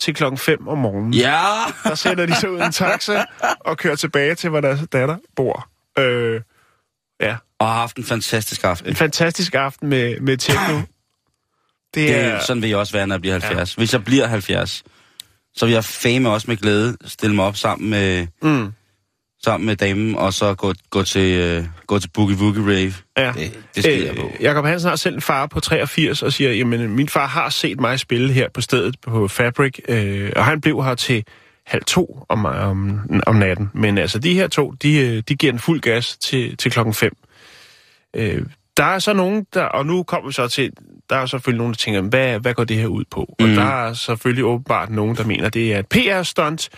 til 0.00 0.14
klokken 0.14 0.38
5 0.38 0.68
om 0.68 0.78
morgenen. 0.78 1.14
Ja! 1.14 1.42
Der 1.84 1.94
sætter 1.94 2.26
de 2.26 2.34
sig 2.34 2.50
ud 2.50 2.58
i 2.58 2.62
en 2.62 2.72
taxa 2.72 3.24
og 3.60 3.76
kører 3.76 3.96
tilbage 3.96 4.34
til, 4.34 4.50
hvor 4.50 4.60
deres 4.60 4.80
datter 4.92 5.16
bor. 5.36 5.68
Øh, 5.98 6.40
ja, 7.20 7.36
Og 7.58 7.66
har 7.66 7.74
haft 7.74 7.96
en 7.96 8.04
fantastisk 8.04 8.64
aften. 8.64 8.88
en 8.88 8.96
fantastisk 8.96 9.54
aften 9.54 9.88
med, 9.88 10.20
med 10.20 10.36
techno. 10.36 10.80
Det 11.94 12.08
Det 12.08 12.16
er... 12.20 12.40
sådan 12.40 12.62
vil 12.62 12.68
jeg 12.70 12.78
også 12.78 12.92
være, 12.92 13.06
når 13.06 13.14
jeg 13.14 13.20
bliver 13.20 13.32
70. 13.40 13.76
Ja. 13.76 13.80
Hvis 13.80 13.92
jeg 13.92 14.04
bliver 14.04 14.26
70, 14.26 14.82
så 15.56 15.66
vil 15.66 15.72
jeg 15.72 15.84
fame 15.84 16.30
også 16.30 16.44
med 16.48 16.56
glæde 16.56 16.96
stille 17.04 17.36
mig 17.36 17.44
op 17.44 17.56
sammen 17.56 17.90
med, 17.90 18.26
Mm, 18.42 18.72
sammen 19.44 19.66
med 19.66 19.76
damen, 19.76 20.16
og 20.16 20.32
så 20.32 20.54
gå, 20.54 20.74
gå 20.90 21.02
til, 21.02 21.58
uh, 21.58 21.66
gå 21.86 21.98
til 21.98 22.08
Boogie 22.14 22.36
Woogie 22.36 22.62
Rave. 22.62 22.94
ja. 23.18 23.32
Det, 23.36 23.58
det 23.74 23.84
skider 23.84 24.06
jeg 24.06 24.16
på. 24.16 24.26
Øh, 24.26 24.42
Jakob 24.42 24.64
Hansen 24.64 24.88
har 24.88 24.96
selv 24.96 25.14
en 25.14 25.20
far 25.20 25.46
på 25.46 25.60
83 25.60 26.22
og 26.22 26.32
siger, 26.32 26.52
jamen 26.52 26.88
min 26.96 27.08
far 27.08 27.26
har 27.26 27.48
set 27.48 27.80
mig 27.80 28.00
spille 28.00 28.32
her 28.32 28.48
på 28.54 28.60
stedet 28.60 29.00
på 29.00 29.28
Fabric, 29.28 29.78
øh, 29.88 30.32
og 30.36 30.44
han 30.44 30.60
blev 30.60 30.84
her 30.84 30.94
til 30.94 31.24
halv 31.66 31.84
to 31.84 32.24
om, 32.28 32.44
om, 32.44 33.00
om 33.26 33.36
natten. 33.36 33.70
Men 33.74 33.98
altså 33.98 34.18
de 34.18 34.34
her 34.34 34.48
to, 34.48 34.70
de, 34.70 34.98
øh, 34.98 35.22
de 35.28 35.34
giver 35.36 35.52
en 35.52 35.58
fuld 35.58 35.80
gas 35.80 36.16
til, 36.16 36.56
til 36.56 36.70
klokken 36.70 36.94
5. 36.94 37.16
Øh, 38.16 38.42
der 38.76 38.84
er 38.84 38.98
så 38.98 39.12
nogen, 39.12 39.46
der, 39.54 39.62
og 39.62 39.86
nu 39.86 40.02
kommer 40.02 40.28
vi 40.28 40.32
så 40.32 40.48
til, 40.48 40.70
der 41.10 41.16
er 41.16 41.26
selvfølgelig 41.26 41.58
nogen, 41.58 41.72
der 41.72 41.76
tænker, 41.76 42.00
hvad, 42.00 42.38
hvad 42.38 42.54
går 42.54 42.64
det 42.64 42.76
her 42.76 42.86
ud 42.86 43.04
på? 43.10 43.34
Mm. 43.38 43.44
Og 43.44 43.50
der 43.56 43.86
er 43.86 43.92
selvfølgelig 43.92 44.44
åbenbart 44.44 44.90
nogen, 44.90 45.16
der 45.16 45.24
mener, 45.24 45.48
det 45.48 45.74
er 45.74 45.78
et 45.78 45.86
PR-stunt, 45.86 46.68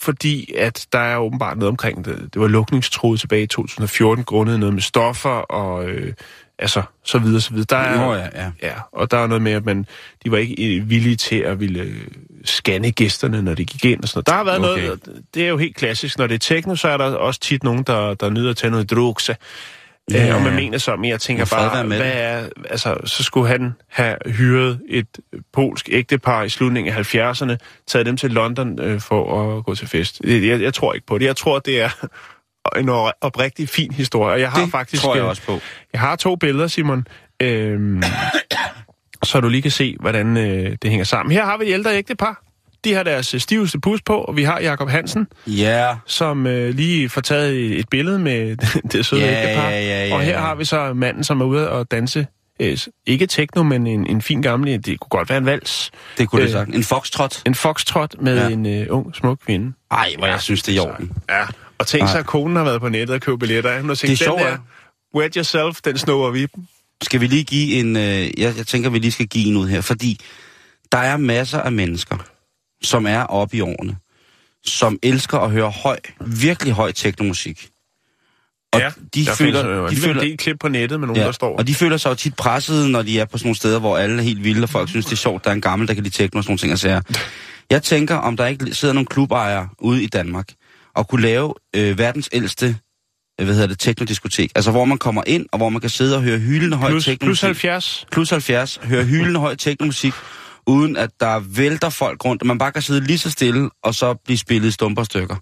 fordi 0.00 0.52
at 0.58 0.86
der 0.92 0.98
er 0.98 1.16
åbenbart 1.16 1.58
noget 1.58 1.68
omkring 1.68 2.04
det. 2.04 2.28
Det 2.34 2.40
var 2.42 2.48
lukningstroet 2.48 3.20
tilbage 3.20 3.42
i 3.42 3.46
2014, 3.46 4.24
grundet 4.24 4.60
noget 4.60 4.74
med 4.74 4.82
stoffer 4.82 5.30
og 5.30 5.88
øh, 5.88 6.12
altså 6.58 6.82
så 7.04 7.18
videre, 7.18 7.40
så 7.40 7.50
videre. 7.50 7.66
Der 7.70 7.76
er, 7.76 8.06
Nå, 8.06 8.14
ja, 8.14 8.28
ja. 8.34 8.50
ja, 8.62 8.74
og 8.92 9.10
der 9.10 9.18
er 9.18 9.26
noget 9.26 9.42
med, 9.42 9.52
at 9.52 9.64
man, 9.64 9.86
de 10.24 10.30
var 10.30 10.36
ikke 10.38 10.84
villige 10.86 11.16
til 11.16 11.36
at 11.36 11.60
ville 11.60 11.80
øh, 11.80 12.06
scanne 12.44 12.90
gæsterne, 12.90 13.42
når 13.42 13.54
de 13.54 13.64
gik 13.64 13.84
ind 13.84 14.02
og 14.02 14.08
sådan 14.08 14.18
noget. 14.18 14.26
Der 14.26 14.32
har 14.32 14.44
været 14.44 14.70
Okay. 14.70 14.84
noget, 14.84 15.22
det 15.34 15.44
er 15.44 15.48
jo 15.48 15.56
helt 15.56 15.76
klassisk. 15.76 16.18
Når 16.18 16.26
det 16.26 16.34
er 16.34 16.38
techno, 16.38 16.76
så 16.76 16.88
er 16.88 16.96
der 16.96 17.04
også 17.04 17.40
tit 17.40 17.64
nogen, 17.64 17.82
der, 17.82 18.14
der 18.14 18.30
nyder 18.30 18.50
at 18.50 18.56
tage 18.56 18.70
noget 18.70 18.90
drugs. 18.90 19.30
Ja, 20.12 20.26
Ja, 20.26 20.34
og 20.34 20.42
man 20.42 20.54
mener 20.54 20.78
så, 20.78 20.96
men 20.96 21.10
jeg 21.10 21.20
tænker 21.20 21.56
være 21.56 21.70
bare, 21.70 21.86
hvad 21.86 22.12
er, 22.14 22.48
altså, 22.70 22.96
så 23.04 23.22
skulle 23.22 23.48
han 23.48 23.74
have 23.88 24.16
hyret 24.26 24.80
et 24.88 25.06
polsk 25.52 25.88
ægtepar 25.92 26.42
i 26.42 26.48
slutningen 26.48 26.94
af 26.94 27.14
70'erne, 27.14 27.56
taget 27.86 28.06
dem 28.06 28.16
til 28.16 28.30
London 28.30 28.80
øh, 28.80 29.00
for 29.00 29.56
at 29.58 29.64
gå 29.64 29.74
til 29.74 29.88
fest. 29.88 30.20
Jeg, 30.24 30.42
jeg, 30.42 30.60
jeg 30.60 30.74
tror 30.74 30.94
ikke 30.94 31.06
på 31.06 31.18
det. 31.18 31.24
Jeg 31.24 31.36
tror, 31.36 31.58
det 31.58 31.80
er 31.80 32.06
en 32.80 32.88
oprigtig 33.20 33.68
fin 33.68 33.92
historie. 33.92 34.32
Og 34.34 34.40
jeg 34.40 34.50
har 34.50 34.60
Det 34.60 34.70
faktisk, 34.70 35.02
tror 35.02 35.14
jeg 35.14 35.22
øh, 35.22 35.28
også 35.28 35.42
på. 35.42 35.60
Jeg 35.92 36.00
har 36.00 36.16
to 36.16 36.36
billeder, 36.36 36.66
Simon, 36.66 37.06
øhm, 37.42 38.02
så 39.24 39.40
du 39.40 39.48
lige 39.48 39.62
kan 39.62 39.70
se, 39.70 39.96
hvordan 40.00 40.36
øh, 40.36 40.76
det 40.82 40.90
hænger 40.90 41.04
sammen. 41.04 41.32
Her 41.32 41.44
har 41.44 41.56
vi 41.56 41.64
et 41.64 41.72
ældre 41.72 41.96
ægtepar. 41.96 42.43
De 42.84 42.94
har 42.94 43.02
deres 43.02 43.34
øh, 43.34 43.40
stiveste 43.40 43.80
pus 43.80 44.00
på, 44.06 44.16
og 44.16 44.36
vi 44.36 44.42
har 44.42 44.60
Jakob 44.60 44.88
Hansen, 44.90 45.26
Ja, 45.46 45.96
som 46.06 46.46
øh, 46.46 46.74
lige 46.74 47.08
får 47.08 47.20
taget 47.20 47.78
et, 47.78 47.88
billede 47.88 48.18
med 48.18 48.56
det 48.92 49.06
søde 49.06 49.20
Ja, 49.20 49.42
ægtepar. 49.42 49.68
ja, 49.68 49.80
ja, 49.80 50.06
ja, 50.06 50.14
og 50.14 50.20
her 50.20 50.32
ja. 50.32 50.38
har 50.40 50.54
vi 50.54 50.64
så 50.64 50.92
manden, 50.94 51.24
som 51.24 51.40
er 51.40 51.44
ude 51.44 51.70
og 51.70 51.90
danse, 51.90 52.26
øh, 52.60 52.78
ikke 53.06 53.26
techno, 53.26 53.62
men 53.62 53.86
en, 53.86 54.06
en 54.06 54.22
fin 54.22 54.42
gammel, 54.42 54.84
det 54.86 55.00
kunne 55.00 55.08
godt 55.08 55.28
være 55.28 55.38
en 55.38 55.46
vals, 55.46 55.90
det 56.18 56.28
kunne 56.28 56.40
det 56.42 56.46
Øh, 56.48 56.52
sagt. 56.52 56.74
En 56.74 56.84
foxtrot. 56.84 57.42
en 57.46 57.54
foxtrot 57.54 58.14
med 58.20 58.36
Ja. 58.36 58.42
ja. 58.44 58.50
en 58.50 58.66
øh, 58.66 58.86
ung, 58.90 59.14
smuk 59.16 59.38
kvinde. 59.46 59.72
Ej, 59.90 60.14
hvor 60.18 60.26
jeg 60.26 60.40
synes, 60.40 60.62
det 60.62 60.72
er 60.72 60.76
i 60.76 60.86
orden. 60.88 61.12
Ja, 61.30 61.42
og 61.78 61.86
tænk 61.86 62.02
Ej. 62.02 62.10
sig, 62.10 62.18
at 62.20 62.26
konen 62.26 62.56
har 62.56 62.64
været 62.64 62.80
på 62.80 62.88
nettet 62.88 63.14
og 63.14 63.20
købt 63.20 63.40
billetter. 63.40 63.80
Hun 63.80 63.88
har 63.88 63.94
tænkt, 63.94 64.18
Det 64.18 64.24
er 64.24 64.24
sjovt, 64.24 64.38
den 64.40 64.46
ja. 64.46 64.52
der, 64.52 64.58
wet 65.16 65.34
yourself, 65.34 65.76
den 65.84 65.98
snupper 65.98 66.30
vi. 66.30 66.46
Skal 67.02 67.20
vi 67.20 67.26
lige 67.26 67.44
give 67.44 67.74
en... 67.74 67.96
Øh, 67.96 68.02
jeg, 68.02 68.56
jeg 68.56 68.66
tænker, 68.66 68.90
vi 68.90 68.98
lige 68.98 69.12
skal 69.12 69.26
give 69.26 69.46
en 69.48 69.56
ud 69.56 69.68
her, 69.68 69.80
fordi 69.80 70.20
der 70.92 70.98
er 70.98 71.16
masser 71.16 71.60
af 71.60 71.72
mennesker, 71.72 72.16
som 72.84 73.06
er 73.06 73.22
oppe 73.22 73.56
i 73.56 73.60
årene, 73.60 73.96
som 74.64 74.98
elsker 75.02 75.38
at 75.38 75.50
høre 75.50 75.70
høj, 75.70 75.98
virkelig 76.20 76.72
høj 76.72 76.92
teknomusik. 76.92 77.68
Og 78.72 78.80
ja, 78.80 78.90
de 79.14 79.24
der 79.24 79.34
føler, 79.34 79.62
findes, 79.62 79.76
jo 79.76 79.88
de 79.88 79.96
føler, 79.96 80.20
en 80.20 80.28
del 80.28 80.36
klip 80.36 80.56
på 80.60 80.68
nettet 80.68 81.00
med 81.00 81.06
nogen, 81.06 81.20
ja, 81.20 81.26
der 81.26 81.32
står. 81.32 81.56
og 81.56 81.66
de 81.66 81.74
føler 81.74 81.96
sig 81.96 82.10
jo 82.10 82.14
tit 82.14 82.36
presset, 82.36 82.90
når 82.90 83.02
de 83.02 83.20
er 83.20 83.24
på 83.24 83.38
sådan 83.38 83.46
nogle 83.46 83.56
steder, 83.56 83.78
hvor 83.78 83.98
alle 83.98 84.18
er 84.18 84.22
helt 84.22 84.44
vilde, 84.44 84.62
og 84.62 84.68
folk 84.68 84.88
synes, 84.88 85.06
det 85.06 85.12
er 85.12 85.16
sjovt, 85.16 85.44
der 85.44 85.50
er 85.50 85.54
en 85.54 85.60
gammel, 85.60 85.88
der 85.88 85.94
kan 85.94 86.02
lide 86.02 86.14
tekno 86.14 86.38
og 86.38 86.44
sådan 86.44 86.50
nogle 86.50 86.58
ting 86.58 86.72
og 86.72 86.78
sager. 86.78 87.00
Jeg 87.70 87.82
tænker, 87.82 88.14
om 88.16 88.36
der 88.36 88.46
ikke 88.46 88.74
sidder 88.74 88.94
nogle 88.94 89.06
klubejere 89.06 89.68
ude 89.78 90.02
i 90.02 90.06
Danmark, 90.06 90.48
og 90.94 91.08
kunne 91.08 91.22
lave 91.22 91.54
øh, 91.76 91.98
verdens 91.98 92.28
ældste 92.32 92.76
øh, 93.40 93.44
hvad 93.44 93.54
hedder 93.54 93.68
det, 93.68 93.78
teknodiskotek. 93.78 94.52
Altså, 94.54 94.70
hvor 94.70 94.84
man 94.84 94.98
kommer 94.98 95.22
ind, 95.26 95.46
og 95.52 95.58
hvor 95.58 95.68
man 95.68 95.80
kan 95.80 95.90
sidde 95.90 96.16
og 96.16 96.22
høre 96.22 96.38
hyldende 96.38 96.76
høj 96.76 96.90
plus, 96.90 97.04
teknomusik. 97.04 97.40
plus 97.40 97.62
70. 97.62 98.06
plus 98.12 98.30
70, 98.30 98.80
høre 98.82 99.04
hyldende 99.04 99.40
høj 99.40 99.54
teknomusik, 99.54 100.12
uden 100.66 100.96
at 100.96 101.10
der 101.20 101.38
vælter 101.38 101.88
folk 101.88 102.24
rundt, 102.24 102.42
og 102.42 102.46
man 102.46 102.58
bare 102.58 102.72
kan 102.72 102.82
sidde 102.82 103.00
lige 103.00 103.18
så 103.18 103.30
stille, 103.30 103.70
og 103.82 103.94
så 103.94 104.14
blive 104.14 104.38
spillet 104.38 104.68
i 104.68 104.70
stumper 104.70 105.02
stykker. 105.02 105.36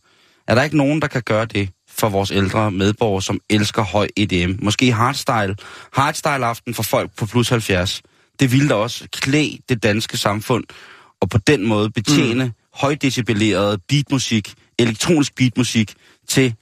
Er 0.48 0.54
der 0.54 0.62
ikke 0.62 0.76
nogen, 0.76 1.02
der 1.02 1.08
kan 1.08 1.22
gøre 1.22 1.44
det 1.44 1.68
for 1.88 2.08
vores 2.08 2.30
ældre 2.30 2.70
medborgere, 2.70 3.22
som 3.22 3.40
elsker 3.50 3.82
høj 3.82 4.08
EDM? 4.16 4.64
Måske 4.64 4.92
hardstyle. 4.92 5.56
Hardstyle 5.92 6.46
aften 6.46 6.74
for 6.74 6.82
folk 6.82 7.10
på 7.16 7.26
plus 7.26 7.48
70. 7.48 8.02
Det 8.40 8.52
ville 8.52 8.68
da 8.68 8.74
også 8.74 9.08
klæde 9.12 9.58
det 9.68 9.82
danske 9.82 10.16
samfund, 10.16 10.64
og 11.20 11.28
på 11.30 11.38
den 11.38 11.66
måde 11.66 11.90
betjene 11.90 12.44
mm. 12.44 12.52
højdecibeleret 12.74 13.80
beatmusik, 13.88 14.54
elektronisk 14.78 15.34
beatmusik, 15.34 15.94
til 16.28 16.54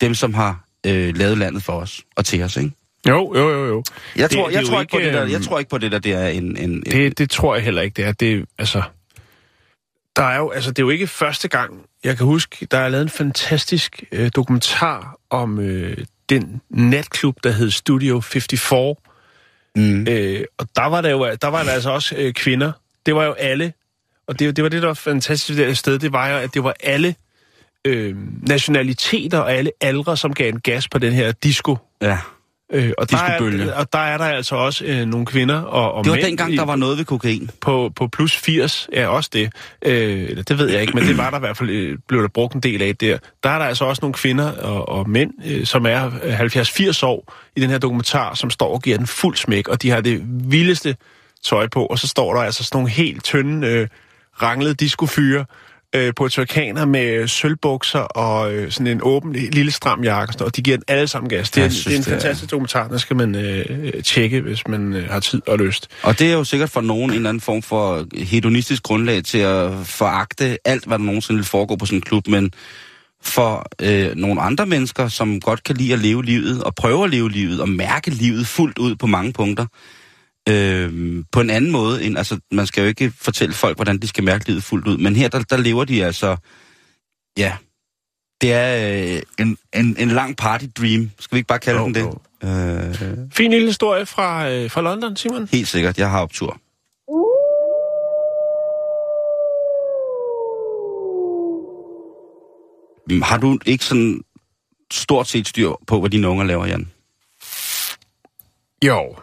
dem, 0.00 0.14
som 0.14 0.34
har 0.34 0.64
øh, 0.86 1.16
lavet 1.16 1.38
landet 1.38 1.62
for 1.62 1.72
os, 1.72 2.02
og 2.16 2.24
til 2.24 2.42
os, 2.42 2.56
ikke? 2.56 2.77
Jo, 3.08 3.34
jo, 3.36 3.48
jo, 3.50 3.66
jo. 3.66 3.82
Jeg 4.16 4.30
Det- 4.30 4.36
tror, 4.38 4.46
det 4.46 4.54
jeg, 4.54 4.62
jo 4.62 4.66
tror 4.68 4.80
ikke, 4.80 4.90
på 4.90 4.98
ikke, 4.98 5.06
det 5.06 5.14
der, 5.14 5.22
øhm, 5.22 5.30
jeg 5.32 5.42
tror 5.42 5.58
ikke 5.58 5.68
på 5.68 5.78
det 5.78 5.92
der, 5.92 5.98
det 5.98 6.12
er 6.12 6.26
en... 6.28 6.44
en, 6.56 6.56
en 6.70 6.82
Det, 6.82 7.18
det 7.18 7.30
tror 7.30 7.54
jeg 7.54 7.64
heller 7.64 7.82
ikke, 7.82 7.94
det 7.94 8.04
er. 8.04 8.12
Det, 8.12 8.44
altså, 8.58 8.82
der 10.16 10.22
er 10.24 10.36
jo, 10.38 10.50
altså, 10.50 10.70
det 10.70 10.78
er 10.78 10.82
jo 10.82 10.90
ikke 10.90 11.06
første 11.06 11.48
gang. 11.48 11.82
Jeg 12.04 12.16
kan 12.16 12.26
huske, 12.26 12.66
der 12.70 12.78
er 12.78 12.88
lavet 12.88 13.02
en 13.02 13.08
fantastisk 13.08 14.02
øh, 14.12 14.30
dokumentar 14.36 15.16
om 15.30 15.60
øh, 15.60 15.96
den 16.28 16.60
natklub, 16.70 17.36
der 17.44 17.50
hed 17.50 17.70
Studio 17.70 18.20
54. 18.20 18.96
Mm. 19.76 20.06
Øh, 20.08 20.44
og 20.58 20.68
der 20.76 20.86
var 20.86 21.00
der 21.00 21.10
jo 21.10 21.36
der 21.42 21.48
var 21.48 21.62
der 21.62 21.70
altså 21.70 21.90
også 21.90 22.14
øh, 22.18 22.32
kvinder. 22.32 22.72
Det 23.06 23.14
var 23.14 23.24
jo 23.24 23.32
alle. 23.32 23.72
Og 24.26 24.38
det, 24.38 24.56
det 24.56 24.64
var 24.64 24.70
det, 24.70 24.82
der 24.82 24.88
var 24.88 24.94
fantastisk 24.94 25.58
det 25.58 25.78
sted. 25.78 25.98
Det 25.98 26.12
var 26.12 26.28
jo, 26.28 26.36
at 26.36 26.54
det 26.54 26.64
var 26.64 26.74
alle 26.80 27.14
øh, 27.84 28.16
nationaliteter 28.48 29.38
og 29.38 29.52
alle 29.52 29.70
aldre, 29.80 30.16
som 30.16 30.34
gav 30.34 30.48
en 30.48 30.60
gas 30.60 30.88
på 30.88 30.98
den 30.98 31.12
her 31.12 31.32
disco. 31.32 31.76
Ja. 32.02 32.18
Øh, 32.72 32.92
og, 32.98 33.10
der 33.10 33.16
er, 33.24 33.38
og 33.74 33.92
der 33.92 33.98
er 33.98 34.18
der 34.18 34.24
altså 34.24 34.56
også 34.56 34.84
øh, 34.84 35.06
nogle 35.06 35.26
kvinder 35.26 35.60
og, 35.60 35.92
og 35.94 36.04
Det 36.04 36.10
var 36.10 36.16
mænd 36.16 36.26
dengang, 36.26 36.52
i- 36.52 36.56
der 36.56 36.64
var 36.64 36.76
noget 36.76 36.98
ved 36.98 37.04
kokain. 37.04 37.50
på, 37.60 37.92
på 37.96 38.08
plus 38.08 38.36
80, 38.36 38.88
ja 38.92 39.06
også 39.08 39.30
det. 39.32 39.52
Øh, 39.84 40.36
det 40.48 40.58
ved 40.58 40.68
jeg 40.70 40.80
ikke, 40.80 40.92
men 40.94 41.04
det 41.04 41.18
var 41.18 41.30
der 41.30 41.36
i 41.36 41.40
hvert 41.40 41.56
fald, 41.56 41.70
øh, 41.70 41.98
blev 42.08 42.22
der 42.22 42.28
brugt 42.28 42.54
en 42.54 42.60
del 42.60 42.82
af 42.82 42.96
der. 42.96 43.18
Der 43.42 43.50
er 43.50 43.58
der 43.58 43.64
altså 43.66 43.84
også 43.84 44.00
nogle 44.02 44.14
kvinder 44.14 44.52
og, 44.52 44.88
og 44.88 45.10
mænd, 45.10 45.30
øh, 45.46 45.66
som 45.66 45.86
er 45.86 46.10
øh, 46.22 46.40
70-80 46.40 47.02
år 47.06 47.34
i 47.56 47.60
den 47.60 47.70
her 47.70 47.78
dokumentar, 47.78 48.34
som 48.34 48.50
står 48.50 48.74
og 48.74 48.82
giver 48.82 48.96
den 48.96 49.06
fuld 49.06 49.36
smæk, 49.36 49.68
og 49.68 49.82
de 49.82 49.90
har 49.90 50.00
det 50.00 50.22
vildeste 50.26 50.96
tøj 51.44 51.66
på, 51.68 51.86
og 51.86 51.98
så 51.98 52.08
står 52.08 52.34
der 52.34 52.40
altså 52.40 52.64
sådan 52.64 52.76
nogle 52.76 52.90
helt 52.90 53.24
tynde, 53.24 53.66
øh, 53.66 53.88
ranglede 54.42 54.74
discofyre, 54.74 55.44
øh, 55.94 56.12
på 56.16 56.28
turkaner 56.28 56.84
med 56.86 57.28
sølvbukser 57.28 57.98
og 58.00 58.52
øh, 58.54 58.70
sådan 58.72 58.86
en 58.86 59.00
åben 59.02 59.32
lille 59.32 59.72
stram 59.72 60.04
jakke, 60.04 60.34
og 60.40 60.46
og 60.46 60.56
de 60.56 60.62
giver 60.62 60.76
den 60.76 60.84
alle 60.88 61.08
sammen 61.08 61.28
gas. 61.28 61.50
Det 61.50 61.64
er, 61.64 61.68
synes, 61.68 61.84
det 61.84 61.92
er 61.92 61.96
en 61.96 62.02
det 62.02 62.08
er- 62.08 62.12
fantastisk 62.12 62.50
dokumentar, 62.50 62.88
der 62.88 62.98
skal 62.98 63.16
man 63.16 63.34
øh, 63.34 64.02
tjekke, 64.02 64.40
hvis 64.40 64.68
man 64.68 64.92
øh, 64.94 65.10
har 65.10 65.20
tid 65.20 65.42
og 65.46 65.58
lyst. 65.58 65.88
Og 66.02 66.18
det 66.18 66.28
er 66.28 66.32
jo 66.32 66.44
sikkert 66.44 66.70
for 66.70 66.80
nogen 66.80 67.10
en 67.10 67.16
eller 67.16 67.28
anden 67.28 67.40
form 67.40 67.62
for 67.62 68.04
hedonistisk 68.16 68.82
grundlag 68.82 69.24
til 69.24 69.38
at 69.38 69.70
foragte 69.84 70.58
alt, 70.64 70.84
hvad 70.84 70.98
der 70.98 71.04
nogensinde 71.04 71.38
vil 71.38 71.46
foregå 71.46 71.76
på 71.76 71.86
sådan 71.86 71.98
en 71.98 72.02
klub, 72.02 72.28
men 72.28 72.50
for 73.22 73.66
øh, 73.82 74.16
nogle 74.16 74.40
andre 74.40 74.66
mennesker, 74.66 75.08
som 75.08 75.40
godt 75.40 75.62
kan 75.64 75.76
lide 75.76 75.92
at 75.92 75.98
leve 75.98 76.24
livet, 76.24 76.64
og 76.64 76.74
prøve 76.74 77.04
at 77.04 77.10
leve 77.10 77.30
livet, 77.30 77.60
og 77.60 77.68
mærke 77.68 78.10
livet 78.10 78.46
fuldt 78.46 78.78
ud 78.78 78.94
på 78.96 79.06
mange 79.06 79.32
punkter, 79.32 79.66
øh, 80.48 81.24
på 81.32 81.40
en 81.40 81.50
anden 81.50 81.70
måde 81.70 82.04
end, 82.04 82.18
altså 82.18 82.38
man 82.52 82.66
skal 82.66 82.80
jo 82.82 82.88
ikke 82.88 83.12
fortælle 83.20 83.54
folk, 83.54 83.76
hvordan 83.76 83.98
de 83.98 84.08
skal 84.08 84.24
mærke 84.24 84.46
livet 84.48 84.62
fuldt 84.62 84.86
ud, 84.86 84.96
men 84.98 85.16
her 85.16 85.28
der, 85.28 85.42
der 85.42 85.56
lever 85.56 85.84
de 85.84 86.04
altså, 86.04 86.36
ja, 87.38 87.56
det 88.40 88.52
er 88.52 89.14
øh, 89.16 89.22
en, 89.38 89.58
en, 89.74 89.96
en 89.98 90.08
lang 90.08 90.36
party 90.36 90.64
dream, 90.78 91.10
skal 91.18 91.34
vi 91.36 91.38
ikke 91.38 91.46
bare 91.48 91.58
kalde 91.58 91.80
Jo, 91.80 91.84
den 91.86 91.94
det? 91.94 92.00
jo. 92.00 92.18
Øh, 92.48 92.94
Fin 93.32 93.50
lille 93.50 93.66
historie 93.66 94.06
fra, 94.06 94.50
øh, 94.50 94.70
fra 94.70 94.80
London, 94.80 95.16
Simon. 95.16 95.48
helt 95.52 95.68
sikkert, 95.68 95.98
jeg 95.98 96.10
har 96.10 96.20
optur. 96.22 96.60
Har 103.22 103.36
du 103.38 103.58
ikke 103.66 103.84
sådan 103.84 104.20
stort 104.92 105.28
set 105.28 105.48
styr 105.48 105.72
på, 105.86 106.00
hvad 106.00 106.10
dine 106.10 106.28
unger 106.28 106.44
laver, 106.44 106.66
Jan? 106.66 106.90
Jo, 108.84 109.16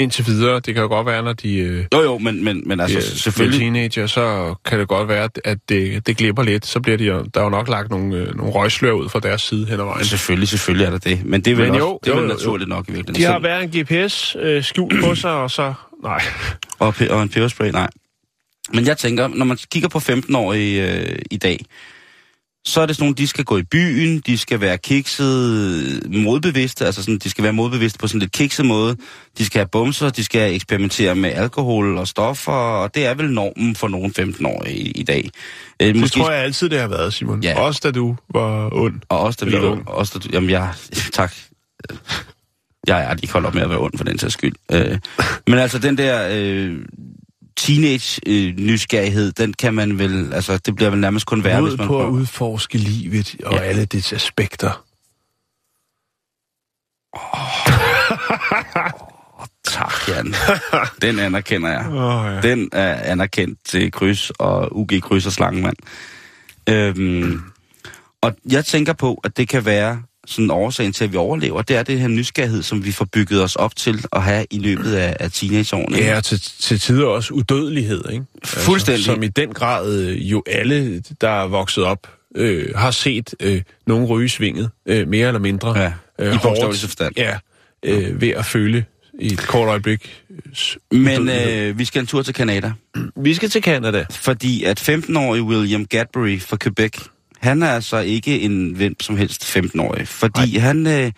indtil 0.00 0.26
videre. 0.26 0.54
Det 0.54 0.74
kan 0.74 0.82
jo 0.82 0.88
godt 0.88 1.06
være, 1.06 1.22
når 1.22 1.32
de 1.32 1.56
øh, 1.56 1.84
Jo, 1.94 2.02
jo, 2.02 2.18
men, 2.18 2.44
men, 2.44 2.62
men 2.66 2.80
altså, 2.80 2.96
bliver 2.98 3.06
selvfølgelig... 3.06 3.60
teenager, 3.60 4.06
så 4.06 4.54
kan 4.64 4.78
det 4.78 4.88
godt 4.88 5.08
være, 5.08 5.28
at 5.44 5.58
det, 5.68 6.06
det 6.06 6.16
glipper 6.16 6.42
lidt. 6.42 6.66
Så 6.66 6.80
bliver 6.80 6.98
de 6.98 7.04
jo, 7.04 7.24
der 7.34 7.40
er 7.40 7.44
jo 7.44 7.50
nok 7.50 7.68
lagt 7.68 7.90
nogle, 7.90 8.16
øh, 8.16 8.36
nogle 8.36 8.52
røgslør 8.52 8.92
ud 8.92 9.08
fra 9.08 9.20
deres 9.20 9.42
side 9.42 9.66
hen 9.66 9.80
ad 9.80 9.84
vejen. 9.84 10.04
Selvfølgelig, 10.04 10.48
selvfølgelig 10.48 10.86
er 10.86 10.90
der 10.90 10.98
det. 10.98 11.24
Men 11.24 11.40
det 11.40 11.50
er 11.50 11.56
vel, 11.56 11.64
Men 11.64 11.74
også, 11.74 11.86
jo, 11.86 11.98
det 12.04 12.10
er 12.10 12.14
jo, 12.14 12.20
vel 12.20 12.28
jo, 12.28 12.32
jo. 12.32 12.38
naturligt 12.38 12.68
nok 12.68 12.88
i 12.88 12.92
virkeligheden. 12.92 13.26
De 13.26 13.32
har 13.32 13.38
hver 13.38 13.58
en 13.58 13.68
GPS 13.68 14.36
øh, 14.40 14.64
skjult 14.64 15.04
på 15.04 15.14
sig, 15.14 15.30
og 15.30 15.50
så... 15.50 15.74
Nej. 16.02 16.22
Og, 16.78 16.94
og 17.10 17.22
en 17.22 17.28
peberspray, 17.28 17.70
nej. 17.70 17.88
Men 18.74 18.86
jeg 18.86 18.98
tænker, 18.98 19.28
når 19.28 19.44
man 19.44 19.58
kigger 19.70 19.88
på 19.88 19.98
15-årige 19.98 20.92
øh, 20.92 21.18
i 21.30 21.36
dag, 21.36 21.64
så 22.64 22.80
er 22.80 22.86
det 22.86 22.96
sådan 22.96 23.02
nogle, 23.04 23.14
de 23.14 23.26
skal 23.26 23.44
gå 23.44 23.58
i 23.58 23.62
byen, 23.62 24.20
de 24.26 24.38
skal 24.38 24.60
være 24.60 24.78
kikset, 24.78 26.02
modbevidste, 26.24 26.86
altså 26.86 27.02
sådan, 27.02 27.18
de 27.18 27.30
skal 27.30 27.44
være 27.44 27.52
modbevidste 27.52 27.98
på 27.98 28.06
sådan 28.08 28.16
en 28.16 28.20
lidt 28.20 28.32
kikset 28.32 28.66
måde. 28.66 28.96
De 29.38 29.44
skal 29.44 29.58
have 29.58 29.68
bumser, 29.72 30.10
de 30.10 30.24
skal 30.24 30.54
eksperimentere 30.54 31.14
med 31.14 31.30
alkohol 31.30 31.98
og 31.98 32.08
stoffer, 32.08 32.52
og 32.52 32.94
det 32.94 33.06
er 33.06 33.14
vel 33.14 33.30
normen 33.32 33.76
for 33.76 33.88
nogle 33.88 34.12
15-årige 34.18 34.76
i, 34.76 34.90
i 34.90 35.02
dag. 35.02 35.30
Øh, 35.82 35.94
Det 35.94 36.12
tror 36.12 36.30
jeg 36.30 36.42
altid, 36.44 36.68
det 36.68 36.80
har 36.80 36.88
været, 36.88 37.14
Simon. 37.14 37.42
Ja. 37.42 37.60
Også 37.60 37.80
da 37.84 37.90
du 37.90 38.16
var 38.34 38.74
ond. 38.74 39.00
Og 39.08 39.20
også 39.20 39.38
da 39.44 39.50
vi 39.50 39.62
var... 39.62 39.68
ung. 39.68 39.88
Også 39.88 40.18
da, 40.18 40.18
du- 40.18 40.28
jamen, 40.32 40.50
jeg... 40.50 40.72
Tak. 41.12 41.32
Jeg 42.86 43.02
er 43.04 43.14
ikke 43.22 43.32
holdt 43.32 43.46
op 43.46 43.54
med 43.54 43.62
at 43.62 43.70
være 43.70 43.78
ond 43.78 43.98
for 43.98 44.04
den 44.04 44.18
sags 44.18 44.34
skyld. 44.34 44.54
Øh, 44.72 44.98
men 45.46 45.58
altså, 45.58 45.78
den 45.78 45.98
der 45.98 46.28
øh, 46.32 46.78
teenage-nysgerrighed, 47.56 49.32
den 49.32 49.54
kan 49.54 49.74
man 49.74 49.98
vel... 49.98 50.34
Altså, 50.34 50.58
det 50.58 50.76
bliver 50.76 50.90
vel 50.90 51.00
nærmest 51.00 51.26
kun 51.26 51.44
værre, 51.44 51.60
hvis 51.62 51.78
man 51.78 51.86
på 51.86 51.98
at 51.98 52.02
prøver. 52.04 52.10
udforske 52.10 52.78
livet 52.78 53.36
og 53.44 53.52
Ja. 53.54 53.60
alle 53.60 53.84
dets 53.84 54.12
aspekter. 54.12 54.84
Tak, 59.64 59.92
Jan. 60.08 60.34
Den 61.02 61.18
anerkender 61.18 61.68
jeg. 61.68 61.86
Oh, 61.88 62.34
ja. 62.34 62.40
Den 62.40 62.68
er 62.72 62.94
anerkendt 63.12 63.58
til 63.64 63.92
kryds 63.92 64.30
og 64.30 64.76
UG 64.78 64.88
kryds 65.02 65.26
og 65.26 65.32
slange, 65.32 65.62
mand. 65.62 65.76
Øhm, 66.68 67.40
Og 68.22 68.32
jeg 68.50 68.64
tænker 68.64 68.92
på, 68.92 69.20
at 69.24 69.36
det 69.36 69.48
kan 69.48 69.64
være 69.64 70.02
sådan 70.30 70.50
årsagen 70.50 70.92
til, 70.92 71.04
at 71.04 71.12
vi 71.12 71.16
overlever. 71.16 71.62
Det 71.62 71.76
er 71.76 71.82
det 71.82 72.00
her 72.00 72.08
nysgerrighed, 72.08 72.62
som 72.62 72.84
vi 72.84 72.92
får 72.92 73.04
bygget 73.12 73.42
os 73.42 73.56
op 73.56 73.76
til 73.76 74.04
at 74.12 74.22
have 74.22 74.46
i 74.50 74.58
løbet 74.58 74.94
af, 74.94 75.16
af 75.20 75.32
teenageårene. 75.32 75.98
Ja, 75.98 76.16
og 76.16 76.24
til, 76.24 76.40
til 76.40 76.80
tider 76.80 77.06
også 77.06 77.34
udødelighed, 77.34 78.04
ikke? 78.12 78.24
Fuldstændig. 78.44 78.98
Altså, 78.98 79.12
som 79.12 79.22
i 79.22 79.28
den 79.28 79.52
grad 79.52 79.98
øh, 79.98 80.30
jo 80.30 80.42
alle, 80.46 81.02
der 81.20 81.28
er 81.28 81.46
vokset 81.46 81.84
op, 81.84 82.06
øh, 82.36 82.66
har 82.76 82.90
set 82.90 83.34
øh, 83.40 83.62
nogen 83.86 84.04
ryge 84.04 84.28
svinget, 84.28 84.70
øh, 84.86 85.08
mere 85.08 85.26
eller 85.26 85.40
mindre. 85.40 85.78
Ja, 85.78 85.92
øh, 86.18 86.34
i 86.34 86.38
bogstaveligste 86.42 86.86
forstand. 86.86 87.14
Ja, 87.16 87.38
øh, 87.82 88.20
ved 88.20 88.28
at 88.28 88.44
føle 88.44 88.84
i 89.20 89.32
et 89.32 89.38
kort 89.38 89.68
øjeblik. 89.68 90.24
Men 90.90 91.28
øh, 91.28 91.78
vi 91.78 91.84
skal 91.84 92.00
en 92.00 92.06
tur 92.06 92.22
til 92.22 92.34
Canada. 92.34 92.72
Vi 93.16 93.34
skal 93.34 93.50
til 93.50 93.62
Canada. 93.62 94.06
Fordi 94.10 94.64
at 94.64 94.88
15-årige 94.88 95.42
William 95.42 95.86
Gadbury 95.86 96.40
fra 96.40 96.56
Quebec, 96.56 96.92
han 97.40 97.62
er 97.62 97.68
altså 97.68 97.98
ikke 97.98 98.40
en 98.40 98.76
hvem 98.76 99.00
som 99.00 99.16
helst 99.16 99.56
15-årig. 99.56 100.08
Fordi 100.08 100.56
han, 100.56 100.86
øh, 100.86 101.12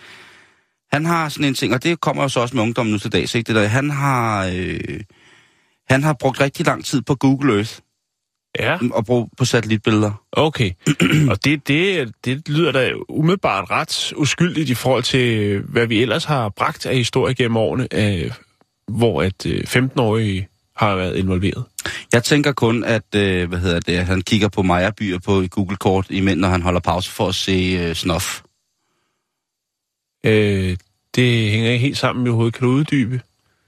han 0.92 1.06
har 1.06 1.28
sådan 1.28 1.44
en 1.44 1.54
ting, 1.54 1.74
og 1.74 1.82
det 1.82 2.00
kommer 2.00 2.22
jo 2.22 2.28
så 2.28 2.40
også 2.40 2.56
med 2.56 2.62
ungdommen 2.62 2.92
nu 2.92 2.98
til 2.98 3.12
dags, 3.12 3.34
ikke? 3.34 3.48
Det 3.48 3.54
der, 3.54 3.66
han 3.66 3.90
har... 3.90 4.46
Øh, 4.54 5.00
han 5.90 6.02
har 6.02 6.16
brugt 6.20 6.40
rigtig 6.40 6.66
lang 6.66 6.84
tid 6.84 7.02
på 7.02 7.14
Google 7.14 7.54
Earth 7.54 7.78
Ja, 8.58 8.78
og 8.92 9.04
brugt 9.04 9.36
på 9.38 9.44
satellitbilleder. 9.44 10.22
okay. 10.32 10.70
og 11.30 11.44
det, 11.44 11.68
det, 11.68 12.12
det 12.24 12.48
lyder 12.48 12.72
da 12.72 12.92
umiddelbart 13.08 13.70
ret 13.70 14.12
uskyldigt 14.16 14.70
i 14.70 14.74
forhold 14.74 15.02
til, 15.02 15.58
hvad 15.60 15.86
vi 15.86 16.02
ellers 16.02 16.24
har 16.24 16.48
bragt 16.48 16.86
af 16.86 16.96
historie 16.96 17.34
gennem 17.34 17.56
årene, 17.56 17.88
øh, 17.94 18.32
hvor 18.88 19.22
at 19.22 19.46
øh, 19.46 19.60
15-årige 19.60 20.48
har 20.76 20.96
været 20.96 21.16
involveret. 21.16 21.64
Jeg 22.12 22.24
tænker 22.24 22.52
kun, 22.52 22.84
at 22.84 23.14
øh, 23.14 23.48
hvad 23.48 23.58
hedder 23.58 23.80
det, 23.80 23.98
han 23.98 24.22
kigger 24.22 24.48
på 24.48 24.62
Maja-byer 24.62 25.18
på 25.18 25.44
Google-kort, 25.50 26.06
imens 26.10 26.40
når 26.40 26.48
han 26.48 26.62
holder 26.62 26.80
pause 26.80 27.10
for 27.10 27.28
at 27.28 27.34
se 27.34 27.78
øh, 27.80 27.94
snof. 27.94 28.42
Øh, 30.26 30.76
det 31.14 31.50
hænger 31.50 31.70
ikke 31.70 31.84
helt 31.84 31.98
sammen 31.98 32.24
med 32.24 32.32
hovedet. 32.32 32.54
Kan 32.54 32.66
du 32.66 32.72
uddybe? 32.72 33.20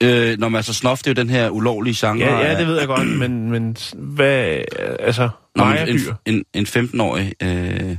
Øh, 0.03 0.39
når 0.39 0.49
man 0.49 0.57
altså 0.57 0.75
snof, 0.75 0.99
det 0.99 1.07
er 1.07 1.11
jo 1.11 1.15
den 1.15 1.31
her 1.31 1.51
ulovlige 1.51 2.07
genre. 2.07 2.27
Ja, 2.27 2.39
ja, 2.39 2.59
det 2.59 2.67
ved 2.67 2.79
jeg 2.79 2.87
godt, 2.87 3.09
men, 3.19 3.51
men 3.51 3.77
hvad, 3.95 4.63
altså, 4.99 5.29
Nå, 5.57 5.65
en, 5.65 6.01
en, 6.27 6.45
en 6.55 6.67
15-årig, 6.67 7.33
øh, 7.43 7.97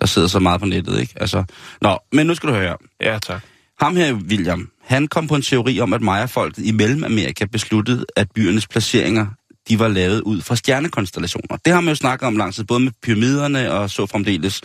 der 0.00 0.06
sidder 0.06 0.28
så 0.28 0.38
meget 0.38 0.60
på 0.60 0.66
nettet, 0.66 1.00
ikke? 1.00 1.14
Altså, 1.16 1.44
nå, 1.80 1.98
men 2.12 2.26
nu 2.26 2.34
skal 2.34 2.48
du 2.48 2.54
høre. 2.54 2.76
Ja, 3.00 3.18
tak. 3.18 3.42
Ham 3.80 3.96
her, 3.96 4.14
William, 4.14 4.70
han 4.86 5.08
kom 5.08 5.28
på 5.28 5.34
en 5.34 5.42
teori 5.42 5.80
om, 5.80 5.92
at 5.92 6.02
Maya-folket 6.02 6.64
i 6.66 6.72
Mellemamerika 6.72 7.44
besluttede, 7.44 8.04
at 8.16 8.30
byernes 8.34 8.66
placeringer, 8.66 9.26
de 9.68 9.78
var 9.78 9.88
lavet 9.88 10.20
ud 10.20 10.40
fra 10.40 10.56
stjernekonstellationer. 10.56 11.56
Det 11.64 11.72
har 11.72 11.80
man 11.80 11.88
jo 11.88 11.94
snakket 11.94 12.26
om 12.26 12.36
lang 12.36 12.54
tid, 12.54 12.64
både 12.64 12.80
med 12.80 12.92
pyramiderne 13.02 13.72
og 13.72 13.90
så 13.90 14.06
fremdeles. 14.06 14.62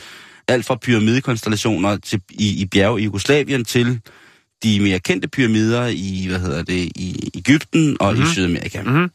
Alt 0.47 0.65
fra 0.65 0.75
pyramidekonstellationer 0.75 1.97
til, 1.97 2.21
i, 2.29 2.61
i 2.61 2.65
bjerge 2.65 3.01
i 3.01 3.03
Jugoslavien 3.03 3.65
til 3.65 4.01
de 4.63 4.79
mere 4.79 4.99
kendte 4.99 5.27
pyramider 5.27 5.87
i, 5.87 6.25
hvad 6.29 6.39
hedder 6.39 6.63
det, 6.63 6.91
i 6.95 7.29
Ægypten 7.35 7.97
og 7.99 8.13
mm-hmm. 8.13 8.29
i 8.29 8.33
Sydamerika. 8.33 8.81
Mhm. 8.81 9.11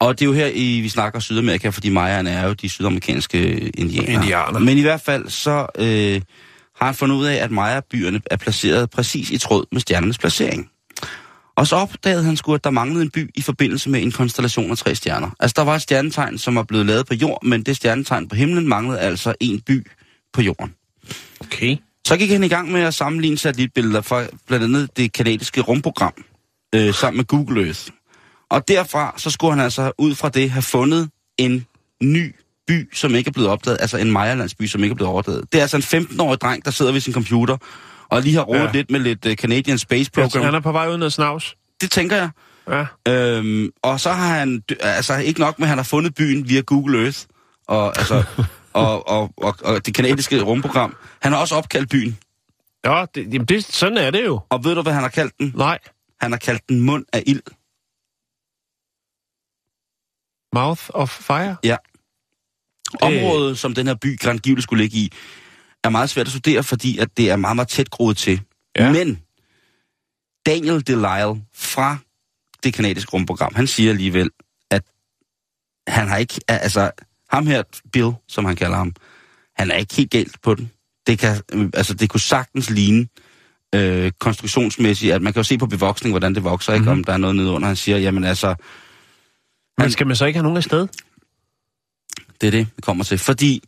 Og 0.00 0.18
det 0.18 0.24
er 0.24 0.26
jo 0.26 0.32
her, 0.32 0.46
i, 0.54 0.80
vi 0.80 0.88
snakker 0.88 1.20
Sydamerika, 1.20 1.68
fordi 1.68 1.88
Mayaerne 1.88 2.30
er 2.30 2.46
jo 2.46 2.52
de 2.52 2.68
sydamerikanske 2.68 3.68
indianere. 3.68 4.14
Indianer. 4.14 4.58
Men 4.58 4.78
i 4.78 4.82
hvert 4.82 5.00
fald 5.00 5.28
så 5.28 5.66
øh, 5.78 6.20
har 6.78 6.86
han 6.86 6.94
fundet 6.94 7.16
ud 7.16 7.26
af, 7.26 7.34
at 7.34 7.50
Maya-byerne 7.50 8.20
er 8.30 8.36
placeret 8.36 8.90
præcis 8.90 9.30
i 9.30 9.38
tråd 9.38 9.64
med 9.72 9.80
stjernernes 9.80 10.18
placering. 10.18 10.70
Og 11.56 11.66
så 11.66 11.76
opdagede 11.76 12.24
han 12.24 12.36
sgu, 12.36 12.54
at 12.54 12.64
der 12.64 12.70
manglede 12.70 13.02
en 13.02 13.10
by 13.10 13.30
i 13.34 13.42
forbindelse 13.42 13.90
med 13.90 14.02
en 14.02 14.12
konstellation 14.12 14.70
af 14.70 14.78
tre 14.78 14.94
stjerner. 14.94 15.30
Altså, 15.40 15.54
der 15.56 15.62
var 15.64 15.74
et 15.74 15.82
stjernetegn, 15.82 16.38
som 16.38 16.54
var 16.54 16.62
blevet 16.62 16.86
lavet 16.86 17.06
på 17.06 17.14
jord, 17.14 17.44
men 17.44 17.62
det 17.62 17.76
stjernetegn 17.76 18.28
på 18.28 18.34
himlen 18.34 18.68
manglede 18.68 19.00
altså 19.00 19.34
en 19.40 19.60
by 19.60 19.86
på 20.32 20.42
jorden. 20.42 20.74
Okay. 21.40 21.76
Så 22.06 22.16
gik 22.16 22.30
han 22.30 22.44
i 22.44 22.48
gang 22.48 22.72
med 22.72 22.80
at 22.80 22.94
sammenligne 22.94 23.38
satellitbilleder 23.38 24.00
fra 24.00 24.24
blandt 24.46 24.64
andet 24.64 24.96
det 24.96 25.12
kanadiske 25.12 25.60
rumprogram, 25.60 26.12
øh, 26.74 26.94
sammen 26.94 27.16
med 27.16 27.24
Google 27.24 27.64
Earth. 27.64 27.88
Og 28.50 28.68
derfra, 28.68 29.14
så 29.16 29.30
skulle 29.30 29.52
han 29.52 29.64
altså 29.64 29.92
ud 29.98 30.14
fra 30.14 30.28
det 30.28 30.50
have 30.50 30.62
fundet 30.62 31.10
en 31.38 31.66
ny 32.02 32.34
by, 32.68 32.94
som 32.94 33.14
ikke 33.14 33.28
er 33.28 33.32
blevet 33.32 33.50
opdaget, 33.50 33.78
altså 33.80 33.96
en 33.96 34.10
Majerlandsby, 34.12 34.66
som 34.66 34.82
ikke 34.84 34.92
er 34.92 34.96
blevet 34.96 35.14
opdaget. 35.14 35.52
Det 35.52 35.58
er 35.58 35.62
altså 35.62 35.76
en 35.96 36.02
15-årig 36.02 36.40
dreng, 36.40 36.64
der 36.64 36.70
sidder 36.70 36.92
ved 36.92 37.00
sin 37.00 37.12
computer, 37.12 37.56
og 38.08 38.22
lige 38.22 38.34
har 38.34 38.42
rodet 38.42 38.60
Ja. 38.60 38.64
ja. 38.66 38.72
lidt 38.72 38.90
med 38.90 39.00
lidt 39.00 39.26
uh, 39.26 39.32
Canadian 39.32 39.78
Space 39.78 40.10
Program. 40.10 40.44
han 40.44 40.54
er 40.54 40.60
på 40.60 40.72
vej 40.72 40.88
ud 40.88 40.96
noget 40.96 41.12
snavs. 41.12 41.56
Det 41.80 41.90
tænker 41.90 42.16
jeg. 42.16 42.30
Ja. 43.06 43.12
Øhm, 43.12 43.70
og 43.82 44.00
så 44.00 44.10
har 44.12 44.34
han, 44.38 44.62
altså 44.80 45.16
ikke 45.16 45.40
nok 45.40 45.58
med, 45.58 45.66
at 45.66 45.68
han 45.68 45.78
har 45.78 45.84
fundet 45.84 46.14
byen 46.14 46.48
via 46.48 46.60
Google 46.60 47.02
Earth, 47.02 47.18
og, 47.68 47.98
altså, 47.98 48.24
og, 48.72 49.08
og, 49.08 49.32
og, 49.36 49.54
og 49.64 49.86
det 49.86 49.94
kanadiske 49.94 50.42
rumprogram. 50.42 50.96
Han 51.22 51.32
har 51.32 51.40
også 51.40 51.54
opkaldt 51.54 51.90
byen. 51.90 52.18
Ja, 52.84 53.04
det, 53.14 53.32
jamen 53.34 53.44
det, 53.46 53.64
sådan 53.64 53.98
er 53.98 54.10
det 54.10 54.24
jo. 54.24 54.40
Og 54.50 54.64
ved 54.64 54.74
du, 54.74 54.82
hvad 54.82 54.92
han 54.92 55.02
har 55.02 55.08
kaldt 55.08 55.38
den? 55.38 55.52
Nej. 55.56 55.78
Han 56.20 56.32
har 56.32 56.38
kaldt 56.38 56.68
den 56.68 56.80
mund 56.80 57.04
af 57.12 57.22
ild. 57.26 57.42
Mouth 60.54 60.82
of 60.94 61.10
Fire. 61.10 61.56
Området, 63.00 63.58
som 63.58 63.74
den 63.74 63.86
her 63.86 63.94
by 63.94 64.18
grandgiveligt 64.18 64.62
skulle 64.62 64.82
ligge 64.82 64.96
i, 64.96 65.12
er 65.84 65.88
meget 65.88 66.10
svært 66.10 66.26
at 66.26 66.32
studere, 66.32 66.62
fordi 66.62 66.98
at 66.98 67.08
det 67.16 67.30
er 67.30 67.36
meget, 67.36 67.56
meget 67.56 67.68
tæt 67.68 67.90
groet 67.90 68.16
til. 68.16 68.40
Ja. 68.78 68.92
Men 68.92 69.22
Daniel 70.46 70.86
Delisle 70.86 71.42
fra 71.54 71.96
det 72.62 72.74
kanadiske 72.74 73.10
rumprogram, 73.12 73.54
han 73.54 73.66
siger 73.66 73.90
alligevel, 73.90 74.30
at 74.70 74.82
han 75.88 76.08
har 76.08 76.16
ikke, 76.16 76.40
altså 76.48 76.90
ham 77.30 77.46
her, 77.46 77.62
Bill, 77.92 78.12
som 78.28 78.44
han 78.44 78.56
kalder 78.56 78.76
ham, 78.76 78.92
han 79.56 79.70
er 79.70 79.76
ikke 79.76 79.94
helt 79.94 80.10
galt 80.10 80.42
på 80.42 80.54
den. 80.54 80.70
Det, 81.06 81.18
kan, 81.18 81.42
øh, 81.52 81.70
altså, 81.74 81.94
det 81.94 82.10
kunne 82.10 82.20
sagtens 82.20 82.70
ligne 82.70 83.06
øh, 83.74 84.12
konstruktionsmæssigt, 84.20 85.12
at 85.12 85.22
man 85.22 85.32
kan 85.32 85.40
jo 85.40 85.44
se 85.44 85.58
på 85.58 85.66
bevoksning, 85.66 86.12
hvordan 86.12 86.34
det 86.34 86.44
vokser, 86.44 86.72
ikke? 86.72 86.82
Mhm. 86.82 86.92
om 86.92 87.04
der 87.04 87.12
er 87.12 87.16
noget 87.16 87.36
nedenunder. 87.36 87.66
Han 87.66 87.76
siger, 87.76 87.98
jamen 87.98 88.24
altså, 88.24 88.54
Men 89.78 89.90
skal 89.90 90.06
man 90.06 90.16
så 90.16 90.26
ikke 90.26 90.36
have 90.36 90.42
nogen 90.42 90.56
af 90.56 90.64
sted? 90.64 90.88
Det 92.40 92.46
er 92.46 92.50
det, 92.50 92.66
vi 92.76 92.80
kommer 92.82 93.04
til. 93.04 93.18
Fordi 93.18 93.62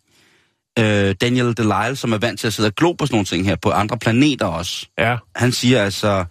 øh, 0.79 1.15
Daniel 1.21 1.57
Delisle, 1.57 1.97
som 1.97 2.13
er 2.13 2.19
vant 2.19 2.41
til 2.41 2.47
at 2.47 2.53
sidde 2.53 2.67
og 2.67 2.75
glo 2.75 2.93
på 2.93 3.07
sådan 3.07 3.15
nogle 3.15 3.27
ting 3.27 3.45
her, 3.47 3.57
på 3.57 3.71
andre 3.71 3.99
planeter 3.99 4.47
også, 4.47 4.87
Ja. 4.99 5.17
han 5.37 5.53
siger 5.53 5.83
altså, 5.85 6.25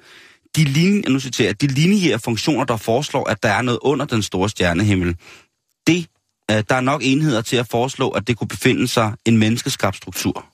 de, 0.56 0.64
linje, 0.64 1.02
nu 1.10 1.20
citerer, 1.20 1.54
de 1.54 1.68
lineære 1.68 2.20
funktioner, 2.20 2.64
der 2.64 2.78
foreslår, 2.78 3.30
at 3.30 3.44
der 3.44 3.50
er 3.50 3.62
noget 3.62 3.80
under 3.82 4.06
den 4.06 4.24
store 4.24 4.50
stjernehimmel, 4.50 5.16
det, 5.88 6.08
øh, 6.52 6.64
der 6.70 6.76
er 6.76 6.82
nok 6.82 7.02
enheder 7.04 7.42
til 7.42 7.56
at 7.58 7.68
foreslå, 7.68 8.10
at 8.10 8.28
det 8.28 8.38
kunne 8.38 8.48
befinde 8.48 8.88
sig 8.88 9.14
en 9.26 9.38
menneskeskabt 9.38 9.98
struktur. 9.98 10.46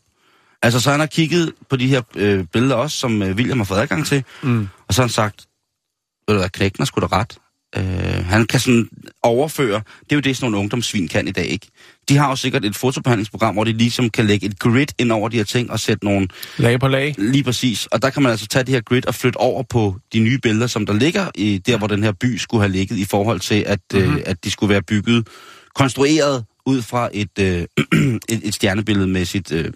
Altså, 0.62 0.80
så 0.80 0.92
han 0.92 1.00
har 1.00 1.08
kigget 1.08 1.54
på 1.70 1.76
de 1.76 1.88
her 1.88 2.02
øh, 2.16 2.46
billeder 2.54 2.76
også, 2.76 2.98
som 2.98 3.22
øh, 3.22 3.36
William 3.36 3.58
har 3.58 3.66
fået 3.66 3.80
adgang 3.80 4.06
til, 4.06 4.24
Mm. 4.42 4.68
og 4.88 4.94
så 4.94 5.02
har 5.02 5.08
han 5.08 5.14
sagt, 5.14 5.46
ved 6.28 6.36
du 6.36 6.40
hvad, 6.40 6.50
knækken 6.50 6.82
er 6.82 6.86
sgu 6.86 7.02
da 7.02 7.06
ret. 7.12 7.38
Øh, 7.78 8.26
han 8.26 8.46
kan 8.46 8.60
sådan 8.60 8.90
overføre, 9.24 9.82
det 10.00 10.12
er 10.12 10.16
jo 10.16 10.20
det, 10.20 10.38
sådan 10.38 10.52
nogle 10.52 10.58
ungdomssvin 10.58 11.08
kan 11.08 11.28
i 11.28 11.32
dag, 11.32 11.46
ikke? 11.46 11.68
De 12.10 12.18
har 12.18 12.30
jo 12.30 12.36
sikkert 12.36 12.66
et 12.66 12.76
fotobehandlingsprogram, 12.76 13.54
hvor 13.54 13.64
de 13.64 13.74
ligesom 13.74 14.10
kan 14.10 14.26
lægge 14.26 14.46
et 14.46 14.60
grid 14.60 14.88
ind 15.00 15.12
over 15.12 15.30
de 15.30 15.38
her 15.38 15.44
ting 15.44 15.72
og 15.72 15.80
sætte 15.80 16.06
nogle 16.06 16.28
Lag 16.58 16.80
på 16.80 16.88
lag. 16.88 17.16
lige 17.18 17.44
præcis. 17.44 17.86
Og 17.86 18.02
der 18.02 18.10
kan 18.10 18.24
man 18.24 18.32
altså 18.32 18.48
tage 18.48 18.64
det 18.64 18.74
her 18.74 18.82
grid 18.82 19.08
og 19.08 19.16
flytte 19.16 19.38
over 19.38 19.64
på 19.64 19.96
de 20.14 20.20
nye 20.20 20.38
billeder, 20.38 20.68
som 20.68 20.86
der 20.86 20.94
ligger 20.94 21.28
i 21.36 21.58
der, 21.58 21.78
hvor 21.78 21.88
den 21.88 22.04
her 22.04 22.12
by 22.12 22.38
skulle 22.38 22.62
have 22.62 22.72
ligget 22.72 22.98
i 22.98 23.06
forhold 23.06 23.40
til, 23.40 23.64
at, 23.68 23.80
mm-hmm. 23.94 24.16
øh, 24.16 24.22
at 24.26 24.44
de 24.44 24.52
skulle 24.52 24.70
være 24.70 24.82
bygget, 24.82 25.28
konstrueret 25.76 26.46
ud 26.66 26.82
fra 26.82 27.10
et, 27.14 27.40
øh, 27.40 27.66
et, 28.30 28.42
et 28.44 28.54
stjernebillede 28.54 29.08
med 29.08 29.26
sit 29.26 29.52
øh, 29.52 29.72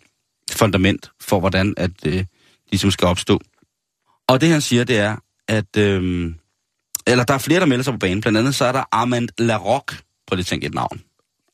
fundament 0.51 1.11
for, 1.21 1.39
hvordan 1.39 1.73
at 1.77 1.91
øh, 2.05 2.13
de 2.13 2.25
ligesom 2.71 2.91
skal 2.91 3.07
opstå. 3.07 3.41
Og 4.27 4.41
det 4.41 4.49
han 4.49 4.61
siger, 4.61 4.83
det 4.83 4.97
er, 4.97 5.15
at... 5.47 5.77
Øh, 5.77 6.31
eller 7.09 7.23
der 7.23 7.33
er 7.33 7.37
flere, 7.37 7.59
der 7.59 7.65
melder 7.65 7.83
sig 7.83 7.93
på 7.93 7.97
banen. 7.99 8.21
Blandt 8.21 8.37
andet 8.37 8.55
så 8.55 8.65
er 8.65 8.71
der 8.71 8.83
Armand 8.91 9.29
Larocque. 9.37 9.97
Prøv 10.27 10.35
lige 10.35 10.43
at 10.43 10.45
tænke 10.45 10.65
et 10.67 10.73
navn. 10.73 11.01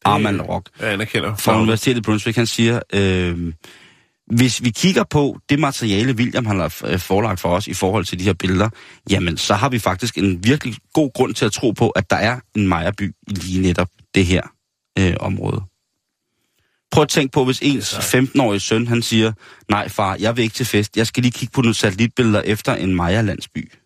Armand 0.05 0.37
Larocque 0.37 0.73
Jeg 0.79 0.93
anerkender. 0.93 1.35
fra 1.35 1.57
Universitetet 1.61 1.97
i 1.97 2.01
Brunswick, 2.01 2.37
han 2.37 2.47
siger, 2.47 2.79
øh, 2.93 3.53
hvis 4.27 4.63
vi 4.63 4.69
kigger 4.69 5.03
på 5.03 5.39
det 5.49 5.59
materiale, 5.59 6.13
William 6.13 6.45
har 6.45 6.83
øh, 6.85 6.99
forelagt 6.99 7.39
for 7.39 7.49
os 7.49 7.67
i 7.67 7.73
forhold 7.73 8.05
til 8.05 8.19
de 8.19 8.23
her 8.23 8.33
billeder, 8.33 8.69
jamen 9.09 9.37
så 9.37 9.53
har 9.53 9.69
vi 9.69 9.79
faktisk 9.79 10.17
en 10.17 10.43
virkelig 10.43 10.75
god 10.93 11.11
grund 11.13 11.33
til 11.33 11.45
at 11.45 11.51
tro 11.51 11.71
på, 11.71 11.89
at 11.89 12.09
der 12.09 12.15
er 12.15 12.39
en 12.55 12.67
Majerby 12.67 13.13
i 13.27 13.33
lige 13.33 13.61
netop 13.61 13.87
det 14.15 14.25
her 14.25 14.41
øh, 14.99 15.13
område. 15.19 15.63
Prøv 16.91 17.01
at 17.01 17.09
tænke 17.09 17.31
på, 17.31 17.45
hvis 17.45 17.59
ens 17.61 17.93
15-årige 17.93 18.59
søn, 18.59 18.87
han 18.87 19.01
siger, 19.01 19.33
nej 19.69 19.89
far, 19.89 20.17
jeg 20.19 20.37
vil 20.37 20.43
ikke 20.43 20.53
til 20.53 20.65
fest, 20.65 20.97
jeg 20.97 21.07
skal 21.07 21.23
lige 21.23 21.31
kigge 21.31 21.51
på 21.51 21.61
nogle 21.61 21.75
satellitbilleder 21.75 22.41
efter 22.41 22.75
en 22.75 22.95
Maja-landsby. 22.95 23.84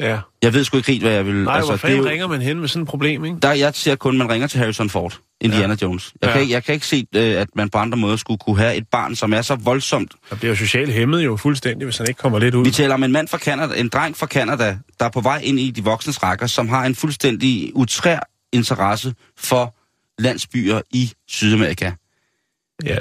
Ja. 0.00 0.18
Jeg 0.42 0.54
ved 0.54 0.64
sgu 0.64 0.76
ikke 0.76 0.92
helt, 0.92 1.02
hvad 1.02 1.12
jeg 1.12 1.26
vil... 1.26 1.34
Nej, 1.34 1.54
altså, 1.56 1.70
hvor 1.70 1.76
fanden 1.76 1.98
jo- 1.98 2.08
ringer 2.08 2.26
man 2.26 2.42
hen 2.42 2.60
med 2.60 2.68
sådan 2.68 2.82
et 2.82 2.88
problem, 2.88 3.24
ikke? 3.24 3.36
der, 3.42 3.52
jeg 3.52 3.74
ser 3.74 3.94
kun, 3.96 4.14
at 4.14 4.18
man 4.18 4.30
ringer 4.30 4.46
til 4.48 4.58
Harrison 4.60 4.90
Ford, 4.90 5.18
Indiana 5.40 5.76
ja. 5.80 5.86
Jones. 5.86 6.12
Jeg, 6.22 6.26
Ja. 6.26 6.28
ja. 6.28 6.32
kan, 6.32 6.42
ikke- 6.42 6.52
jeg 6.54 6.64
kan 6.64 6.74
ikke 6.74 6.86
se, 6.86 7.06
øh, 7.16 7.40
at 7.40 7.48
man 7.54 7.70
på 7.70 7.78
andre 7.78 7.98
måder 7.98 8.16
skulle 8.16 8.38
kunne 8.38 8.58
have 8.58 8.74
et 8.76 8.88
barn, 8.88 9.16
som 9.16 9.32
er 9.32 9.42
så 9.42 9.54
voldsomt. 9.54 10.12
Der 10.30 10.36
bliver 10.36 10.52
jo 10.52 10.56
socialt 10.56 10.92
hæmmet 10.92 11.24
jo 11.24 11.36
fuldstændig, 11.36 11.84
hvis 11.86 11.98
han 11.98 12.08
ikke 12.08 12.18
kommer 12.18 12.38
lidt 12.38 12.54
ud. 12.54 12.64
Vi 12.64 12.70
taler 12.70 12.94
om 12.94 13.02
en 13.04 13.12
mand 13.12 13.28
fra 13.28 13.38
Canada, 13.38 13.80
en 13.80 13.88
dreng 13.88 14.16
fra 14.16 14.26
Canada, 14.26 14.78
der 15.00 15.04
er 15.06 15.10
på 15.10 15.20
vej 15.20 15.40
ind 15.44 15.58
i 15.60 15.70
de 15.70 15.84
voksnes 15.84 16.22
rækker, 16.22 16.46
som 16.46 16.68
har 16.68 16.84
en 16.86 16.94
fuldstændig 16.94 17.70
utrær 17.74 18.18
interesse 18.52 19.14
for 19.38 19.74
landsbyer 20.18 20.80
i 20.90 21.12
Sydamerika. 21.28 21.90
Ja, 22.84 22.96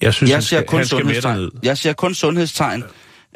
jeg, 0.00 0.14
synes, 0.14 0.30
Jeg 0.30 0.42
ser 0.42 0.56
skal, 0.56 0.66
kun 0.66 0.78
han 0.78 0.86
skal 0.86 1.06
med 1.06 1.14
sundhedstegn. 1.22 1.50
Jeg 1.62 1.78
ser 1.78 1.92
kun 1.92 2.14
sundhedstegn, 2.14 2.84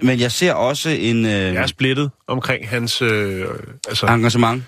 men 0.02 0.20
jeg 0.20 0.32
ser 0.32 0.52
også 0.52 0.88
en 0.90 1.24
øh, 1.24 1.30
Jeg 1.30 1.54
er 1.54 1.66
splittet 1.66 2.10
omkring 2.26 2.68
hans... 2.68 3.02
Øh, 3.02 3.46
altså, 3.88 4.06
engagement. 4.06 4.64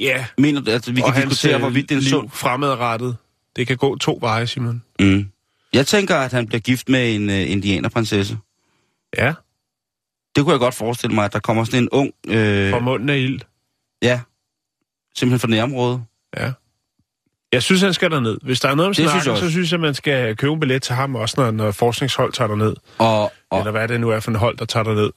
ja, 0.00 0.26
Mener 0.38 0.60
du, 0.60 0.70
at 0.70 0.96
vi 0.96 1.00
kan 1.00 1.14
diskutere, 1.28 1.54
øh, 1.54 1.60
hvorvidt 1.60 1.88
det 1.88 1.94
er 1.94 1.98
en 1.98 2.04
sund... 2.04 2.30
fremadrettet. 2.30 3.16
Det 3.56 3.66
kan 3.66 3.76
gå 3.76 3.96
to 3.98 4.18
veje, 4.20 4.46
Simon. 4.46 4.82
Mm. 5.00 5.30
Jeg 5.72 5.86
tænker, 5.86 6.16
at 6.16 6.32
han 6.32 6.46
bliver 6.46 6.60
gift 6.60 6.88
med 6.88 7.14
en 7.14 7.30
øh, 7.30 7.50
indianerprinsesse. 7.50 8.38
Ja, 9.18 9.34
Det 10.36 10.44
kunne 10.44 10.52
jeg 10.52 10.60
godt 10.60 10.74
forestille 10.74 11.14
mig, 11.14 11.24
at 11.24 11.32
der 11.32 11.38
kommer 11.38 11.64
sådan 11.64 11.82
en 11.82 11.88
ung... 11.92 12.10
Øh, 12.28 12.70
for 12.70 12.80
munden 12.80 13.08
af 13.08 13.16
ild. 13.18 13.40
ja, 14.02 14.20
simpelthen 15.16 15.40
fra 15.40 15.48
nærområdet. 15.56 16.02
Ja. 16.36 16.52
Jeg 17.52 17.62
synes, 17.62 17.82
han 17.82 17.94
skal 17.94 18.10
derned. 18.10 18.38
Hvis 18.42 18.60
der 18.60 18.68
er 18.68 18.74
noget 18.74 18.86
om 18.86 18.94
synes 18.94 19.10
snakken, 19.10 19.30
også. 19.30 19.44
så 19.44 19.50
synes 19.50 19.72
jeg, 19.72 19.80
man 19.80 19.94
skal 19.94 20.36
købe 20.36 20.52
en 20.52 20.60
billet 20.60 20.82
til 20.82 20.94
ham 20.94 21.14
også, 21.14 21.34
når, 21.38 21.50
når 21.50 21.70
forskningshold 21.70 22.32
tager 22.32 22.48
derned. 22.48 22.74
Og, 22.98 23.32
og, 23.50 23.58
Eller 23.58 23.70
hvad 23.70 23.88
det 23.88 24.00
nu 24.00 24.10
er 24.10 24.20
for 24.20 24.30
en 24.30 24.36
hold, 24.36 24.56
der 24.56 24.64
tager 24.64 24.84
derned. 24.84 25.10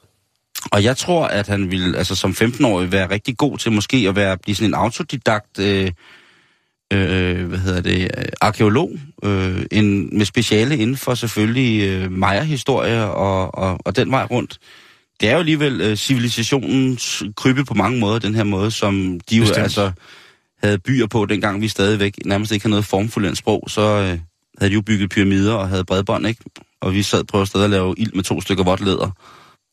og 0.72 0.84
jeg 0.84 0.98
tror, 0.98 1.26
at 1.28 1.48
han 1.48 1.72
vil 1.72 1.96
altså, 1.96 2.16
som 2.16 2.32
15-årig 2.32 2.92
være 2.92 3.10
rigtig 3.10 3.38
god 3.38 3.58
til 3.58 3.72
måske 3.72 4.06
at 4.10 4.16
være, 4.16 4.38
blive 4.38 4.56
sådan 4.56 4.70
en 4.70 4.74
autodidakt... 4.74 5.60
Øh, 5.60 5.92
øh, 6.94 7.48
hvad 7.48 7.60
hedder 7.60 7.82
det, 7.82 8.12
øh, 8.18 8.26
arkeolog, 8.42 8.92
øh, 9.24 9.66
en, 9.72 10.18
med 10.18 10.26
speciale 10.26 10.78
inden 10.78 10.98
for 10.98 11.14
selvfølgelig 11.14 11.90
øh, 11.90 12.12
Maya-historie 12.12 13.04
og, 13.06 13.56
og, 13.56 13.80
og 13.86 13.96
den 13.96 14.12
vej 14.12 14.24
rundt. 14.24 14.58
Det 15.22 15.30
er 15.30 15.34
jo 15.34 15.40
alligevel 15.40 15.82
øh, 15.82 15.96
civilisationens 15.96 17.24
krybbe 17.36 17.66
på 17.66 17.74
mange 17.74 18.00
måder, 18.00 18.20
den 18.20 18.36
her 18.36 18.44
måde, 18.44 18.72
som 18.72 19.20
de 19.30 19.38
jo 19.38 19.44
altså 19.58 19.92
havde 20.64 20.80
byer 20.80 21.08
på, 21.08 21.26
dengang 21.26 21.62
vi 21.62 21.68
stadigvæk 21.68 22.14
nærmest 22.26 22.52
ikke 22.52 22.64
havde 22.64 22.72
noget 22.72 22.86
formfuldendt 22.86 23.38
sprog, 23.38 23.64
så 23.68 23.82
øh, 23.82 24.20
havde 24.58 24.70
de 24.70 24.76
jo 24.76 24.82
bygget 24.82 25.10
pyramider 25.10 25.54
og 25.54 25.70
havde 25.70 25.86
bredbånd, 25.86 26.28
ikke? 26.28 26.44
Og 26.82 26.94
vi 26.94 27.04
sad 27.04 27.24
på 27.24 27.46
sted 27.46 27.64
at 27.64 27.70
lave 27.70 27.96
ild 27.98 28.14
med 28.14 28.24
to 28.24 28.42
stykker 28.42 28.64
vådt 28.64 28.82
læder. 28.82 29.12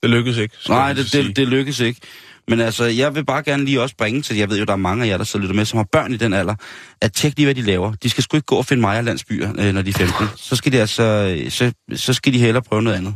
Det 0.03 0.11
lykkedes 0.11 0.39
ikke. 0.39 0.55
Nej, 0.68 0.93
det, 0.93 1.12
det, 1.12 1.37
det 1.37 1.49
lykkes 1.49 1.80
ikke. 1.80 2.01
Men 2.49 2.61
altså, 2.61 2.84
jeg 2.84 3.14
vil 3.14 3.24
bare 3.24 3.43
gerne 3.43 3.64
lige 3.64 3.80
også 3.82 3.97
bringe 3.97 4.22
til, 4.22 4.37
jeg 4.37 4.51
ved 4.51 4.59
jo, 4.59 4.64
der 4.64 4.72
er 4.72 4.76
mange 4.76 5.05
af 5.05 5.09
jer, 5.09 5.16
der 5.16 5.30
og 5.34 5.41
lytter 5.41 5.55
med, 5.55 5.64
som 5.64 5.76
har 5.76 5.87
børn 5.93 6.12
i 6.12 6.16
den 6.16 6.32
alder, 6.32 6.55
at 7.01 7.12
tjek 7.12 7.32
lige, 7.37 7.47
hvad 7.47 7.55
de 7.55 7.62
laver. 7.62 7.93
De 7.93 8.11
skal 8.11 8.24
sgu 8.24 8.37
ikke 8.37 8.47
gå 8.47 8.57
og 8.57 8.66
finde 8.66 8.80
Maja 8.80 9.01
landsbyer, 9.01 9.53
øh, 9.59 9.74
når 9.74 9.82
de 9.82 9.91
er 9.91 9.95
15. 9.95 10.26
Så 10.37 10.57
skal 10.57 10.72
de 10.72 10.80
altså, 10.80 11.03
øh, 11.03 11.51
så, 11.51 11.72
så 11.95 12.12
skal 12.12 12.32
de 12.32 12.39
hellere 12.39 12.62
prøve 12.62 12.82
noget 12.82 12.97
andet. 12.97 13.14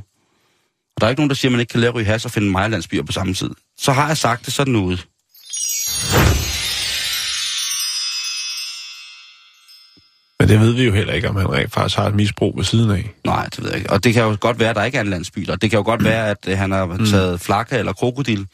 Og 0.97 1.01
der 1.01 1.07
er 1.07 1.11
ikke 1.11 1.21
nogen, 1.21 1.31
der 1.31 1.37
siger, 1.37 1.49
at 1.49 1.53
man 1.53 1.61
ikke 1.61 1.71
kan 1.71 1.81
lære 1.81 1.89
at 1.89 1.95
ryge 1.95 2.07
has 2.07 2.25
og 2.25 2.31
finde 2.31 2.51
Maja 2.51 2.69
landsbyer 2.69 3.03
på 3.03 3.13
samme 3.13 3.35
tid. 3.35 3.51
Så 3.79 3.93
har 3.93 4.07
jeg 4.07 4.17
sagt 4.17 4.47
det 4.47 4.55
sådan 4.55 4.77
ude. 4.77 4.99
Det 10.51 10.61
ved 10.61 10.73
vi 10.73 10.85
jo 10.85 10.93
heller 10.93 11.13
ikke, 11.13 11.29
om 11.29 11.37
han 11.37 11.53
rent 11.53 11.73
faktisk 11.73 11.97
har 11.99 12.07
et 12.07 12.15
misbrug 12.15 12.57
ved 12.57 12.65
siden 12.65 12.91
af. 12.91 13.11
Nej, 13.25 13.45
det 13.45 13.61
ved 13.63 13.69
jeg 13.71 13.79
ikke. 13.79 13.91
Og 13.91 14.05
det 14.05 14.15
kan 14.15 14.23
jo 14.23 14.37
godt 14.41 14.59
være, 14.61 14.71
at 14.71 14.77
der 14.77 14.85
ikke 14.85 14.99
er 14.99 15.03
en 15.03 15.11
landsby. 15.11 15.49
Og 15.49 15.63
det 15.63 15.71
kan 15.71 15.77
jo 15.77 15.83
godt 15.85 16.05
være, 16.05 16.29
at 16.31 16.37
øh, 16.49 16.59
han 16.59 16.71
har 16.73 17.01
taget 17.11 17.41
flakke 17.41 17.77
eller 17.77 17.93
krokodil, 17.93 18.47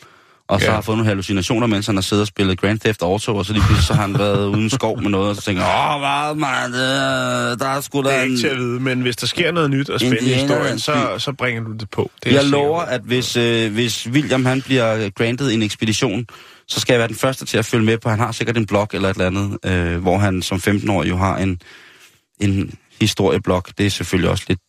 og 0.49 0.61
så 0.61 0.67
Ja. 0.67 0.73
har 0.73 0.81
fået 0.81 0.97
nogle 0.99 1.09
hallucinationer, 1.09 1.67
mens 1.67 1.87
han 1.87 1.95
har 1.95 2.03
siddet 2.03 2.23
og 2.23 2.27
spillet 2.27 2.61
Grand 2.61 2.81
Theft 2.81 3.03
Auto, 3.03 3.37
og 3.37 3.45
så 3.47 3.53
lige 3.53 3.63
pludselig 3.63 3.87
så 3.87 3.95
har 3.95 4.03
han 4.03 4.19
været 4.19 4.47
uden 4.55 4.71
skov 4.71 5.03
med 5.03 5.11
noget, 5.11 5.29
og 5.31 5.37
så 5.37 5.43
tænker 5.43 5.63
åh, 5.63 6.01
hvad, 6.01 6.35
man, 6.35 6.73
det, 6.73 7.61
der 7.61 7.67
er 7.69 7.81
sgu 7.81 7.99
Det 7.99 8.07
da 8.07 8.11
er 8.17 8.23
en... 8.23 8.31
ikke 8.31 8.41
til 8.43 8.47
at 8.49 8.57
vide, 8.59 8.81
men 8.81 9.01
hvis 9.01 9.17
der 9.17 9.27
sker 9.27 9.53
noget 9.53 9.71
nyt 9.71 9.91
og 9.91 10.01
spændende 10.01 10.31
i 10.31 10.35
historien, 10.35 10.79
så, 10.79 10.93
så 11.19 11.33
bringer 11.33 11.63
du 11.65 11.73
det 11.73 11.91
på. 11.91 12.11
Det 12.25 12.33
Jeg 12.33 12.45
lover, 12.45 12.81
at 12.81 13.01
hvis, 13.05 13.37
øh, 13.37 13.73
hvis 13.73 14.09
William 14.09 14.45
han 14.47 14.63
bliver 14.63 15.11
granted 15.11 15.53
en 15.53 15.63
ekspedition, 15.63 16.27
så 16.69 16.81
skal 16.81 16.93
jeg 16.93 16.99
være 16.99 17.09
den 17.09 17.17
første 17.17 17.45
til 17.47 17.59
at 17.59 17.65
følge 17.65 17.85
med 17.85 17.99
på. 17.99 18.09
Han 18.09 18.19
har 18.19 18.33
sikkert 18.33 18.57
en 18.57 18.67
blog 18.67 18.89
eller 18.93 19.09
et 19.11 19.15
eller 19.15 19.27
andet, 19.27 19.59
øh, 19.65 20.03
hvor 20.03 20.19
han 20.19 20.43
som 20.43 20.59
15-årig 20.59 21.09
jo 21.11 21.17
har 21.17 21.37
en, 21.37 21.59
en 22.41 22.79
historieblog. 23.01 23.63
Det 23.79 23.87
er 23.87 23.91
selvfølgelig 23.91 24.31
også 24.31 24.45
lidt 24.49 24.61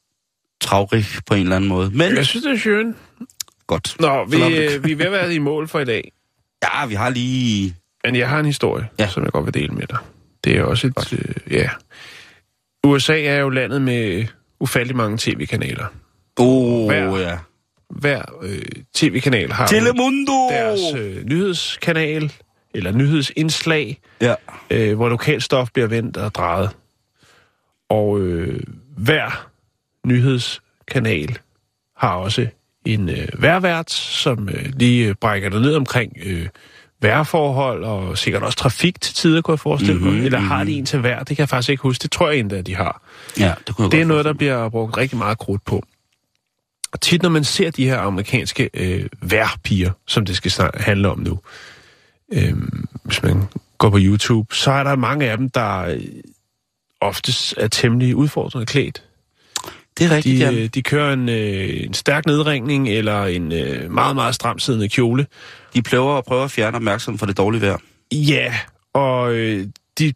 travrig 0.61 1.05
på 1.25 1.33
en 1.33 1.41
eller 1.41 1.55
anden 1.55 1.67
måde. 1.69 1.89
Men 1.89 2.15
Jeg 2.15 2.25
synes, 2.25 2.43
det 2.45 2.53
er 2.53 2.57
skønt. 2.59 2.95
godt. 3.67 3.95
Nå, 3.99 4.25
vi, 4.25 4.37
øh, 4.57 4.83
vi 4.83 4.91
er 4.91 4.95
ved 4.95 5.05
at 5.05 5.11
være 5.11 5.33
i 5.35 5.39
mål 5.39 5.67
for 5.67 5.79
i 5.79 5.85
dag. 5.85 6.11
Ja, 6.63 6.85
vi 6.85 6.93
har 6.93 7.09
lige... 7.09 7.75
Men 8.05 8.15
jeg 8.15 8.29
har 8.29 8.39
en 8.39 8.45
historie, 8.45 8.87
Ja. 8.99 9.07
som 9.09 9.23
jeg 9.23 9.31
godt 9.31 9.45
vil 9.45 9.53
dele 9.53 9.73
med 9.73 9.87
dig. 9.87 9.97
Det 10.43 10.57
er 10.57 10.63
også 10.63 10.87
et... 10.87 11.13
Øh, 11.13 11.53
ja. 11.53 11.69
USA 12.83 13.21
er 13.23 13.35
jo 13.39 13.49
landet 13.49 13.81
med 13.81 14.25
ufattelig 14.59 14.95
mange 14.95 15.17
tv-kanaler. 15.17 15.85
Oh, 16.37 16.87
Hver- 16.91 17.17
ja. 17.17 17.37
Hver 17.89 18.21
øh, 18.43 18.61
tv-kanal 18.95 19.51
har 19.51 19.67
Telemundo! 19.67 20.49
deres 20.49 20.79
øh, 20.97 21.23
nyhedskanal, 21.25 22.33
eller 22.73 22.91
nyhedsindslag, 22.91 23.99
Ja. 24.21 24.35
øh, 24.69 24.95
hvor 24.95 25.09
lokalstof 25.09 25.69
bliver 25.73 25.87
vendt 25.87 26.17
og 26.17 26.35
drejet. 26.35 26.69
Og 27.89 28.19
øh, 28.21 28.59
hver 28.97 29.47
nyhedskanal 30.07 31.37
har 31.97 32.13
også 32.15 32.47
en 32.85 33.09
øh, 33.09 33.27
værvært, 33.39 33.91
som 33.91 34.49
øh, 34.49 34.65
lige 34.75 35.07
øh, 35.07 35.15
brækker 35.15 35.49
det 35.49 35.61
ned 35.61 35.75
omkring 35.75 36.13
øh, 36.25 36.47
vejrforhold 37.01 37.83
og 37.83 38.17
sikkert 38.17 38.43
også 38.43 38.57
trafik 38.57 39.01
til 39.01 39.15
tider, 39.15 39.41
kunne 39.41 39.51
jeg 39.53 39.59
forestille 39.59 39.93
Mhm, 39.93 40.03
mm-hmm, 40.03 40.17
mig. 40.17 40.25
Eller 40.25 40.39
har 40.39 40.63
de 40.63 40.71
en 40.71 40.85
til 40.85 40.99
hver? 40.99 41.17
Det 41.19 41.27
kan 41.27 41.39
jeg 41.39 41.49
faktisk 41.49 41.69
ikke 41.69 41.83
huske. 41.83 42.01
Det 42.03 42.11
tror 42.11 42.29
jeg 42.29 42.39
endda, 42.39 42.55
at 42.55 42.65
de 42.65 42.75
har. 42.75 43.01
Ja, 43.39 43.53
det 43.67 43.75
kunne 43.75 43.83
jeg 43.85 43.91
Det 43.91 44.01
er 44.01 44.05
noget, 44.05 44.25
der 44.25 44.33
bliver 44.33 44.69
brugt 44.69 44.97
rigtig 44.97 45.17
meget 45.17 45.37
krudt 45.37 45.65
på. 45.65 45.83
Og 46.91 47.01
tit, 47.01 47.21
når 47.21 47.29
man 47.29 47.43
ser 47.43 47.71
de 47.71 47.85
her 47.85 47.99
amerikanske 47.99 48.69
øh, 48.73 49.05
værpiger, 49.21 49.91
som 50.07 50.25
det 50.25 50.35
skal 50.37 50.51
snak- 50.51 50.79
handle 50.79 51.09
om 51.09 51.19
nu, 51.19 51.39
øh, 52.33 52.53
hvis 53.03 53.23
man 53.23 53.43
går 53.77 53.89
på 53.89 53.97
YouTube, 53.99 54.55
så 54.55 54.71
er 54.71 54.83
der 54.83 54.95
mange 54.95 55.29
af 55.31 55.37
dem, 55.37 55.49
der 55.49 55.79
øh, 55.79 56.01
oftest 57.01 57.53
er 57.57 57.67
temmelig 57.67 58.15
udfordrende 58.15 58.65
klædt. 58.65 59.03
Det 59.97 60.05
er 60.05 60.15
rigtigt, 60.15 60.47
De, 60.47 60.55
øh, 60.55 60.67
de 60.67 60.81
kører 60.81 61.13
en, 61.13 61.29
øh, 61.29 61.83
en 61.83 61.93
stærk 61.93 62.25
nedringning 62.25 62.89
eller 62.89 63.25
en 63.25 63.51
øh, 63.51 63.91
meget, 63.91 64.15
meget 64.15 64.35
stramsiddende 64.35 64.89
kjole. 64.89 65.25
De 65.73 65.81
prøver 65.81 66.17
at 66.17 66.25
prøve 66.25 66.43
at 66.43 66.51
fjerne 66.51 66.75
opmærksomheden 66.75 67.19
fra 67.19 67.25
det 67.25 67.37
dårlige 67.37 67.61
vejr. 67.61 67.77
Ja, 68.11 68.55
og 68.93 69.33
øh, 69.33 69.67
de, 69.99 70.13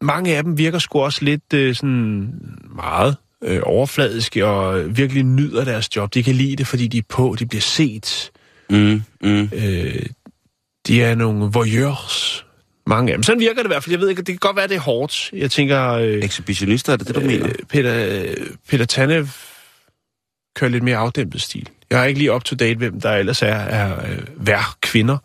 mange 0.00 0.36
af 0.36 0.42
dem 0.42 0.58
virker 0.58 0.78
sgu 0.78 1.00
også 1.00 1.24
lidt 1.24 1.52
øh, 1.54 1.74
sådan 1.74 2.34
meget 2.76 3.16
øh, 3.44 3.60
overfladiske 3.62 4.46
og 4.46 4.96
virkelig 4.96 5.22
nyder 5.22 5.64
deres 5.64 5.96
job. 5.96 6.14
De 6.14 6.22
kan 6.22 6.34
lide 6.34 6.56
det, 6.56 6.66
fordi 6.66 6.86
de 6.86 6.98
er 6.98 7.02
på, 7.08 7.36
de 7.38 7.46
bliver 7.46 7.62
set. 7.62 8.30
Mm, 8.70 9.02
mm. 9.20 9.50
Øh, 9.52 10.06
de 10.86 11.02
er 11.02 11.14
nogle 11.14 11.50
voyeurs, 11.52 12.33
mange 12.86 13.12
af 13.12 13.16
dem. 13.18 13.22
Sådan 13.22 13.40
virker 13.40 13.62
det 13.62 13.64
i 13.64 13.72
hvert 13.72 13.84
fald. 13.84 13.92
Jeg 13.92 14.00
ved 14.00 14.08
ikke, 14.08 14.18
det 14.22 14.26
kan 14.26 14.36
godt 14.38 14.56
være, 14.56 14.68
det 14.68 14.76
er 14.76 14.80
hårdt. 14.80 15.30
Jeg 15.32 15.50
tænker, 15.50 15.90
øh, 15.90 16.24
Ekshibitionister, 16.24 16.92
er 16.92 16.96
det 16.96 17.06
det, 17.08 17.14
du 17.14 17.20
mener? 17.20 17.46
øh, 17.46 17.54
Peter, 17.68 18.22
øh, 18.24 18.46
Peter 18.68 18.84
Tanev 18.84 19.26
kører 20.56 20.70
lidt 20.70 20.84
mere 20.84 20.96
afdæmpet 20.96 21.42
stil. 21.42 21.68
Jeg 21.90 22.00
er 22.00 22.04
ikke 22.04 22.18
lige 22.18 22.32
up 22.32 22.44
to 22.44 22.56
date, 22.56 22.78
hvem 22.78 23.00
der 23.00 23.10
ellers 23.12 23.42
er, 23.42 23.46
er 23.54 24.10
øh, 24.10 24.18
hver 24.36 24.76
kvinder 24.80 25.18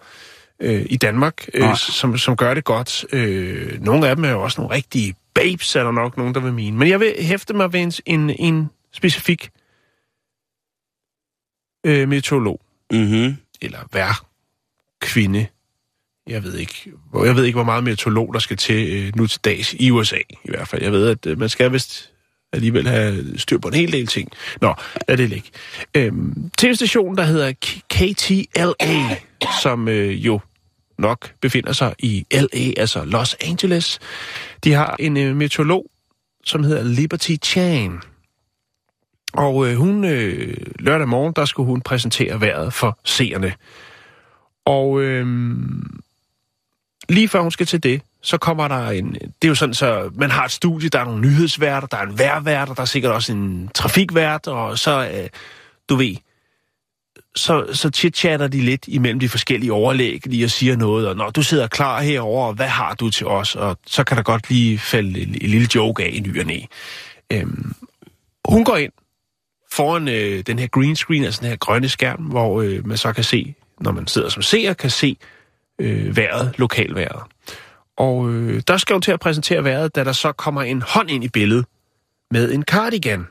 øh, 0.60 0.86
i 0.89 0.97
Danmark, 0.97 1.45
Nej. 1.60 1.70
øh, 1.72 1.78
som, 1.78 2.18
som 2.18 2.36
gør 2.38 2.53
det 2.53 2.64
godt. 2.64 3.05
Øh, 3.14 3.82
nogle 3.82 4.10
af 4.10 4.16
dem 4.16 4.26
er 4.26 4.30
jo 4.30 4.41
også 4.43 4.62
nogle 4.62 4.76
rigtige 4.76 5.16
babes, 5.34 5.76
er 5.76 5.84
der 5.84 5.91
nok 5.91 6.18
nogen, 6.18 6.34
der 6.34 6.39
vil 6.39 6.53
mene. 6.53 6.78
Men 6.78 6.88
jeg 6.88 6.99
vil 6.99 7.14
hæfte 7.20 7.53
mig 7.53 7.74
ved 7.74 7.80
en, 7.80 7.91
en, 8.05 8.30
en 8.39 8.70
specifik 8.93 9.49
øh, 11.86 12.10
meteorolog, 12.10 12.62
Mhm. 12.91 13.36
eller 13.62 13.80
hver 13.91 14.26
kvinde. 15.01 15.47
Jeg 16.28 16.44
ved 16.44 16.54
ikke, 16.58 16.92
jeg 17.26 17.36
ved 17.36 17.44
ikke, 17.44 17.56
hvor 17.56 17.64
meget 17.64 17.84
meteorolog 17.84 18.34
der 18.34 18.40
skal 18.40 18.58
til 18.58 19.04
øh, 19.04 19.16
nu 19.16 19.28
til 19.28 19.40
dags 19.46 19.74
i 19.74 19.92
USA 19.92 20.18
i 20.44 20.50
hvert 20.50 20.68
fald. 20.68 20.82
Jeg 20.84 20.92
ved, 20.92 21.08
at 21.08 21.26
øh, 21.26 21.40
man 21.40 21.50
skal 21.50 21.74
vist 21.74 22.12
alligevel 22.54 22.88
have 22.88 23.38
styr 23.38 23.58
på 23.58 23.68
en 23.68 23.74
hel 23.74 23.92
del 23.92 24.08
ting. 24.08 24.32
Nå, 24.62 24.74
lad 25.08 25.18
det 25.18 25.30
ligge. 25.30 25.50
Øhm, 25.96 26.52
TV-stationen, 26.58 27.18
der 27.18 27.24
hedder 27.24 27.54
K- 27.66 27.82
KTLA, 27.90 29.16
som 29.62 29.88
øh, 29.88 30.26
jo 30.26 30.40
nok 30.98 31.32
befinder 31.42 31.74
sig 31.74 31.94
i 32.00 32.26
LA, 32.32 32.74
altså 32.78 33.04
Los 33.04 33.36
Angeles, 33.42 34.00
de 34.64 34.74
har 34.74 34.96
en 35.00 35.18
øh, 35.18 35.36
meteorolog, 35.36 35.86
som 36.46 36.64
hedder 36.64 36.84
Liberty 36.84 37.36
Chan. 37.44 38.02
Og 39.34 39.68
øh, 39.68 39.76
hun 39.76 40.06
øh, 40.06 40.58
lørdag 40.80 41.08
morgen, 41.08 41.34
der 41.36 41.46
skulle 41.46 41.68
hun 41.68 41.82
præsentere 41.82 42.42
vejret 42.42 42.74
for 42.74 43.00
seerne. 43.06 43.54
Og 44.66 45.02
øh, 45.02 45.28
lige 47.10 47.28
før 47.28 47.41
hun 47.41 47.51
skal 47.51 47.66
til 47.66 47.84
det, 47.84 48.01
så 48.22 48.38
kommer 48.38 48.68
der 48.68 48.89
en... 48.89 49.14
Det 49.14 49.43
er 49.43 49.47
jo 49.47 49.55
sådan, 49.55 49.74
så 49.74 50.10
man 50.16 50.32
har 50.32 50.45
et 50.45 50.51
studie, 50.51 50.89
der 50.89 50.99
er 50.99 51.05
nogle 51.05 51.22
nyhedsværter, 51.22 51.88
der 51.88 51.97
er 51.97 52.05
en 52.05 52.20
vejrvært, 52.20 52.70
og 52.70 52.76
der 52.76 52.82
er 52.82 52.86
sikkert 52.86 53.12
også 53.12 53.32
en 53.32 53.70
trafikvært, 53.74 54.47
og 54.47 54.80
så, 54.80 55.10
øh, 55.14 55.30
du 55.89 55.95
ved, 55.95 56.16
så, 57.36 57.66
så 57.74 57.89
chit-chatter 57.95 58.47
de 58.47 58.62
lidt 58.62 58.88
imellem 58.88 59.20
de 59.20 59.30
forskellige 59.30 59.74
overlæg, 59.74 60.22
lige 60.26 60.45
og 60.45 60.51
siger 60.51 60.76
noget, 60.76 61.07
og 61.07 61.16
når 61.16 61.30
du 61.30 61.43
sidder 61.43 61.68
klar 61.68 62.01
herover, 62.01 62.47
og 62.47 62.53
hvad 62.53 62.68
har 62.68 62.93
du 62.93 63.10
til 63.10 63.28
os? 63.28 63.55
Og 63.55 63.78
så 63.88 64.03
kan 64.03 64.18
der 64.18 64.24
godt 64.24 64.49
lige 64.49 64.80
falde 64.80 65.22
en, 65.22 65.30
en 65.41 65.49
lille 65.49 65.68
joke 65.76 66.03
af 66.03 66.10
i 66.14 66.20
ny 66.20 66.39
og 66.39 66.45
næ. 66.45 66.60
Øhm, 67.32 67.74
hun 68.49 68.64
går 68.66 68.78
ind 68.78 68.91
foran 69.72 70.07
øh, 70.07 70.43
den 70.47 70.60
her 70.60 70.68
green 70.68 70.95
screen, 70.95 71.24
altså 71.24 71.41
den 71.41 71.49
her 71.49 71.57
grønne 71.57 71.89
skærm, 71.89 72.20
hvor 72.20 72.62
øh, 72.62 72.88
man 72.88 72.97
så 72.97 73.14
kan 73.14 73.24
se, 73.24 73.53
når 73.80 73.91
man 73.91 74.07
sidder 74.07 74.30
som 74.30 74.41
seer, 74.41 74.74
kan 74.74 74.89
se 74.89 75.18
øh, 75.80 76.18
vejret, 76.18 76.54
lokalvejret. 76.58 77.24
Og 77.98 78.30
øh, 78.30 78.62
der 78.68 78.78
skal 78.78 78.94
hun 78.94 79.02
til 79.02 79.12
at 79.12 79.20
præsentere 79.20 79.64
vejret, 79.64 79.96
da 79.96 80.04
der 80.04 80.12
så 80.12 80.32
kommer 80.32 80.62
en 80.62 80.82
hånd 80.82 81.12
ind 81.12 81.24
i 81.24 81.30
billedet 81.30 81.66
med 82.32 82.52
en 82.52 82.64
cardigan. 82.64 83.28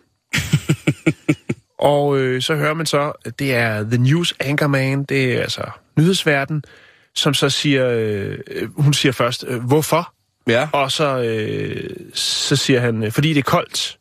og 1.79 2.19
øh, 2.19 2.43
så 2.43 2.55
hører 2.55 2.75
man 2.75 2.87
så, 2.87 3.13
at 3.25 3.39
det 3.39 3.55
er 3.55 3.83
The 3.83 3.99
News 3.99 4.35
Anchorman, 4.41 5.05
det 5.05 5.37
er 5.37 5.41
altså 5.41 5.71
nyhedsverden, 5.99 6.65
som 7.15 7.35
så 7.35 7.51
siger, 7.51 7.89
øh, 7.89 8.39
hun 8.77 8.93
siger 8.93 9.13
først, 9.13 9.45
øh, 9.49 9.65
hvorfor? 9.65 10.15
Ja. 10.49 10.69
Og 10.73 10.93
så, 10.93 11.23
øh, 11.23 11.91
så 12.15 12.57
siger 12.57 12.81
han, 12.81 13.05
øh, 13.05 13.13
fordi 13.13 13.29
det 13.29 13.39
er 13.39 13.51
koldt. 13.51 13.99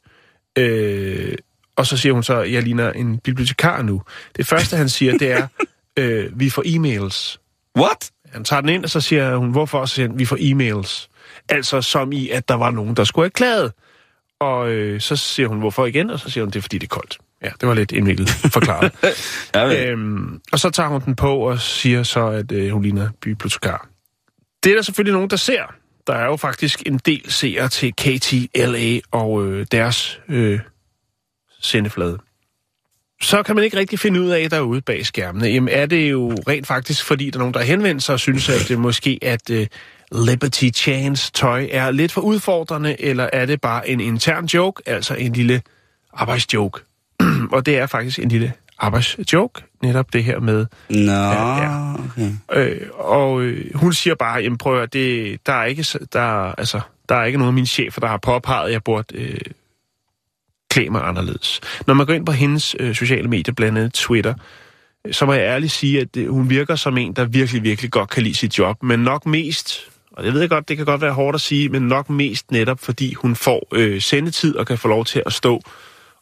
Øh, 0.57 1.37
og 1.75 1.85
så 1.85 1.97
siger 1.97 2.13
hun 2.13 2.23
så, 2.23 2.41
jeg 2.41 2.63
ligner 2.63 2.91
en 2.91 3.19
bibliotekar 3.19 3.81
nu. 3.81 4.01
Det 4.35 4.47
første, 4.47 4.77
han 4.77 4.89
siger, 4.89 5.17
det 5.17 5.31
er, 5.31 5.47
øh, 5.99 6.39
vi 6.39 6.49
får 6.49 6.63
e-mails. 6.65 7.37
What? 7.79 8.11
Han 8.37 8.43
tager 8.43 8.61
den 8.61 8.69
ind, 8.69 8.83
og 8.83 8.89
så 8.89 9.01
siger 9.01 9.35
hun, 9.35 9.51
hvorfor? 9.51 9.85
Så 9.85 9.95
siger 9.95 10.07
han, 10.07 10.19
vi 10.19 10.25
får 10.25 10.37
e-mails. 10.37 11.09
Altså 11.49 11.81
som 11.81 12.11
i, 12.11 12.29
at 12.29 12.49
der 12.49 12.55
var 12.55 12.71
nogen, 12.71 12.95
der 12.95 13.03
skulle 13.03 13.23
have 13.23 13.31
klaget. 13.31 13.73
Og 14.39 14.69
øh, 14.69 15.01
så 15.01 15.15
siger 15.15 15.47
hun, 15.47 15.59
hvorfor 15.59 15.85
igen? 15.85 16.09
Og 16.09 16.19
så 16.19 16.29
siger 16.29 16.43
hun, 16.43 16.51
det 16.51 16.55
er 16.55 16.61
fordi, 16.61 16.77
det 16.77 16.87
er 16.87 16.95
koldt. 16.95 17.17
Ja, 17.43 17.49
det 17.61 17.69
var 17.69 17.73
lidt 17.73 17.91
indviklet 17.91 18.29
forklaret. 18.29 18.91
Ja, 19.55 19.91
øhm, 19.91 20.41
og 20.51 20.59
så 20.59 20.69
tager 20.69 20.89
hun 20.89 21.01
den 21.05 21.15
på 21.15 21.37
og 21.37 21.59
siger 21.59 22.03
så, 22.03 22.27
at 22.27 22.51
øh, 22.51 22.69
hun 22.69 22.83
ligner 22.83 23.09
bibliotekar. 23.21 23.87
Det 24.63 24.71
er 24.71 24.75
der 24.75 24.81
selvfølgelig 24.81 25.13
nogen, 25.13 25.29
der 25.29 25.35
ser. 25.35 25.63
Der 26.07 26.13
er 26.13 26.25
jo 26.25 26.35
faktisk 26.35 26.83
en 26.85 26.97
del 26.97 27.31
seere 27.31 27.69
til 27.69 27.93
KTLA 27.93 28.99
og 29.11 29.45
øh, 29.45 29.65
deres 29.71 30.21
øh, 30.29 30.59
sendeflade. 31.61 32.17
Så 33.21 33.43
kan 33.43 33.55
man 33.55 33.63
ikke 33.63 33.77
rigtig 33.77 33.99
finde 33.99 34.21
ud 34.21 34.29
af 34.29 34.49
derude 34.49 34.81
bag 34.81 35.05
skærmene. 35.05 35.47
Jamen 35.47 35.69
er 35.69 35.85
det 35.85 36.11
jo 36.11 36.31
rent 36.47 36.67
faktisk, 36.67 37.05
fordi 37.05 37.29
der 37.29 37.37
er 37.37 37.39
nogen, 37.39 37.53
der 37.53 37.61
henvender 37.61 38.01
sig 38.01 38.13
og 38.13 38.19
synes, 38.19 38.49
at 38.49 38.65
det 38.67 38.79
måske 38.79 39.19
at 39.21 39.49
øh, 39.49 39.67
Liberty 40.11 40.69
Chans 40.73 41.31
tøj 41.31 41.67
er 41.71 41.91
lidt 41.91 42.11
for 42.11 42.21
udfordrende, 42.21 43.01
eller 43.01 43.29
er 43.33 43.45
det 43.45 43.61
bare 43.61 43.89
en 43.89 43.99
intern 43.99 44.45
joke, 44.45 44.83
altså 44.85 45.13
en 45.13 45.33
lille 45.33 45.61
arbejdsjoke? 46.13 46.79
og 47.55 47.65
det 47.65 47.77
er 47.77 47.85
faktisk 47.85 48.19
en 48.19 48.29
lille 48.29 48.53
arbejdsjoke, 48.79 49.61
netop 49.81 50.13
det 50.13 50.23
her 50.23 50.39
med 50.39 50.65
Nå, 50.89 51.11
ja. 51.11 51.93
okay. 51.93 52.31
Øh, 52.53 52.81
og 52.93 53.41
øh, 53.41 53.75
hun 53.75 53.93
siger 53.93 54.15
bare, 54.15 54.41
jamen 54.41 54.57
prøv 54.57 54.81
at, 54.81 54.93
det, 54.93 55.39
der, 55.45 55.53
er 55.53 55.65
ikke, 55.65 55.85
der, 56.13 56.21
altså, 56.57 56.81
der 57.09 57.15
er 57.15 57.25
ikke 57.25 57.37
nogen 57.37 57.49
af 57.49 57.53
mine 57.53 57.67
chefer, 57.67 58.01
der 58.01 58.07
har 58.07 58.17
påpeget, 58.17 58.67
at 58.67 58.73
jeg 58.73 58.83
burde 58.83 59.17
øh, 59.17 59.39
klæde 60.69 60.89
mig 60.89 61.07
anderledes. 61.07 61.61
Når 61.87 61.93
man 61.93 62.05
går 62.05 62.13
ind 62.13 62.25
på 62.25 62.31
hendes 62.31 62.75
øh, 62.79 62.95
sociale 62.95 63.27
medier, 63.27 63.53
blandt 63.53 63.77
andet 63.77 63.93
Twitter, 63.93 64.33
øh, 65.07 65.13
så 65.13 65.25
må 65.25 65.33
jeg 65.33 65.41
ærligt 65.41 65.71
sige, 65.71 66.01
at 66.01 66.17
øh, 66.17 66.29
hun 66.29 66.49
virker 66.49 66.75
som 66.75 66.97
en, 66.97 67.13
der 67.13 67.25
virkelig, 67.25 67.63
virkelig 67.63 67.91
godt 67.91 68.09
kan 68.09 68.23
lide 68.23 68.35
sit 68.35 68.59
job, 68.59 68.83
men 68.83 68.99
nok 68.99 69.25
mest, 69.25 69.79
og 70.11 70.23
det 70.23 70.33
ved 70.33 70.39
jeg 70.39 70.49
godt, 70.49 70.69
det 70.69 70.77
kan 70.77 70.85
godt 70.85 71.01
være 71.01 71.13
hårdt 71.13 71.35
at 71.35 71.41
sige, 71.41 71.69
men 71.69 71.81
nok 71.81 72.09
mest 72.09 72.51
netop, 72.51 72.79
fordi 72.79 73.13
hun 73.13 73.35
får 73.35 73.67
øh, 73.73 74.01
sendetid 74.01 74.55
og 74.55 74.67
kan 74.67 74.77
få 74.77 74.87
lov 74.87 75.05
til 75.05 75.23
at 75.25 75.33
stå 75.33 75.61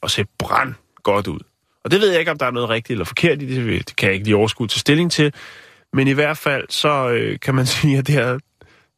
og 0.02 0.12
se 0.12 0.26
brand 0.38 0.74
godt 1.04 1.28
ud. 1.28 1.40
Og 1.84 1.92
det 1.92 2.02
ved 2.02 2.10
jeg 2.10 2.20
ikke, 2.20 2.32
om 2.32 2.38
der 2.38 2.46
er 2.46 2.52
noget 2.52 2.70
rigtigt 2.70 2.92
eller 2.92 3.06
forkert 3.06 3.42
i 3.42 3.56
det, 3.56 3.88
det 3.88 3.96
kan 3.96 4.08
jeg 4.08 4.14
ikke 4.14 4.26
lige 4.26 4.36
overskue 4.36 4.68
til 4.68 4.80
stilling 4.80 5.12
til, 5.12 5.34
men 5.94 6.08
i 6.08 6.12
hvert 6.12 6.38
fald, 6.38 6.66
så 6.70 7.10
øh, 7.10 7.40
kan 7.40 7.56
man 7.56 7.66
sige, 7.76 7.98
at 7.98 8.08
det 8.08 8.16
her 8.16 8.40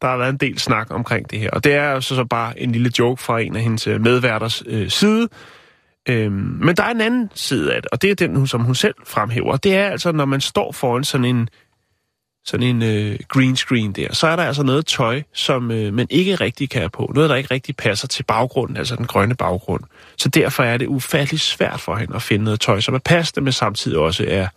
der 0.01 0.07
har 0.07 0.17
været 0.17 0.29
en 0.29 0.37
del 0.37 0.59
snak 0.59 0.87
omkring 0.91 1.31
det 1.31 1.39
her. 1.39 1.49
Og 1.49 1.63
det 1.63 1.73
er 1.73 1.91
jo 1.91 2.01
så, 2.01 2.15
så 2.15 2.23
bare 2.23 2.59
en 2.59 2.71
lille 2.71 2.91
joke 2.99 3.21
fra 3.21 3.39
en 3.39 3.55
af 3.55 3.61
hendes 3.61 3.87
øh, 3.87 4.01
medværters 4.01 4.63
øh, 4.65 4.89
side. 4.89 5.29
Øhm, 6.09 6.33
men 6.33 6.75
der 6.75 6.83
er 6.83 6.91
en 6.91 7.01
anden 7.01 7.29
side 7.35 7.75
af 7.75 7.81
det, 7.81 7.91
og 7.91 8.01
det 8.01 8.11
er 8.11 8.15
den, 8.15 8.47
som 8.47 8.61
hun 8.61 8.75
selv 8.75 8.95
fremhæver. 9.07 9.51
Og 9.51 9.63
det 9.63 9.75
er 9.75 9.87
altså, 9.87 10.11
når 10.11 10.25
man 10.25 10.41
står 10.41 10.71
foran 10.71 11.03
sådan 11.03 11.25
en, 11.25 11.49
sådan 12.45 12.67
en 12.67 12.81
øh, 12.81 13.19
green 13.27 13.55
screen 13.55 13.91
der, 13.91 14.13
så 14.13 14.27
er 14.27 14.35
der 14.35 14.43
altså 14.43 14.63
noget 14.63 14.85
tøj, 14.85 15.21
som 15.33 15.71
øh, 15.71 15.93
man 15.93 16.07
ikke 16.09 16.35
rigtig 16.35 16.69
kan 16.69 16.81
have 16.81 16.89
på. 16.89 17.11
Noget, 17.15 17.29
der 17.29 17.35
ikke 17.35 17.53
rigtig 17.53 17.75
passer 17.75 18.07
til 18.07 18.23
baggrunden, 18.23 18.77
altså 18.77 18.95
den 18.95 19.07
grønne 19.07 19.35
baggrund. 19.35 19.83
Så 20.17 20.29
derfor 20.29 20.63
er 20.63 20.77
det 20.77 20.87
ufatteligt 20.87 21.43
svært 21.43 21.79
for 21.79 21.95
hende 21.95 22.15
at 22.15 22.21
finde 22.21 22.43
noget 22.43 22.59
tøj, 22.59 22.79
som 22.79 22.95
er 22.95 22.99
passende, 22.99 23.43
men 23.43 23.53
samtidig 23.53 23.97
også 23.97 24.25
er, 24.27 24.47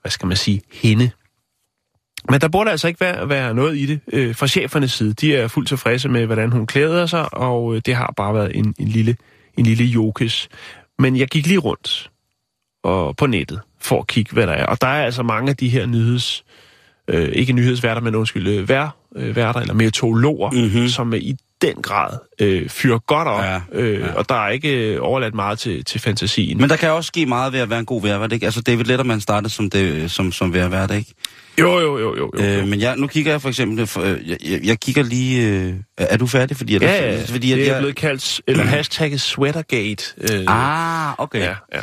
hvad 0.00 0.10
skal 0.10 0.26
man 0.26 0.36
sige, 0.36 0.62
hende. 0.72 1.10
Men 2.30 2.40
der 2.40 2.48
burde 2.48 2.70
altså 2.70 2.88
ikke 2.88 3.00
være, 3.00 3.28
være 3.28 3.54
noget 3.54 3.76
i 3.76 3.86
det 3.86 4.00
øh, 4.12 4.34
fra 4.34 4.46
chefernes 4.46 4.92
side. 4.92 5.12
De 5.12 5.36
er 5.36 5.48
fuldt 5.48 5.68
tilfredse 5.68 6.08
med, 6.08 6.26
hvordan 6.26 6.52
hun 6.52 6.66
klæder 6.66 7.06
sig, 7.06 7.34
og 7.34 7.74
øh, 7.74 7.82
det 7.86 7.94
har 7.94 8.14
bare 8.16 8.34
været 8.34 8.56
en, 8.56 8.74
en, 8.78 8.88
lille, 8.88 9.16
en 9.56 9.66
lille 9.66 9.84
jokes. 9.84 10.48
Men 10.98 11.16
jeg 11.16 11.28
gik 11.28 11.46
lige 11.46 11.58
rundt 11.58 12.10
og 12.84 13.16
på 13.16 13.26
nettet 13.26 13.60
for 13.80 14.00
at 14.00 14.06
kigge, 14.06 14.32
hvad 14.32 14.46
der 14.46 14.52
er. 14.52 14.66
Og 14.66 14.80
der 14.80 14.86
er 14.86 15.04
altså 15.04 15.22
mange 15.22 15.50
af 15.50 15.56
de 15.56 15.68
her 15.68 15.86
nyheds... 15.86 16.44
Øh, 17.08 17.28
ikke 17.32 17.52
nyhedsværter, 17.52 18.00
men 18.00 18.14
undskyld, 18.14 18.48
øh, 18.48 18.68
vær, 18.68 18.96
øh, 19.16 19.36
værter 19.36 19.60
eller 19.60 19.74
meteorologer, 19.74 20.50
mm-hmm. 20.50 20.88
som 20.88 21.14
i 21.14 21.36
den 21.62 21.74
grad 21.82 22.18
øh, 22.40 22.68
fyrer 22.68 22.98
godt 22.98 23.28
op, 23.28 23.40
Ja, 23.44 23.60
øh, 23.72 24.00
ja. 24.00 24.12
og 24.12 24.28
der 24.28 24.34
er 24.34 24.48
ikke 24.48 24.94
øh, 24.94 24.98
overladt 25.00 25.34
meget 25.34 25.58
til, 25.58 25.84
til 25.84 26.00
fantasien. 26.00 26.58
Men 26.60 26.70
der 26.70 26.76
kan 26.76 26.90
også 26.90 27.08
ske 27.08 27.26
meget 27.26 27.52
ved 27.52 27.60
at 27.60 27.70
være 27.70 27.78
en 27.78 27.86
god 27.86 28.02
vejrvært, 28.02 28.32
ikke? 28.32 28.46
Altså, 28.46 28.62
David 28.62 28.84
Letterman 28.84 29.20
startede 29.20 29.52
som, 29.52 29.70
det, 29.70 30.10
som, 30.10 30.32
som 30.32 30.54
vejrvært, 30.54 30.90
ikke? 30.90 31.14
jo, 31.58 31.78
jo, 31.80 31.98
jo, 31.98 32.16
jo. 32.16 32.30
jo. 32.38 32.44
Øh, 32.44 32.68
men 32.68 32.80
jeg, 32.80 32.96
nu 32.96 33.06
kigger 33.06 33.32
jeg 33.32 33.42
for 33.42 33.48
eksempel... 33.48 33.86
For, 33.86 34.02
øh, 34.02 34.28
jeg, 34.28 34.36
jeg, 34.44 34.60
jeg 34.64 34.80
kigger 34.80 35.02
lige... 35.02 35.48
Øh, 35.48 35.74
er 35.98 36.06
er 36.06 36.16
du 36.16 36.26
færdig? 36.26 36.56
Fordi, 36.56 36.78
ja, 36.78 37.12
ja, 37.12 37.22
fordi, 37.28 37.52
at 37.52 37.58
det 37.58 37.66
er 37.68 37.72
jeg, 37.72 37.80
blevet 37.80 37.96
kaldt, 37.96 38.40
eller 38.46 38.64
hashtagget 38.76 39.20
Sweatergate. 39.20 40.04
Øh, 40.32 40.44
Ah, 40.48 41.14
okay. 41.18 41.40
ja, 41.40 41.54
ja. 41.74 41.80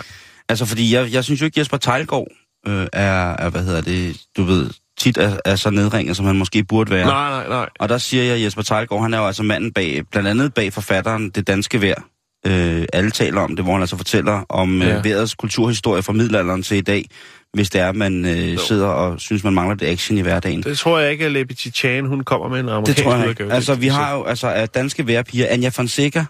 Altså, 0.49 0.65
fordi 0.65 0.93
jeg, 0.95 1.13
jeg 1.13 1.23
synes 1.23 1.41
jo 1.41 1.45
ikke, 1.45 1.59
Jesper 1.59 1.77
Tejlgaard 1.77 2.27
øh, 2.67 2.87
er, 2.93 3.35
er, 3.35 3.49
hvad 3.49 3.63
hedder 3.63 3.81
det, 3.81 4.21
du 4.37 4.43
ved, 4.43 4.69
tit 5.01 5.17
er, 5.17 5.37
er 5.45 5.55
så 5.55 5.69
nedringet, 5.69 6.17
som 6.17 6.25
han 6.25 6.37
måske 6.37 6.63
burde 6.63 6.91
være. 6.91 7.05
Nej, 7.05 7.29
nej, 7.29 7.47
nej. 7.49 7.69
Og 7.79 7.89
der 7.89 7.97
siger 7.97 8.23
jeg, 8.23 8.35
at 8.35 8.41
Jesper 8.43 8.61
Tejlgaard, 8.61 9.01
han 9.01 9.13
er 9.13 9.17
jo 9.17 9.27
altså 9.27 9.43
manden 9.43 9.73
bag, 9.73 10.01
blandt 10.11 10.29
andet 10.29 10.53
bag 10.53 10.73
forfatteren 10.73 11.29
Det 11.29 11.47
Danske 11.47 11.81
Vejr. 11.81 12.03
Øh, 12.47 12.85
alle 12.93 13.11
taler 13.11 13.41
om 13.41 13.55
det, 13.55 13.65
hvor 13.65 13.73
han 13.73 13.81
altså 13.81 13.97
fortæller 13.97 14.45
om 14.49 14.81
Ja. 14.81 14.87
ja. 14.87 14.97
øh, 14.97 15.03
vejrets 15.03 15.35
kulturhistorie 15.35 16.03
fra 16.03 16.13
middelalderen 16.13 16.63
til 16.63 16.77
i 16.77 16.81
dag, 16.81 17.05
hvis 17.53 17.69
det 17.69 17.81
er, 17.81 17.89
at 17.89 17.95
man 17.95 18.25
øh, 18.25 18.57
sidder 18.59 18.87
og 18.87 19.19
synes, 19.19 19.43
man 19.43 19.53
mangler 19.53 19.75
det 19.75 19.85
action 19.87 20.17
i 20.17 20.21
hverdagen. 20.21 20.63
Det 20.63 20.77
tror 20.77 20.99
jeg 20.99 21.11
ikke, 21.11 21.25
at 21.25 21.31
Liberty 21.31 21.67
Chan, 21.75 22.05
hun 22.05 22.23
kommer 22.23 22.49
med 22.49 22.59
en 22.59 22.69
amerikansk 22.69 22.97
Det 22.97 23.03
tror 23.05 23.15
jeg 23.15 23.29
ikke. 23.29 23.53
Altså, 23.53 23.75
vi 23.75 23.87
har 23.87 24.15
jo 24.15 24.23
altså 24.23 24.47
af 24.47 24.69
danske 24.69 25.07
vejrpiger, 25.07 25.47
Anja 25.49 25.69
Fonseca, 25.69 26.25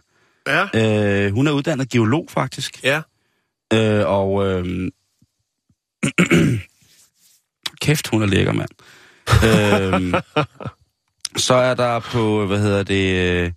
Ja, 0.48 1.26
øh, 1.26 1.34
hun 1.34 1.48
er 1.48 1.52
uddannet 1.52 1.90
geolog 1.90 2.28
faktisk. 2.30 2.84
ja. 2.84 3.02
Øh, 3.74 4.04
og 4.08 4.46
øh, 4.48 4.90
kæft, 7.82 8.08
hun 8.08 8.22
er 8.22 8.26
lækker, 8.28 8.54
mand. 8.54 8.70
øh, 9.44 10.22
så 11.48 11.54
er 11.54 11.74
der 11.74 12.00
på, 12.00 12.46
hvad 12.46 12.60
hedder 12.60 12.84
det, 12.84 13.16
øh, 13.16 13.52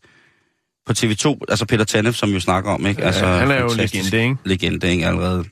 på 0.87 0.93
TV2, 0.93 1.39
altså 1.49 1.67
Peter 1.67 1.85
Tanef, 1.85 2.15
som 2.15 2.29
vi 2.29 2.35
jo 2.35 2.41
snakker 2.41 2.71
om, 2.71 2.87
ikke? 2.87 3.03
Altså, 3.03 3.27
han 3.27 3.51
er 3.51 3.61
jo 3.61 3.69
legende, 3.77 4.23
ikke? 4.23 4.37
Legende, 4.45 4.91
ikke, 4.93 5.07
allerede. 5.07 5.45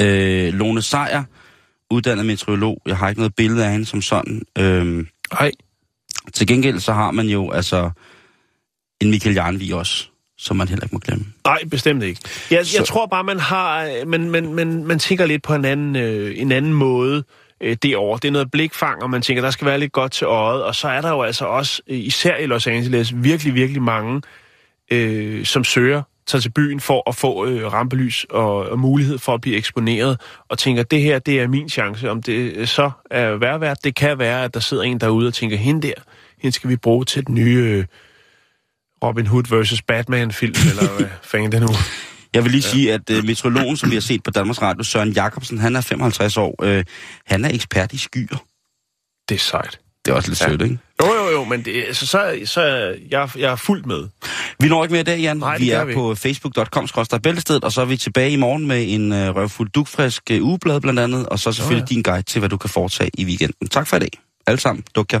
Øh, 0.00 0.54
Lone 0.54 0.82
Sejer, 0.82 1.24
uddannet 1.90 2.26
meteorolog. 2.26 2.82
Jeg 2.86 2.96
har 2.96 3.08
ikke 3.08 3.20
noget 3.20 3.34
billede 3.34 3.64
af 3.64 3.70
hende 3.72 3.86
som 3.86 4.02
sådan. 4.02 4.42
Øh, 4.58 5.06
Ej, 5.32 5.50
til 6.32 6.46
gengæld 6.46 6.80
så 6.80 6.92
har 6.92 7.10
man 7.10 7.26
jo 7.26 7.50
altså 7.50 7.90
en 9.00 9.10
Michael 9.10 9.34
Jarnvig 9.34 9.74
også, 9.74 10.08
som 10.38 10.56
man 10.56 10.68
heller 10.68 10.84
ikke 10.84 10.94
må 10.94 10.98
glemme. 10.98 11.26
nej, 11.44 11.58
bestemt 11.70 12.02
ikke. 12.02 12.20
Jeg, 12.50 12.56
jeg 12.58 12.66
Så- 12.66 12.84
tror 12.84 13.06
bare, 13.06 13.24
man 13.24 13.40
har, 13.40 13.84
øh, 13.84 14.08
man, 14.08 14.30
man, 14.30 14.54
man, 14.54 14.84
man 14.84 14.98
tænker 14.98 15.26
lidt 15.26 15.42
på 15.42 15.54
en 15.54 15.64
anden, 15.64 15.96
øh, 15.96 16.32
en 16.38 16.52
anden 16.52 16.72
måde 16.72 17.24
øh, 17.64 17.76
derovre. 17.82 18.18
Det 18.22 18.28
er 18.28 18.32
noget 18.32 18.50
blikfang, 18.50 19.02
og 19.02 19.10
man 19.10 19.22
tænker, 19.22 19.42
der 19.42 19.50
skal 19.50 19.66
være 19.66 19.78
lidt 19.78 19.92
godt 19.92 20.12
til 20.12 20.24
øjet. 20.24 20.64
Og 20.64 20.74
så 20.74 20.88
er 20.88 21.00
der 21.00 21.10
jo 21.10 21.22
altså 21.22 21.44
også, 21.44 21.82
øh, 21.88 21.98
især 21.98 22.36
i 22.36 22.46
Los 22.46 22.66
Angeles, 22.66 23.12
virkelig, 23.16 23.54
virkelig 23.54 23.82
mange, 23.82 24.22
øh, 24.90 25.44
som 25.44 25.64
søger 25.64 26.02
tager 26.26 26.40
til 26.40 26.50
byen 26.50 26.80
for 26.80 27.08
at 27.08 27.14
få 27.14 27.46
øh, 27.46 27.72
rampelys 27.72 28.26
og, 28.30 28.68
og 28.68 28.78
mulighed 28.78 29.18
for 29.18 29.34
at 29.34 29.40
blive 29.40 29.56
eksponeret, 29.56 30.20
og 30.48 30.58
tænker, 30.58 30.82
det 30.82 31.00
her, 31.00 31.18
det 31.18 31.40
er 31.40 31.48
min 31.48 31.68
chance. 31.68 32.10
Om 32.10 32.22
det 32.22 32.52
øh, 32.56 32.66
så 32.66 32.90
er 33.10 33.36
værvært, 33.36 33.84
det 33.84 33.94
kan 33.94 34.18
være, 34.18 34.44
at 34.44 34.54
der 34.54 34.60
sidder 34.60 34.82
en 34.82 35.00
derude 35.00 35.26
og 35.26 35.34
tænker, 35.34 35.56
hende 35.56 35.88
der, 35.88 35.94
hende 36.38 36.54
skal 36.54 36.70
vi 36.70 36.76
bruge 36.76 37.04
til 37.04 37.26
den 37.26 37.34
nye 37.34 37.58
øh, 37.58 37.84
Robin 39.04 39.26
Hood 39.26 39.44
versus 39.50 39.82
Batman-film, 39.82 40.54
eller 40.70 40.96
hvad 40.96 41.08
fanden 41.22 41.52
det 41.52 41.60
nu. 41.60 41.68
Jeg 42.34 42.44
vil 42.44 42.52
lige 42.52 42.62
ja. 42.66 42.70
sige, 42.70 42.92
at 42.92 43.10
uh, 43.10 43.24
meteorologen, 43.24 43.76
som 43.76 43.90
vi 43.90 43.96
har 43.96 44.00
set 44.00 44.22
på 44.22 44.30
Danmarks 44.30 44.62
Radio, 44.62 44.84
Søren 44.84 45.12
Jacobsen, 45.12 45.58
han 45.58 45.76
er 45.76 45.80
55 45.80 46.36
år. 46.36 46.54
Uh, 46.62 46.82
han 47.26 47.44
er 47.44 47.54
ekspert 47.54 47.92
i 47.92 47.98
skyer. 47.98 48.44
Det 49.28 49.34
er 49.34 49.38
sejt. 49.38 49.80
Det 50.04 50.10
er 50.10 50.14
også 50.14 50.28
lidt 50.30 50.40
Ja. 50.40 50.48
sødt, 50.48 50.62
ikke? 50.62 50.78
Jo, 51.02 51.14
jo, 51.14 51.30
jo, 51.32 51.44
men 51.44 51.64
det, 51.64 51.84
altså, 51.86 52.06
så, 52.06 52.38
så 52.44 52.62
jeg, 53.10 53.30
jeg 53.36 53.52
er 53.52 53.56
fuldt 53.56 53.86
med. 53.86 54.08
Vi 54.60 54.68
når 54.68 54.84
ikke 54.84 54.92
mere 54.92 55.00
i 55.00 55.04
dag, 55.04 55.20
Jan. 55.20 55.36
Nej, 55.36 55.58
vi 55.58 55.70
er 55.70 55.84
vi 55.84 55.94
på 55.94 56.14
facebook.com 56.14 56.88
bæltestedet, 57.22 57.64
og 57.64 57.72
så 57.72 57.80
er 57.80 57.84
vi 57.84 57.96
tilbage 57.96 58.30
i 58.30 58.36
morgen 58.36 58.66
med 58.66 58.84
en 58.94 59.12
uh, 59.12 59.18
røvfuld 59.18 59.70
dugfrisk 59.70 60.22
uh, 60.32 60.46
ugeblad 60.46 60.80
blandt 60.80 61.00
andet, 61.00 61.26
og 61.28 61.38
så 61.38 61.52
selvfølgelig 61.52 61.86
ja. 61.90 61.94
din 61.94 62.02
guide 62.02 62.22
til, 62.22 62.38
hvad 62.38 62.48
du 62.48 62.56
kan 62.56 62.70
foretage 62.70 63.10
i 63.18 63.24
weekenden. 63.24 63.68
Tak 63.68 63.86
for 63.86 63.96
i 63.96 64.00
dag. 64.00 64.10
Alle 64.46 64.60
sammen. 64.60 64.84
Duk 64.94 65.12
jer. 65.12 65.20